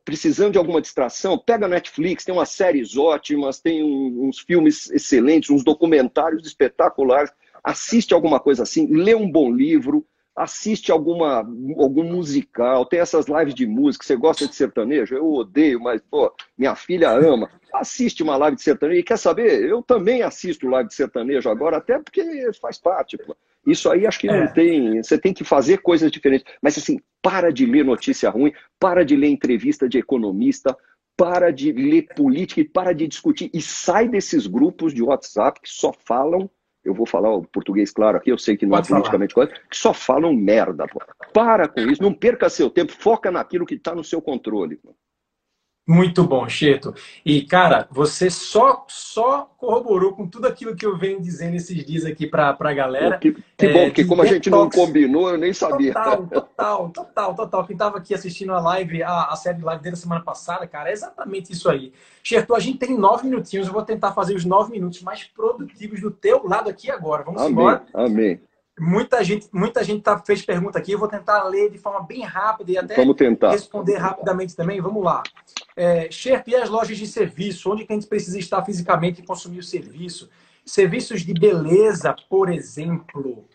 precisando 0.05 0.53
de 0.53 0.58
alguma 0.58 0.82
distração, 0.82 1.38
pega 1.38 1.65
a 1.65 1.69
Netflix, 1.69 2.23
tem 2.23 2.34
umas 2.34 2.49
séries 2.49 2.97
ótimas, 2.97 3.60
tem 3.60 3.84
uns 3.84 4.39
filmes 4.39 4.89
excelentes, 4.89 5.49
uns 5.49 5.63
documentários 5.63 6.45
espetaculares. 6.47 7.32
Assiste 7.63 8.13
alguma 8.13 8.39
coisa 8.39 8.63
assim, 8.63 8.88
lê 8.88 9.13
um 9.13 9.29
bom 9.29 9.51
livro, 9.51 10.05
assiste 10.36 10.92
alguma, 10.92 11.39
algum 11.78 12.04
musical, 12.04 12.86
tem 12.86 13.00
essas 13.00 13.28
lives 13.28 13.54
de 13.54 13.68
música, 13.68 14.06
você 14.06 14.15
gosta 14.15 14.48
de 14.48 14.56
sertanejo? 14.56 15.15
Eu 15.15 15.32
odeio, 15.32 15.80
mas, 15.80 16.02
pô, 16.10 16.34
minha 16.58 16.76
filha 16.76 17.12
ama. 17.12 17.50
Assiste 17.74 18.24
uma 18.24 18.38
live 18.38 18.56
de 18.56 18.63
sertanejo 18.63 19.00
e 19.00 19.04
quer 19.04 19.18
saber? 19.18 19.63
Eu 19.63 19.84
também 19.84 20.24
assisto 20.24 20.68
live 20.68 20.89
de 20.89 20.96
sertanejo 20.96 21.50
agora, 21.50 21.78
até 21.78 22.00
porque 22.00 22.52
faz 22.54 22.78
parte, 22.78 23.18
pô. 23.18 23.36
Isso 23.68 23.89
aí 23.92 24.08
acho 24.08 24.20
que 24.20 24.30
é. 24.30 24.39
não 24.39 24.54
tem. 24.54 25.04
Você 25.04 25.18
tem 25.18 25.34
que 25.34 25.44
fazer 25.44 25.80
coisas 25.80 26.10
diferentes. 26.12 26.46
Mas 26.62 26.78
assim, 26.78 27.00
para 27.22 27.52
de 27.52 27.65
ler 27.65 27.84
notícia 27.84 28.30
ruim, 28.30 28.54
para 28.80 29.04
de 29.04 29.15
ler 29.15 29.28
entrevista 29.28 29.88
de 29.88 29.98
economista, 29.98 30.76
para 31.15 31.52
de 31.52 31.72
ler 31.72 32.08
política 32.15 32.62
e 32.62 32.68
para 32.68 32.94
de 32.94 33.08
discutir. 33.08 33.50
E 33.54 33.62
sai 33.62 34.08
desses 34.08 34.48
grupos 34.48 34.94
de 34.94 35.04
WhatsApp 35.04 35.60
que 35.62 35.70
só 35.70 35.92
falam 35.94 36.50
eu 36.84 36.94
vou 36.94 37.06
falar 37.06 37.34
o 37.34 37.44
português 37.44 37.92
claro 37.92 38.18
aqui, 38.18 38.32
eu 38.32 38.38
sei 38.38 38.56
que 38.56 38.65
não 38.65 38.76
é 38.76 38.78
Pode 38.78 38.88
é 38.88 38.96
politicamente 38.96 39.34
correto, 39.34 39.62
que 39.70 39.78
só 39.78 39.94
falam 39.94 40.34
merda. 40.34 40.88
Pô. 40.88 41.00
Para 41.34 41.68
com 41.68 41.82
isso, 41.82 42.02
não 42.02 42.13
perca 42.13 42.50
seu 42.50 42.70
tempo, 42.70 42.92
foca 42.92 43.30
naquilo 43.30 43.65
que 43.65 43.76
está 43.76 43.94
no 43.94 44.04
seu 44.04 44.22
controle. 44.22 44.78
Pô. 44.78 44.96
Muito 45.89 46.23
bom, 46.23 46.47
Cheto. 46.47 46.93
E, 47.25 47.41
cara, 47.41 47.88
você 47.89 48.30
só, 48.30 48.86
só 48.88 49.49
corroborou 49.58 50.13
com 50.13 50.28
tudo 50.28 50.45
aquilo 50.45 50.75
que 50.75 50.86
eu 50.86 50.95
venho 50.95 51.19
dizendo 51.19 51.56
esses 51.56 51.84
dias 51.84 52.06
aqui 52.06 52.28
para 52.28 52.56
a 52.60 52.73
galera. 52.73 53.17
Que, 53.17 53.32
que 53.58 53.65
é, 53.65 53.73
bom, 53.73 53.86
porque 53.86 54.06
como 54.06 54.21
detox... 54.21 54.30
a 54.30 54.34
gente 54.36 54.49
não 54.52 54.69
combinou, 54.69 55.32
eu 55.32 55.38
nem 55.39 55.52
sabia. 55.52 55.91
Total, 55.91 56.28
total, 56.28 56.89
total, 56.89 57.36
total. 57.36 57.65
Quem 57.65 57.73
estava 57.73 57.97
aqui 57.97 58.13
assistindo 58.13 58.54
a 58.54 58.62
live, 58.62 59.02
a, 59.02 59.30
a 59.32 59.36
série 59.36 59.58
de 59.58 59.63
live 59.63 59.82
dele 59.82 59.95
semana 59.95 60.21
passada, 60.21 60.67
cara, 60.67 60.91
é 60.91 60.93
exatamente 60.93 61.52
isso 61.54 61.67
aí. 61.67 61.91
Cheto, 62.21 62.54
a 62.54 62.60
gente 62.60 62.78
tem 62.78 62.95
nove 62.95 63.28
minutinhos, 63.28 63.65
eu 63.65 63.73
vou 63.73 63.82
tentar 63.82 64.12
fazer 64.12 64.36
os 64.36 64.45
nove 64.45 64.71
minutos 64.71 65.02
mais 65.02 65.23
produtivos 65.23 66.02
do 66.02 66.12
teu 66.12 66.45
lado 66.45 66.69
aqui 66.69 66.91
agora. 66.91 67.23
Vamos 67.23 67.41
amém, 67.41 67.52
embora? 67.52 67.84
Amém. 67.95 68.39
Muita 68.80 69.24
gente, 69.24 69.48
muita 69.52 69.84
gente 69.84 70.02
tá, 70.02 70.18
fez 70.20 70.42
pergunta 70.42 70.80
aqui. 70.80 70.94
Eu 70.94 71.00
vou 71.00 71.08
tentar 71.08 71.44
ler 71.44 71.70
de 71.70 71.78
forma 71.78 72.02
bem 72.02 72.22
rápida 72.24 72.72
e 72.72 72.78
até 72.78 72.96
responder 73.52 73.98
rapidamente 73.98 74.56
também. 74.56 74.80
Vamos 74.80 75.04
lá. 75.04 75.22
É, 75.76 76.10
Sherp, 76.10 76.48
e 76.48 76.56
as 76.56 76.70
lojas 76.70 76.98
de 76.98 77.06
serviço? 77.06 77.72
Onde 77.72 77.86
que 77.86 77.92
a 77.92 77.96
gente 77.96 78.08
precisa 78.08 78.39
estar 78.39 78.63
fisicamente 78.63 79.22
e 79.22 79.26
consumir 79.26 79.60
o 79.60 79.63
serviço? 79.63 80.30
Serviços 80.65 81.22
de 81.22 81.34
beleza, 81.34 82.15
por 82.30 82.50
exemplo. 82.50 83.46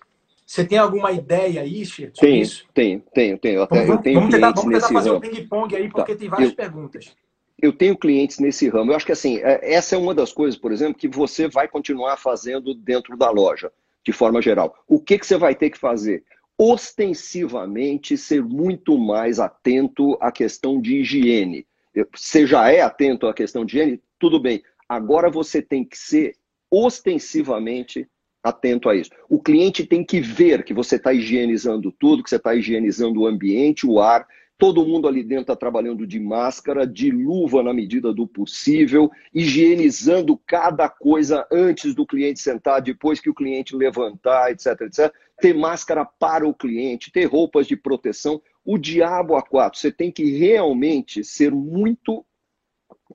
Você 0.47 0.65
tem 0.65 0.79
alguma 0.79 1.11
ideia 1.11 1.63
aí, 1.63 1.85
Sherp? 1.87 2.15
Tem, 2.15 2.41
isso? 2.41 2.67
tenho, 2.75 3.03
tenho. 3.39 3.63
Até, 3.63 3.77
vamos, 3.77 3.91
eu 3.91 4.03
tenho 4.03 4.21
vamos 4.21 4.35
tentar, 4.35 4.53
vamos 4.53 4.73
tentar 4.73 4.89
fazer 4.89 5.11
o 5.11 5.17
um 5.17 5.21
ping-pong 5.21 5.75
aí, 5.75 5.89
porque 5.89 6.13
tá. 6.13 6.19
tem 6.19 6.29
várias 6.29 6.51
eu, 6.51 6.57
perguntas. 6.57 7.17
Eu 7.61 7.73
tenho 7.73 7.97
clientes 7.97 8.39
nesse 8.39 8.69
ramo. 8.69 8.93
Eu 8.93 8.97
acho 8.97 9.07
que 9.07 9.13
assim, 9.13 9.39
é, 9.39 9.73
essa 9.75 9.95
é 9.95 9.99
uma 9.99 10.15
das 10.15 10.33
coisas, 10.33 10.59
por 10.59 10.71
exemplo, 10.71 10.99
que 10.99 11.09
você 11.09 11.49
vai 11.49 11.67
continuar 11.67 12.17
fazendo 12.19 12.75
dentro 12.75 13.17
da 13.17 13.31
loja 13.31 13.73
de 14.05 14.13
forma 14.13 14.41
geral. 14.43 14.75
O 14.87 15.01
que, 15.01 15.19
que 15.19 15.27
você 15.27 15.37
vai 15.37 15.55
ter 15.55 15.71
que 15.71 15.79
fazer? 15.79 16.25
Ostensivamente, 16.59 18.17
ser 18.17 18.43
muito 18.43 18.99
mais 18.99 19.41
atento 19.41 20.17
à 20.21 20.31
questão 20.31 20.81
de 20.81 20.99
higiene. 20.99 21.67
Você 22.15 22.47
já 22.47 22.71
é 22.71 22.81
atento 22.81 23.27
à 23.27 23.35
questão 23.35 23.65
de 23.65 23.77
higiene? 23.77 24.01
Tudo 24.19 24.39
bem. 24.39 24.63
Agora 24.89 25.31
você 25.31 25.63
tem 25.63 25.85
que 25.85 25.97
ser 25.97 26.37
ostensivamente 26.71 28.09
atento 28.43 28.91
a 28.91 28.95
isso. 28.95 29.11
O 29.29 29.41
cliente 29.41 29.87
tem 29.87 30.05
que 30.05 30.21
ver 30.21 30.65
que 30.65 30.75
você 30.75 30.97
está 30.97 31.13
higienizando 31.13 31.91
tudo, 31.91 32.23
que 32.23 32.29
você 32.29 32.37
está 32.37 32.55
higienizando 32.55 33.21
o 33.21 33.27
ambiente, 33.27 33.87
o 33.87 34.01
ar, 34.01 34.27
Todo 34.57 34.87
mundo 34.87 35.09
ali 35.09 35.25
dentro 35.25 35.43
está 35.43 35.57
trabalhando 35.57 36.07
de 36.07 36.21
máscara, 36.21 36.87
de 36.87 37.11
luva 37.11 37.63
na 37.63 37.75
medida 37.75 38.13
do 38.13 38.27
possível, 38.27 39.11
higienizando 39.35 40.41
cada 40.47 40.89
coisa 40.89 41.47
antes 41.51 41.95
do 41.95 42.07
cliente 42.07 42.41
sentar, 42.41 42.81
depois 42.81 43.21
que 43.21 43.29
o 43.29 43.35
cliente 43.35 43.75
levantar, 43.75 44.53
etc, 44.53 44.81
etc. 44.83 45.13
Ter 45.41 45.55
máscara 45.55 46.05
para 46.05 46.47
o 46.47 46.55
cliente, 46.55 47.11
ter 47.11 47.25
roupas 47.25 47.67
de 47.67 47.77
proteção. 47.77 48.41
O 48.65 48.79
diabo 48.79 49.37
a 49.37 49.43
quatro. 49.43 49.79
Você 49.79 49.91
tem 49.91 50.11
que 50.11 50.39
realmente 50.39 51.25
ser 51.25 51.51
muito 51.51 52.25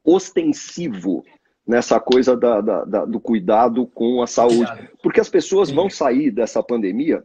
ostensivo 0.04 1.24
nessa 1.66 2.00
coisa 2.00 2.36
da, 2.36 2.60
da, 2.60 2.84
da, 2.84 3.06
do 3.06 3.20
cuidado 3.20 3.88
com 3.88 4.22
a 4.22 4.28
saúde. 4.28 4.90
Porque 5.02 5.22
as 5.22 5.30
pessoas 5.30 5.72
vão 5.72 5.90
sair 5.90 6.32
dessa 6.32 6.62
pandemia 6.62 7.24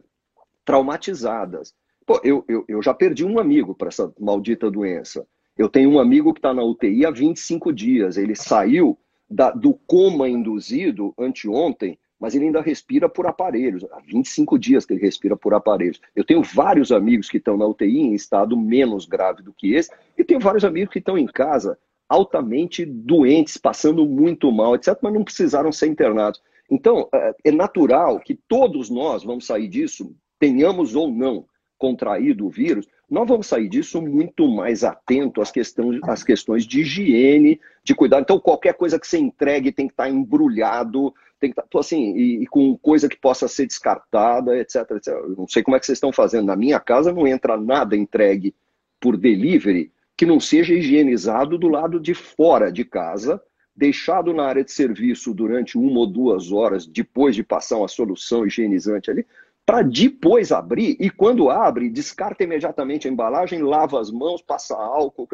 traumatizadas. 0.63 1.73
Pô, 2.05 2.21
eu, 2.23 2.45
eu, 2.47 2.63
eu 2.67 2.81
já 2.81 2.93
perdi 2.93 3.25
um 3.25 3.39
amigo 3.39 3.73
para 3.73 3.87
essa 3.87 4.13
maldita 4.19 4.69
doença. 4.69 5.25
Eu 5.57 5.67
tenho 5.67 5.89
um 5.89 5.99
amigo 5.99 6.33
que 6.33 6.39
está 6.39 6.53
na 6.53 6.63
UTI 6.63 7.05
há 7.05 7.11
25 7.11 7.73
dias. 7.73 8.17
Ele 8.17 8.35
saiu 8.35 8.97
da, 9.29 9.49
do 9.51 9.73
coma 9.87 10.29
induzido 10.29 11.13
anteontem, 11.17 11.97
mas 12.19 12.35
ele 12.35 12.45
ainda 12.45 12.61
respira 12.61 13.09
por 13.09 13.25
aparelhos. 13.25 13.83
Há 13.91 13.99
25 14.01 14.59
dias 14.59 14.85
que 14.85 14.93
ele 14.93 15.01
respira 15.01 15.35
por 15.35 15.53
aparelhos. 15.53 15.99
Eu 16.15 16.23
tenho 16.23 16.43
vários 16.43 16.91
amigos 16.91 17.29
que 17.29 17.37
estão 17.37 17.57
na 17.57 17.65
UTI 17.65 17.99
em 17.99 18.13
estado 18.13 18.55
menos 18.55 19.05
grave 19.05 19.41
do 19.41 19.53
que 19.53 19.73
esse, 19.73 19.89
e 20.17 20.23
tenho 20.23 20.39
vários 20.39 20.63
amigos 20.63 20.93
que 20.93 20.99
estão 20.99 21.17
em 21.17 21.25
casa 21.25 21.77
altamente 22.07 22.85
doentes, 22.85 23.57
passando 23.57 24.05
muito 24.05 24.51
mal, 24.51 24.75
etc., 24.75 24.95
mas 25.01 25.13
não 25.13 25.23
precisaram 25.23 25.71
ser 25.71 25.87
internados. 25.87 26.39
Então, 26.69 27.09
é, 27.13 27.35
é 27.45 27.51
natural 27.51 28.19
que 28.19 28.35
todos 28.35 28.91
nós 28.91 29.23
vamos 29.23 29.47
sair 29.47 29.67
disso, 29.67 30.15
tenhamos 30.39 30.95
ou 30.95 31.11
não 31.11 31.45
contraído 31.77 32.45
o 32.45 32.49
vírus, 32.49 32.87
nós 33.09 33.27
vamos 33.27 33.47
sair 33.47 33.69
disso 33.69 34.01
muito 34.01 34.47
mais 34.47 34.83
atento 34.83 35.41
às 35.41 35.51
questões, 35.51 35.99
às 36.03 36.23
questões 36.23 36.65
de 36.65 36.81
higiene, 36.81 37.59
de 37.83 37.93
cuidado. 37.93 38.23
Então, 38.23 38.39
qualquer 38.39 38.73
coisa 38.73 38.99
que 38.99 39.07
você 39.07 39.17
entregue 39.17 39.71
tem 39.71 39.87
que 39.87 39.93
estar 39.93 40.09
embrulhado, 40.09 41.13
tem 41.39 41.51
que 41.51 41.59
estar 41.59 41.79
assim, 41.79 42.15
e, 42.15 42.43
e, 42.43 42.47
com 42.47 42.75
coisa 42.77 43.07
que 43.07 43.17
possa 43.17 43.47
ser 43.47 43.67
descartada, 43.67 44.57
etc, 44.57 44.91
etc. 44.91 45.07
Eu 45.07 45.35
não 45.37 45.47
sei 45.47 45.61
como 45.61 45.75
é 45.75 45.79
que 45.79 45.85
vocês 45.85 45.97
estão 45.97 46.11
fazendo. 46.11 46.47
Na 46.47 46.55
minha 46.55 46.79
casa 46.79 47.13
não 47.13 47.27
entra 47.27 47.57
nada 47.57 47.95
entregue 47.95 48.55
por 48.99 49.17
delivery 49.17 49.91
que 50.17 50.25
não 50.25 50.39
seja 50.39 50.73
higienizado 50.73 51.57
do 51.57 51.67
lado 51.67 51.99
de 51.99 52.13
fora 52.13 52.71
de 52.71 52.85
casa, 52.85 53.41
deixado 53.75 54.33
na 54.33 54.45
área 54.45 54.63
de 54.63 54.71
serviço 54.71 55.33
durante 55.33 55.77
uma 55.77 55.99
ou 55.99 56.07
duas 56.07 56.51
horas 56.51 56.87
depois 56.87 57.35
de 57.35 57.43
passar 57.43 57.77
uma 57.77 57.87
solução 57.87 58.47
higienizante 58.47 59.11
ali, 59.11 59.25
para 59.65 59.81
depois 59.81 60.51
abrir 60.51 60.95
e 60.99 61.09
quando 61.09 61.49
abre, 61.49 61.89
descarta 61.89 62.43
imediatamente 62.43 63.07
a 63.07 63.11
embalagem, 63.11 63.63
lava 63.63 63.99
as 63.99 64.11
mãos, 64.11 64.41
passa 64.41 64.75
álcool. 64.75 65.27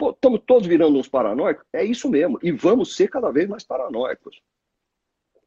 estamos 0.00 0.40
todos 0.44 0.66
virando 0.66 0.98
uns 0.98 1.08
paranoicos? 1.08 1.64
É 1.72 1.84
isso 1.84 2.08
mesmo. 2.10 2.38
E 2.42 2.50
vamos 2.50 2.96
ser 2.96 3.08
cada 3.08 3.30
vez 3.30 3.48
mais 3.48 3.62
paranoicos. 3.62 4.40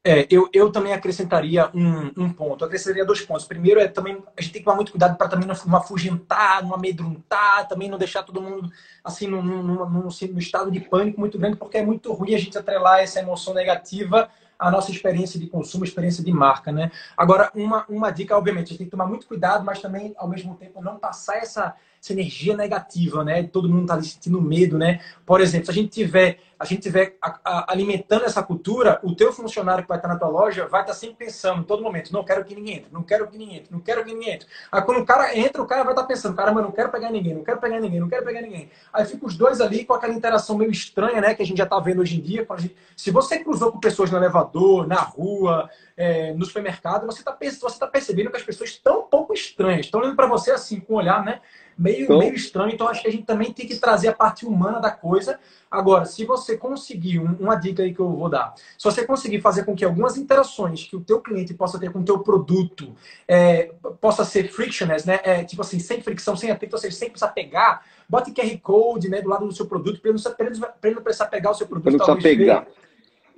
É, 0.02 0.26
eu, 0.32 0.50
eu 0.54 0.72
também 0.72 0.94
acrescentaria 0.94 1.70
um, 1.76 2.24
um 2.24 2.32
ponto. 2.32 2.64
Eu 2.64 2.68
acrescentaria 2.68 3.06
dois 3.06 3.20
pontos. 3.22 3.46
Primeiro 3.46 3.82
é 3.82 3.88
também 3.90 4.24
a 4.38 4.42
gente 4.42 4.54
tem 4.54 4.62
que 4.62 4.66
tomar 4.66 4.78
muito 4.78 4.92
cuidado 4.92 5.18
para 5.18 5.28
também 5.28 5.46
não, 5.46 5.56
não 5.68 5.78
afugentar, 5.78 6.64
não 6.64 6.74
amedrontar, 6.74 7.68
também 7.68 7.90
não 7.90 7.98
deixar 7.98 8.24
todo 8.24 8.42
mundo 8.42 8.72
assim 9.04 9.28
num, 9.28 9.42
num, 9.42 9.62
num, 9.62 9.86
num, 9.86 10.08
estado 10.38 10.72
de 10.72 10.80
pânico 10.80 11.20
muito 11.20 11.38
grande, 11.38 11.58
porque 11.58 11.78
é 11.78 11.86
muito 11.86 12.14
ruim 12.14 12.34
a 12.34 12.40
gente 12.40 12.58
atrelar 12.58 13.02
essa 13.02 13.20
emoção 13.20 13.54
negativa 13.54 14.30
à 14.60 14.70
nossa 14.70 14.91
experiência 14.91 15.39
de 15.39 15.47
consumo, 15.47 15.86
experiência 15.86 16.24
de 16.24 16.32
marca, 16.34 16.72
né? 16.72 16.91
Agora, 17.16 17.49
uma, 17.55 17.86
uma 17.88 18.12
dica, 18.12 18.38
obviamente, 18.38 18.66
a 18.66 18.70
gente 18.70 18.80
tem 18.80 18.88
que 18.88 18.91
tomar 18.91 19.07
muito 19.07 19.26
cuidado, 19.26 19.64
mas 19.64 19.82
também, 19.82 20.14
ao 20.18 20.28
mesmo 20.28 20.55
tempo, 20.55 20.82
não 20.82 20.99
passar 20.99 21.38
essa, 21.38 21.76
essa 22.02 22.14
energia 22.14 22.56
negativa, 22.56 23.24
né? 23.24 23.43
Todo 23.43 23.70
mundo 23.70 23.82
está 23.82 23.93
ali 23.93 24.06
sentindo 24.06 24.41
medo, 24.41 24.78
né? 24.78 25.02
Por 25.26 25.41
exemplo, 25.41 25.66
se 25.66 25.72
a 25.72 25.74
gente 25.74 25.89
tiver 25.89 26.39
a 26.60 26.66
gente 26.66 26.80
estiver 26.80 27.16
alimentando 27.43 28.26
essa 28.26 28.43
cultura, 28.43 29.00
o 29.02 29.16
teu 29.16 29.32
funcionário 29.32 29.82
que 29.82 29.88
vai 29.88 29.97
estar 29.97 30.10
na 30.10 30.18
tua 30.18 30.28
loja 30.28 30.68
vai 30.68 30.82
estar 30.82 30.93
sempre 30.93 31.26
pensando, 31.26 31.64
todo 31.64 31.82
momento, 31.82 32.12
não 32.12 32.22
quero 32.22 32.43
que 32.43 32.54
ninguém 32.54 32.76
entre, 32.80 32.91
não 32.91 33.02
quero 33.02 33.28
que 33.30 33.38
ninguém 33.38 33.58
entre, 33.60 33.72
não 33.72 33.80
quero 33.80 34.04
que 34.04 34.14
ninguém 34.14 34.34
entre. 34.34 34.47
Aí 34.70 34.82
quando 34.82 35.00
o 35.00 35.06
cara 35.06 35.38
entra, 35.38 35.62
o 35.62 35.66
cara 35.66 35.84
vai 35.84 35.93
estar 35.93 36.04
pensando, 36.04 36.36
caramba, 36.36 36.62
não 36.62 36.74
quero 36.74 36.89
pegar 36.89 37.12
ninguém, 37.12 37.34
não 37.34 37.45
quero 37.45 37.62
pegar 37.62 37.80
ninguém, 37.80 38.02
não 38.02 38.10
quero 38.10 38.26
pegar 38.26 38.41
ninguém. 38.41 38.70
Aí 38.91 39.06
fica 39.06 39.26
os 39.26 39.38
dois 39.38 39.62
ali 39.62 39.86
com 39.86 39.93
aquela 39.93 40.14
interação 40.14 40.58
meio 40.58 40.70
estranha, 40.70 41.22
né, 41.22 41.34
que 41.34 41.41
a 41.41 41.45
gente 41.45 41.58
já 41.58 41.64
está 41.64 41.80
vendo 41.80 42.02
hoje 42.02 42.18
em 42.18 42.22
dia. 42.22 42.45
Gente... 42.58 42.76
Se 42.93 43.10
você 43.10 43.39
cruzou 43.39 43.72
com 43.72 43.80
pessoas 43.80 44.12
no 44.12 44.18
elevador, 44.18 44.86
na 44.86 45.00
rua, 45.00 45.70
é, 45.95 46.34
no 46.34 46.43
supermercado, 46.43 47.06
você 47.06 47.20
está 47.20 47.38
você 47.39 47.80
tá 47.80 47.88
percebendo 47.88 48.32
que 48.32 48.38
as 48.38 48.43
pessoas 48.43 48.72
estão 48.72 49.00
um 49.00 49.04
pouco 49.04 49.34
estranhas, 49.34 49.86
estão 49.86 50.02
olhando 50.02 50.18
para 50.18 50.28
você 50.28 50.52
assim, 50.52 50.82
com 50.82 50.95
um 50.95 50.97
olhar, 50.97 51.24
né, 51.24 51.39
meio, 51.80 52.04
então... 52.04 52.20
meio 52.20 52.34
estranho. 52.34 52.74
Então 52.74 52.88
acho 52.88 53.02
que 53.02 53.08
a 53.08 53.12
gente 53.12 53.26
também 53.26 53.54
tem 53.54 53.68
que 53.68 53.78
trazer 53.78 54.10
a 54.10 54.14
parte 54.14 54.46
humana 54.46 54.80
da 54.80 54.92
coisa 54.92 55.40
Agora, 55.70 56.06
se 56.06 56.26
você 56.26 56.58
conseguir, 56.58 57.20
uma 57.20 57.56
dica 57.56 57.84
aí 57.84 57.94
que 57.94 58.00
eu 58.00 58.10
vou 58.10 58.28
dar, 58.28 58.56
se 58.76 58.84
você 58.84 59.06
conseguir 59.06 59.40
fazer 59.40 59.64
com 59.66 59.76
que 59.76 59.86
algumas 59.86 60.18
interações 60.18 60.84
que 60.84 60.96
o 60.96 61.00
teu 61.00 61.22
cliente 61.22 61.54
possa 61.54 61.78
ter 61.78 61.92
com 61.92 62.00
o 62.00 62.04
teu 62.04 62.20
produto 62.20 62.96
é, 63.28 63.72
possa 64.02 64.26
ser 64.26 64.52
frictionless, 64.52 65.06
né? 65.06 65.20
É, 65.24 65.44
tipo 65.44 65.62
assim, 65.62 65.78
sem 65.78 66.02
fricção, 66.02 66.36
sem 66.36 66.50
atrito, 66.50 66.76
ou 66.76 66.82
seja, 66.82 66.96
sem 66.96 67.10
precisar 67.10 67.34
pegar, 67.34 67.86
bote 68.10 68.32
QR 68.32 68.58
Code 68.64 69.10
né, 69.10 69.22
do 69.22 69.30
lado 69.30 69.46
do 69.46 69.54
seu 69.54 69.68
produto, 69.68 70.02
para 70.02 70.10
ele, 70.10 70.60
ele, 70.84 70.96
não 70.96 71.04
precisar 71.04 71.28
pegar 71.28 71.52
o 71.52 71.54
seu 71.54 71.68
produto. 71.68 71.84
Para 71.84 72.08
não 72.08 72.16
precisar 72.16 72.38
pegar. 72.38 72.68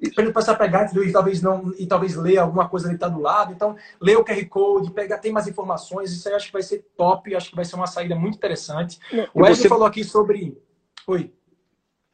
Para 0.10 0.24
ele 0.24 0.26
não 0.26 0.34
precisar 0.34 0.56
pegar 0.56 0.92
e 0.96 1.12
talvez 1.12 1.42
não 1.44 1.72
e 1.78 1.86
talvez 1.86 2.16
ler 2.16 2.38
alguma 2.40 2.68
coisa 2.68 2.88
que 2.88 2.96
está 2.96 3.08
do 3.08 3.22
lado. 3.22 3.54
Então, 3.54 3.76
lê 4.02 4.16
o 4.16 4.24
QR 4.24 4.44
Code, 4.48 4.92
pega, 4.92 5.18
tem 5.18 5.32
mais 5.32 5.48
informações. 5.48 6.12
Isso 6.12 6.28
aí 6.28 6.34
acho 6.34 6.48
que 6.48 6.54
vai 6.54 6.64
ser 6.64 6.86
top, 6.98 7.36
acho 7.36 7.52
que 7.52 7.56
vai 7.56 7.66
ser 7.66 7.76
uma 7.76 7.86
saída 7.86 8.16
muito 8.16 8.36
interessante. 8.36 9.00
O 9.34 9.44
Wesley 9.44 9.56
você... 9.56 9.70
falou 9.70 9.86
aqui 9.86 10.04
sobre. 10.04 10.58
Oi. 11.06 11.32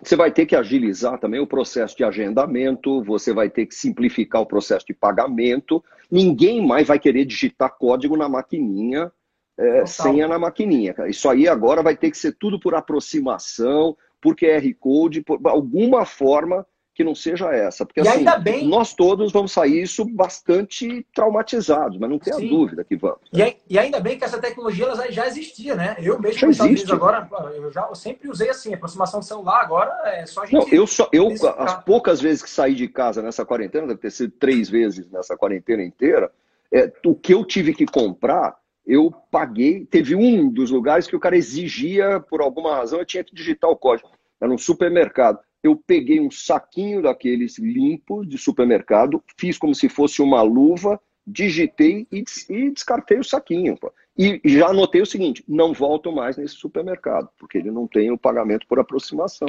Você 0.04 0.16
vai 0.16 0.32
ter 0.32 0.46
que 0.46 0.56
agilizar 0.56 1.18
também 1.18 1.40
o 1.40 1.48
processo 1.48 1.96
de 1.98 2.04
agendamento, 2.04 3.04
você 3.04 3.34
vai 3.34 3.50
ter 3.50 3.66
que 3.66 3.74
simplificar 3.74 4.42
o 4.42 4.46
processo 4.46 4.86
de 4.86 4.94
pagamento. 4.94 5.84
Ninguém 6.12 6.66
mais 6.66 6.88
vai 6.88 7.00
querer 7.00 7.26
digitar 7.26 7.76
código 7.78 8.16
na 8.16 8.30
maquininha, 8.30 9.12
é, 9.58 9.86
senha 9.88 10.28
na 10.28 10.38
maquininha. 10.38 10.94
Isso 11.08 11.28
aí 11.28 11.48
agora 11.48 11.82
vai 11.82 11.98
ter 11.98 12.12
que 12.12 12.18
ser 12.18 12.34
tudo 12.34 12.60
por 12.60 12.76
aproximação, 12.76 13.98
por 14.22 14.36
QR 14.36 14.72
Code, 14.80 15.22
por 15.22 15.40
alguma 15.46 16.06
forma 16.06 16.66
que 16.98 17.04
não 17.04 17.14
seja 17.14 17.54
essa. 17.54 17.86
Porque 17.86 18.02
e 18.02 18.08
assim, 18.08 18.26
bem... 18.42 18.68
nós 18.68 18.96
todos 18.96 19.32
vamos 19.32 19.52
sair 19.52 19.84
isso 19.84 20.04
bastante 20.04 21.06
traumatizados, 21.14 22.00
mas 22.00 22.10
não 22.10 22.18
tenha 22.18 22.40
dúvida 22.40 22.84
que 22.84 22.98
vamos. 22.98 23.20
E, 23.32 23.56
e, 23.70 23.78
ainda 23.78 24.00
bem 24.00 24.18
que 24.18 24.26
essa 24.26 24.42
tecnologia 24.42 24.86
ela 24.86 25.12
já 25.12 25.28
existia, 25.28 25.76
né? 25.76 25.96
Eu 26.00 26.20
mesmo 26.20 26.52
já 26.52 26.66
existe. 26.66 26.92
agora, 26.92 27.30
eu 27.56 27.72
já 27.72 27.86
eu 27.88 27.94
sempre 27.94 28.28
usei 28.28 28.50
assim, 28.50 28.74
aproximação 28.74 29.20
de 29.20 29.28
celular, 29.28 29.62
agora 29.62 29.92
é 30.06 30.26
só 30.26 30.42
a 30.42 30.46
gente. 30.48 30.56
Não, 30.56 30.68
eu 30.74 30.88
só, 30.88 31.08
eu, 31.14 31.30
as 31.60 31.84
poucas 31.84 32.20
vezes 32.20 32.42
que 32.42 32.50
saí 32.50 32.74
de 32.74 32.88
casa 32.88 33.22
nessa 33.22 33.46
quarentena, 33.46 33.86
deve 33.86 34.00
ter 34.00 34.12
sido 34.12 34.32
três 34.32 34.68
vezes 34.68 35.08
nessa 35.12 35.38
quarentena 35.38 35.84
inteira, 35.84 36.32
é, 36.74 36.92
o 37.06 37.14
que 37.14 37.32
eu 37.32 37.46
tive 37.46 37.76
que 37.76 37.86
comprar 37.86 38.58
eu 38.88 39.14
paguei. 39.30 39.86
Teve 39.86 40.16
um 40.16 40.50
dos 40.50 40.72
lugares 40.72 41.06
que 41.06 41.16
o 41.16 41.20
cara 41.20 41.36
exigia, 41.36 42.22
por 42.22 42.42
alguma 42.42 42.74
razão, 42.78 43.00
eu 43.00 43.06
tinha 43.06 43.24
que 43.24 43.36
digitar 43.36 43.70
o 43.70 43.76
código. 43.76 44.10
Era 44.40 44.52
um 44.52 44.58
supermercado 44.58 45.40
eu 45.64 45.76
peguei 45.76 46.20
um 46.20 46.32
saquinho 46.32 47.02
daqueles 47.02 47.58
limpos 47.58 48.28
de 48.28 48.38
supermercado, 48.38 49.24
fiz 49.38 49.58
como 49.58 49.74
se 49.74 49.90
fosse 49.90 50.22
uma 50.22 50.42
luva, 50.42 51.00
digitei 51.26 52.08
e, 52.12 52.24
e 52.50 52.72
descartei 52.72 53.20
o 53.20 53.24
saquinho. 53.24 53.78
Pô. 53.78 53.92
E 54.18 54.42
já 54.46 54.68
anotei 54.68 55.02
o 55.02 55.06
seguinte: 55.06 55.44
não 55.48 55.74
volto 55.74 56.12
mais 56.12 56.38
nesse 56.38 56.56
supermercado, 56.56 57.30
porque 57.38 57.58
ele 57.58 57.72
não 57.72 57.88
tem 57.88 58.12
o 58.12 58.18
pagamento 58.18 58.66
por 58.68 58.80
aproximação. 58.80 59.48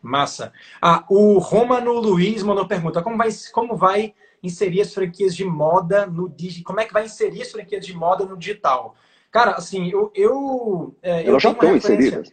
Massa. 0.00 0.52
Ah, 0.80 1.04
o 1.08 1.38
Romano 1.38 1.92
Luiz 1.92 2.42
mandou 2.42 2.66
pergunta: 2.66 3.02
como 3.02 3.16
vai, 3.16 3.28
como 3.52 3.76
vai 3.76 4.14
inserir 4.42 4.80
as 4.80 4.92
franquias 4.94 5.34
de 5.34 5.44
moda 5.44 6.06
no 6.06 6.28
digital? 6.28 6.64
Como 6.64 6.80
é 6.80 6.84
que 6.84 6.92
vai 6.92 7.04
inserir 7.04 7.42
as 7.42 7.50
franquias 7.50 7.84
de 7.84 7.94
moda 7.94 8.24
no 8.24 8.36
digital? 8.36 8.96
Cara, 9.30 9.52
assim, 9.52 9.90
eu. 9.90 10.10
eu 10.14 10.94
é, 11.02 11.24
Elas 11.24 11.28
eu 11.28 11.40
já 11.40 11.50
estão 11.52 11.76
inseridas. 11.76 12.32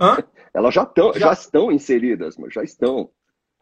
Hã? 0.00 0.18
Elas 0.58 0.74
já, 0.74 0.84
tão, 0.84 1.12
já... 1.12 1.20
já 1.20 1.32
estão 1.32 1.70
inseridas, 1.70 2.36
mas 2.36 2.52
já 2.52 2.62
estão. 2.62 3.10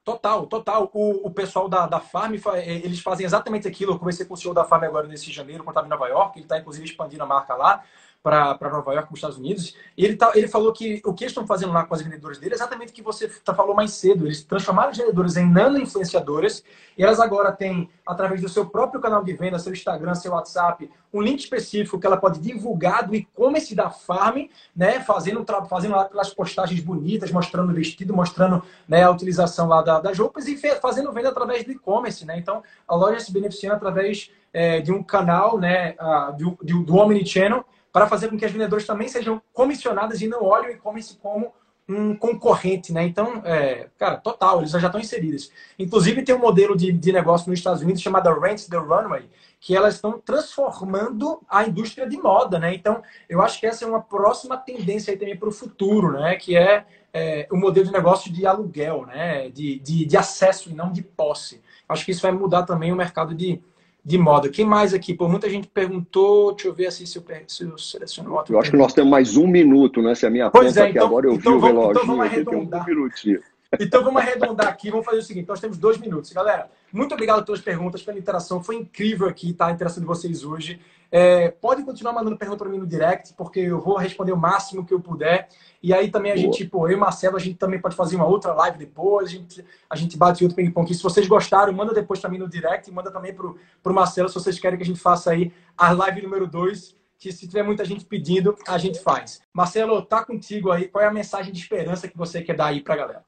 Total, 0.02 0.46
total. 0.46 0.90
O, 0.94 1.26
o 1.26 1.30
pessoal 1.30 1.68
da, 1.68 1.86
da 1.86 2.00
Farm, 2.00 2.34
é, 2.54 2.76
eles 2.76 3.00
fazem 3.00 3.26
exatamente 3.26 3.68
aquilo. 3.68 3.92
Eu 3.92 3.98
conversei 3.98 4.24
com 4.24 4.34
o 4.34 4.36
CEO 4.36 4.54
da 4.54 4.64
Farm 4.64 4.84
agora 4.84 5.06
nesse 5.06 5.30
janeiro, 5.32 5.62
quando 5.62 5.74
estava 5.74 5.86
em 5.86 5.90
Nova 5.90 6.08
York. 6.08 6.38
Ele 6.38 6.44
está, 6.44 6.58
inclusive, 6.58 6.84
expandindo 6.86 7.22
a 7.22 7.26
marca 7.26 7.54
lá 7.54 7.82
para 8.22 8.58
Nova 8.70 8.92
York, 8.92 9.08
para 9.08 9.12
os 9.12 9.18
Estados 9.18 9.38
Unidos. 9.38 9.76
Ele, 9.96 10.16
tá, 10.16 10.32
ele 10.34 10.48
falou 10.48 10.72
que 10.72 11.00
o 11.04 11.14
que 11.14 11.24
eles 11.24 11.30
estão 11.30 11.46
fazendo 11.46 11.72
lá 11.72 11.84
com 11.84 11.94
as 11.94 12.02
vendedoras 12.02 12.38
dele 12.38 12.54
é 12.54 12.56
exatamente 12.56 12.90
o 12.90 12.92
que 12.92 13.02
você 13.02 13.28
tá, 13.44 13.54
falou 13.54 13.74
mais 13.74 13.92
cedo. 13.92 14.26
Eles 14.26 14.42
transformaram 14.42 14.90
as 14.90 14.96
vendedoras 14.96 15.36
em 15.36 15.48
nano-influenciadoras 15.48 16.64
e 16.98 17.04
elas 17.04 17.20
agora 17.20 17.52
têm, 17.52 17.88
através 18.04 18.40
do 18.40 18.48
seu 18.48 18.66
próprio 18.66 19.00
canal 19.00 19.22
de 19.22 19.32
venda, 19.32 19.58
seu 19.58 19.72
Instagram, 19.72 20.14
seu 20.14 20.32
WhatsApp, 20.32 20.90
um 21.12 21.22
link 21.22 21.40
específico 21.40 22.00
que 22.00 22.06
ela 22.06 22.16
pode 22.16 22.40
divulgar 22.40 23.06
do 23.06 23.14
e-commerce 23.14 23.74
da 23.74 23.90
Farm, 23.90 24.46
né, 24.74 25.00
fazendo, 25.00 25.44
fazendo 25.68 25.94
lá 25.94 26.02
aquelas 26.02 26.34
postagens 26.34 26.80
bonitas, 26.80 27.30
mostrando 27.30 27.70
o 27.70 27.74
vestido, 27.74 28.14
mostrando 28.14 28.62
né, 28.88 29.04
a 29.04 29.10
utilização 29.10 29.68
lá 29.68 29.82
da, 29.82 30.00
das 30.00 30.18
roupas 30.18 30.48
e 30.48 30.56
fazendo 30.80 31.12
venda 31.12 31.28
através 31.28 31.64
do 31.64 31.70
e-commerce. 31.70 32.24
Né? 32.24 32.38
Então, 32.38 32.62
a 32.88 32.94
loja 32.96 33.20
se 33.20 33.32
beneficiando 33.32 33.76
através 33.76 34.30
é, 34.52 34.80
de 34.80 34.90
um 34.90 35.02
canal 35.02 35.58
né, 35.58 35.94
do, 36.36 36.58
do 36.82 36.96
Omnichannel 36.96 37.64
para 37.96 38.06
fazer 38.06 38.28
com 38.28 38.36
que 38.36 38.44
as 38.44 38.52
vendedoras 38.52 38.84
também 38.84 39.08
sejam 39.08 39.40
comissionadas 39.54 40.20
e 40.20 40.28
não 40.28 40.44
olhem 40.44 40.68
o 40.68 40.72
e-commerce 40.72 41.16
como 41.16 41.54
um 41.88 42.14
concorrente, 42.14 42.92
né? 42.92 43.06
Então, 43.06 43.40
é, 43.42 43.88
cara, 43.96 44.18
total, 44.18 44.58
eles 44.58 44.70
já 44.70 44.76
estão 44.84 45.00
inseridas. 45.00 45.50
Inclusive, 45.78 46.22
tem 46.22 46.34
um 46.34 46.38
modelo 46.38 46.76
de, 46.76 46.92
de 46.92 47.10
negócio 47.10 47.48
nos 47.48 47.58
Estados 47.58 47.80
Unidos 47.80 48.02
chamado 48.02 48.38
Rent 48.38 48.66
the 48.68 48.76
Runway, 48.76 49.30
que 49.58 49.74
elas 49.74 49.94
estão 49.94 50.20
transformando 50.20 51.40
a 51.48 51.64
indústria 51.66 52.06
de 52.06 52.18
moda, 52.18 52.58
né? 52.58 52.74
Então, 52.74 53.02
eu 53.30 53.40
acho 53.40 53.58
que 53.58 53.66
essa 53.66 53.86
é 53.86 53.88
uma 53.88 54.02
próxima 54.02 54.58
tendência 54.58 55.10
aí 55.10 55.18
também 55.18 55.34
para 55.34 55.48
o 55.48 55.52
futuro, 55.52 56.20
né? 56.20 56.36
Que 56.36 56.54
é, 56.54 56.84
é, 57.14 57.48
o 57.50 57.56
modelo 57.56 57.86
de 57.86 57.92
negócio 57.92 58.30
de 58.30 58.46
aluguel, 58.46 59.06
né? 59.06 59.48
De, 59.48 59.78
de, 59.78 60.04
de 60.04 60.16
acesso 60.18 60.68
e 60.68 60.74
não 60.74 60.92
de 60.92 61.00
posse. 61.00 61.62
Acho 61.88 62.04
que 62.04 62.10
isso 62.10 62.20
vai 62.20 62.32
mudar 62.32 62.64
também 62.64 62.92
o 62.92 62.96
mercado 62.96 63.34
de, 63.34 63.58
de 64.06 64.16
moda. 64.16 64.48
Quem 64.48 64.64
mais 64.64 64.94
aqui? 64.94 65.12
Por 65.12 65.28
muita 65.28 65.50
gente 65.50 65.66
perguntou. 65.66 66.52
Deixa 66.52 66.68
eu 66.68 66.72
ver 66.72 66.86
assim, 66.86 67.04
se, 67.04 67.18
eu, 67.18 67.24
se 67.48 67.64
eu 67.64 67.76
seleciono 67.76 68.32
outro. 68.34 68.54
Eu 68.54 68.60
acho 68.60 68.70
que 68.70 68.76
nós 68.76 68.94
temos 68.94 69.10
mais 69.10 69.36
um 69.36 69.48
minuto, 69.48 70.00
né? 70.00 70.14
Se 70.14 70.24
a 70.24 70.30
minha 70.30 70.48
pois 70.48 70.76
é, 70.76 70.90
então, 70.90 71.06
agora 71.08 71.26
eu 71.26 71.34
então 71.34 71.54
vi 71.54 71.60
vamos, 71.60 71.76
o 71.76 71.88
reloginho. 71.88 71.90
Então 71.90 72.06
vamos 72.06 72.26
arredondar. 72.26 72.86
Um. 72.88 73.40
Então 73.80 74.04
vamos 74.04 74.22
arredondar 74.22 74.68
aqui, 74.68 74.90
vamos 74.90 75.04
fazer 75.04 75.18
o 75.18 75.22
seguinte: 75.22 75.48
nós 75.48 75.58
temos 75.58 75.76
dois 75.76 75.98
minutos. 75.98 76.32
Galera, 76.32 76.70
muito 76.92 77.12
obrigado 77.12 77.44
pelas 77.44 77.60
perguntas, 77.60 78.00
pela 78.00 78.16
interação. 78.16 78.62
Foi 78.62 78.76
incrível 78.76 79.26
aqui, 79.26 79.52
tá? 79.52 79.66
A 79.66 79.72
interação 79.72 80.00
de 80.00 80.06
vocês 80.06 80.44
hoje. 80.44 80.78
É, 81.10 81.50
pode 81.50 81.84
continuar 81.84 82.12
mandando 82.12 82.36
pergunta 82.36 82.64
para 82.64 82.72
mim 82.72 82.78
no 82.78 82.86
direct, 82.86 83.34
porque 83.34 83.60
eu 83.60 83.80
vou 83.80 83.96
responder 83.96 84.32
o 84.32 84.36
máximo 84.36 84.84
que 84.84 84.92
eu 84.92 85.00
puder. 85.00 85.48
E 85.82 85.94
aí 85.94 86.10
também 86.10 86.32
a 86.32 86.34
Boa. 86.34 86.44
gente, 86.44 86.64
pô, 86.64 86.88
eu 86.88 86.96
e 86.96 87.00
Marcelo, 87.00 87.36
a 87.36 87.40
gente 87.40 87.56
também 87.56 87.80
pode 87.80 87.94
fazer 87.94 88.16
uma 88.16 88.26
outra 88.26 88.52
live 88.52 88.78
depois, 88.78 89.28
a 89.28 89.32
gente, 89.32 89.64
a 89.88 89.96
gente 89.96 90.16
bate 90.16 90.42
outro 90.42 90.56
ping-pong. 90.56 90.92
Se 90.92 91.02
vocês 91.02 91.26
gostaram, 91.26 91.72
manda 91.72 91.94
depois 91.94 92.20
para 92.20 92.30
mim 92.30 92.38
no 92.38 92.48
direct 92.48 92.90
e 92.90 92.92
manda 92.92 93.10
também 93.10 93.34
pro, 93.34 93.56
pro 93.82 93.94
Marcelo, 93.94 94.28
se 94.28 94.34
vocês 94.34 94.58
querem 94.58 94.76
que 94.76 94.82
a 94.82 94.86
gente 94.86 95.00
faça 95.00 95.30
aí 95.30 95.52
a 95.76 95.92
live 95.92 96.22
número 96.22 96.46
2 96.46 96.96
que 97.18 97.32
se 97.32 97.46
tiver 97.46 97.62
muita 97.62 97.84
gente 97.84 98.04
pedindo, 98.04 98.54
a 98.68 98.76
gente 98.78 99.00
faz. 99.00 99.40
Marcelo, 99.52 100.02
tá 100.02 100.24
contigo 100.24 100.70
aí. 100.70 100.86
Qual 100.86 101.02
é 101.02 101.06
a 101.06 101.12
mensagem 101.12 101.52
de 101.52 101.58
esperança 101.58 102.08
que 102.08 102.16
você 102.16 102.42
quer 102.42 102.54
dar 102.54 102.66
aí 102.66 102.82
para 102.82 102.94
a 102.94 102.96
galera? 102.98 103.25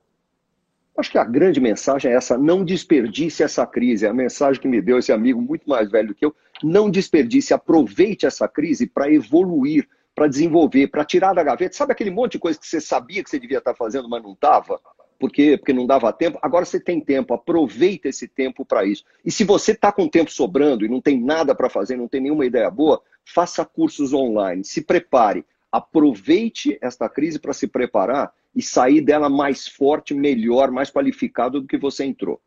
Acho 0.99 1.13
que 1.13 1.19
a 1.19 1.25
grande 1.25 1.61
mensagem 1.61 2.11
é 2.11 2.17
essa: 2.17 2.37
não 2.37 2.65
desperdice 2.65 3.45
essa 3.45 3.65
crise. 3.65 4.05
A 4.05 4.13
mensagem 4.13 4.61
que 4.61 4.67
me 4.67 4.83
deu 4.83 4.99
esse 4.99 5.13
amigo 5.13 5.41
muito 5.41 5.69
mais 5.71 5.89
velho 5.89 6.09
do 6.09 6.15
que 6.15 6.25
eu. 6.25 6.35
Não 6.61 6.91
desperdice, 6.91 7.55
aproveite 7.55 8.27
essa 8.27 8.49
crise 8.49 8.85
para 8.85 9.09
evoluir, 9.09 9.89
para 10.13 10.27
desenvolver, 10.27 10.89
para 10.89 11.05
tirar 11.05 11.33
da 11.33 11.45
gaveta. 11.45 11.77
Sabe 11.77 11.93
aquele 11.93 12.11
monte 12.11 12.33
de 12.33 12.41
coisa 12.41 12.59
que 12.59 12.67
você 12.67 12.81
sabia 12.81 13.23
que 13.23 13.31
você 13.31 13.39
devia 13.39 13.59
estar 13.59 13.75
tá 13.75 13.77
fazendo, 13.77 14.09
mas 14.09 14.21
não 14.21 14.33
estava? 14.33 14.81
Porque, 15.21 15.57
porque 15.57 15.73
não 15.73 15.87
dava 15.87 16.13
tempo. 16.13 16.37
Agora 16.43 16.65
você 16.65 16.81
tem 16.81 17.01
tempo, 17.01 17.33
aproveita 17.33 18.09
esse 18.09 18.27
tempo 18.27 18.65
para 18.65 18.85
isso. 18.85 19.05
E 19.25 19.31
se 19.31 19.45
você 19.45 19.73
está 19.73 19.93
com 19.93 20.09
tempo 20.09 20.33
sobrando 20.33 20.85
e 20.85 20.89
não 20.89 21.01
tem 21.01 21.21
nada 21.21 21.55
para 21.55 21.71
fazer, 21.71 21.97
não 21.97 22.09
tem 22.09 22.21
nenhuma 22.21 22.45
ideia 22.45 22.69
boa, 22.71 23.01
faça 23.25 23.65
cursos 23.65 24.13
online, 24.13 24.65
se 24.65 24.83
prepare, 24.83 25.45
aproveite 25.79 26.79
esta 26.81 27.09
crise 27.09 27.39
para 27.39 27.53
se 27.53 27.67
preparar 27.67 28.33
e 28.55 28.63
sair 28.63 29.01
dela 29.01 29.29
mais 29.29 29.67
forte, 29.67 30.15
melhor, 30.15 30.71
mais 30.71 30.91
qualificado 30.91 31.61
do 31.61 31.67
que 31.67 31.79
você 31.79 32.05
entrou. 32.05 32.41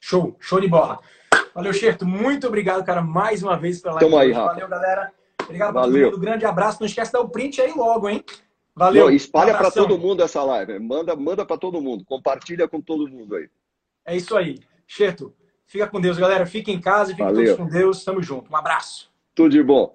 Show, 0.00 0.36
show 0.40 0.60
de 0.60 0.68
bola. 0.68 0.98
Valeu, 1.54 1.72
Xerto. 1.72 2.06
Muito 2.06 2.46
obrigado, 2.46 2.84
cara, 2.84 3.02
mais 3.02 3.42
uma 3.42 3.56
vez 3.56 3.80
pela 3.80 3.94
live. 3.94 4.16
aí, 4.16 4.32
Rafa. 4.32 4.54
Valeu, 4.54 4.68
galera. 4.68 5.12
Obrigado 5.42 5.74
Valeu. 5.74 5.92
todo 5.92 6.12
mundo. 6.12 6.20
Grande 6.20 6.44
abraço. 6.44 6.78
Não 6.80 6.86
esquece 6.86 7.10
de 7.10 7.12
dar 7.12 7.20
o 7.20 7.28
print 7.28 7.60
aí 7.60 7.72
logo, 7.72 8.08
hein? 8.08 8.24
Valeu. 8.74 9.06
Não, 9.06 9.12
espalha 9.12 9.56
para 9.56 9.70
todo 9.70 9.98
mundo 9.98 10.22
essa 10.22 10.42
live. 10.42 10.78
Manda, 10.78 11.14
manda 11.14 11.44
para 11.44 11.58
todo 11.58 11.80
mundo. 11.80 12.04
Compartilha 12.04 12.66
com 12.66 12.80
todo 12.80 13.08
mundo 13.08 13.36
aí. 13.36 13.48
É 14.04 14.16
isso 14.16 14.36
aí. 14.36 14.58
Xerto, 14.86 15.34
fica 15.66 15.86
com 15.86 16.00
Deus, 16.00 16.18
galera. 16.18 16.46
Fique 16.46 16.72
em 16.72 16.80
casa 16.80 17.12
e 17.12 17.14
fiquem 17.14 17.34
todos 17.34 17.56
com 17.56 17.66
Deus. 17.66 18.04
Tamo 18.04 18.22
junto. 18.22 18.50
Um 18.50 18.56
abraço. 18.56 19.12
Tudo 19.34 19.50
de 19.50 19.62
bom. 19.62 19.94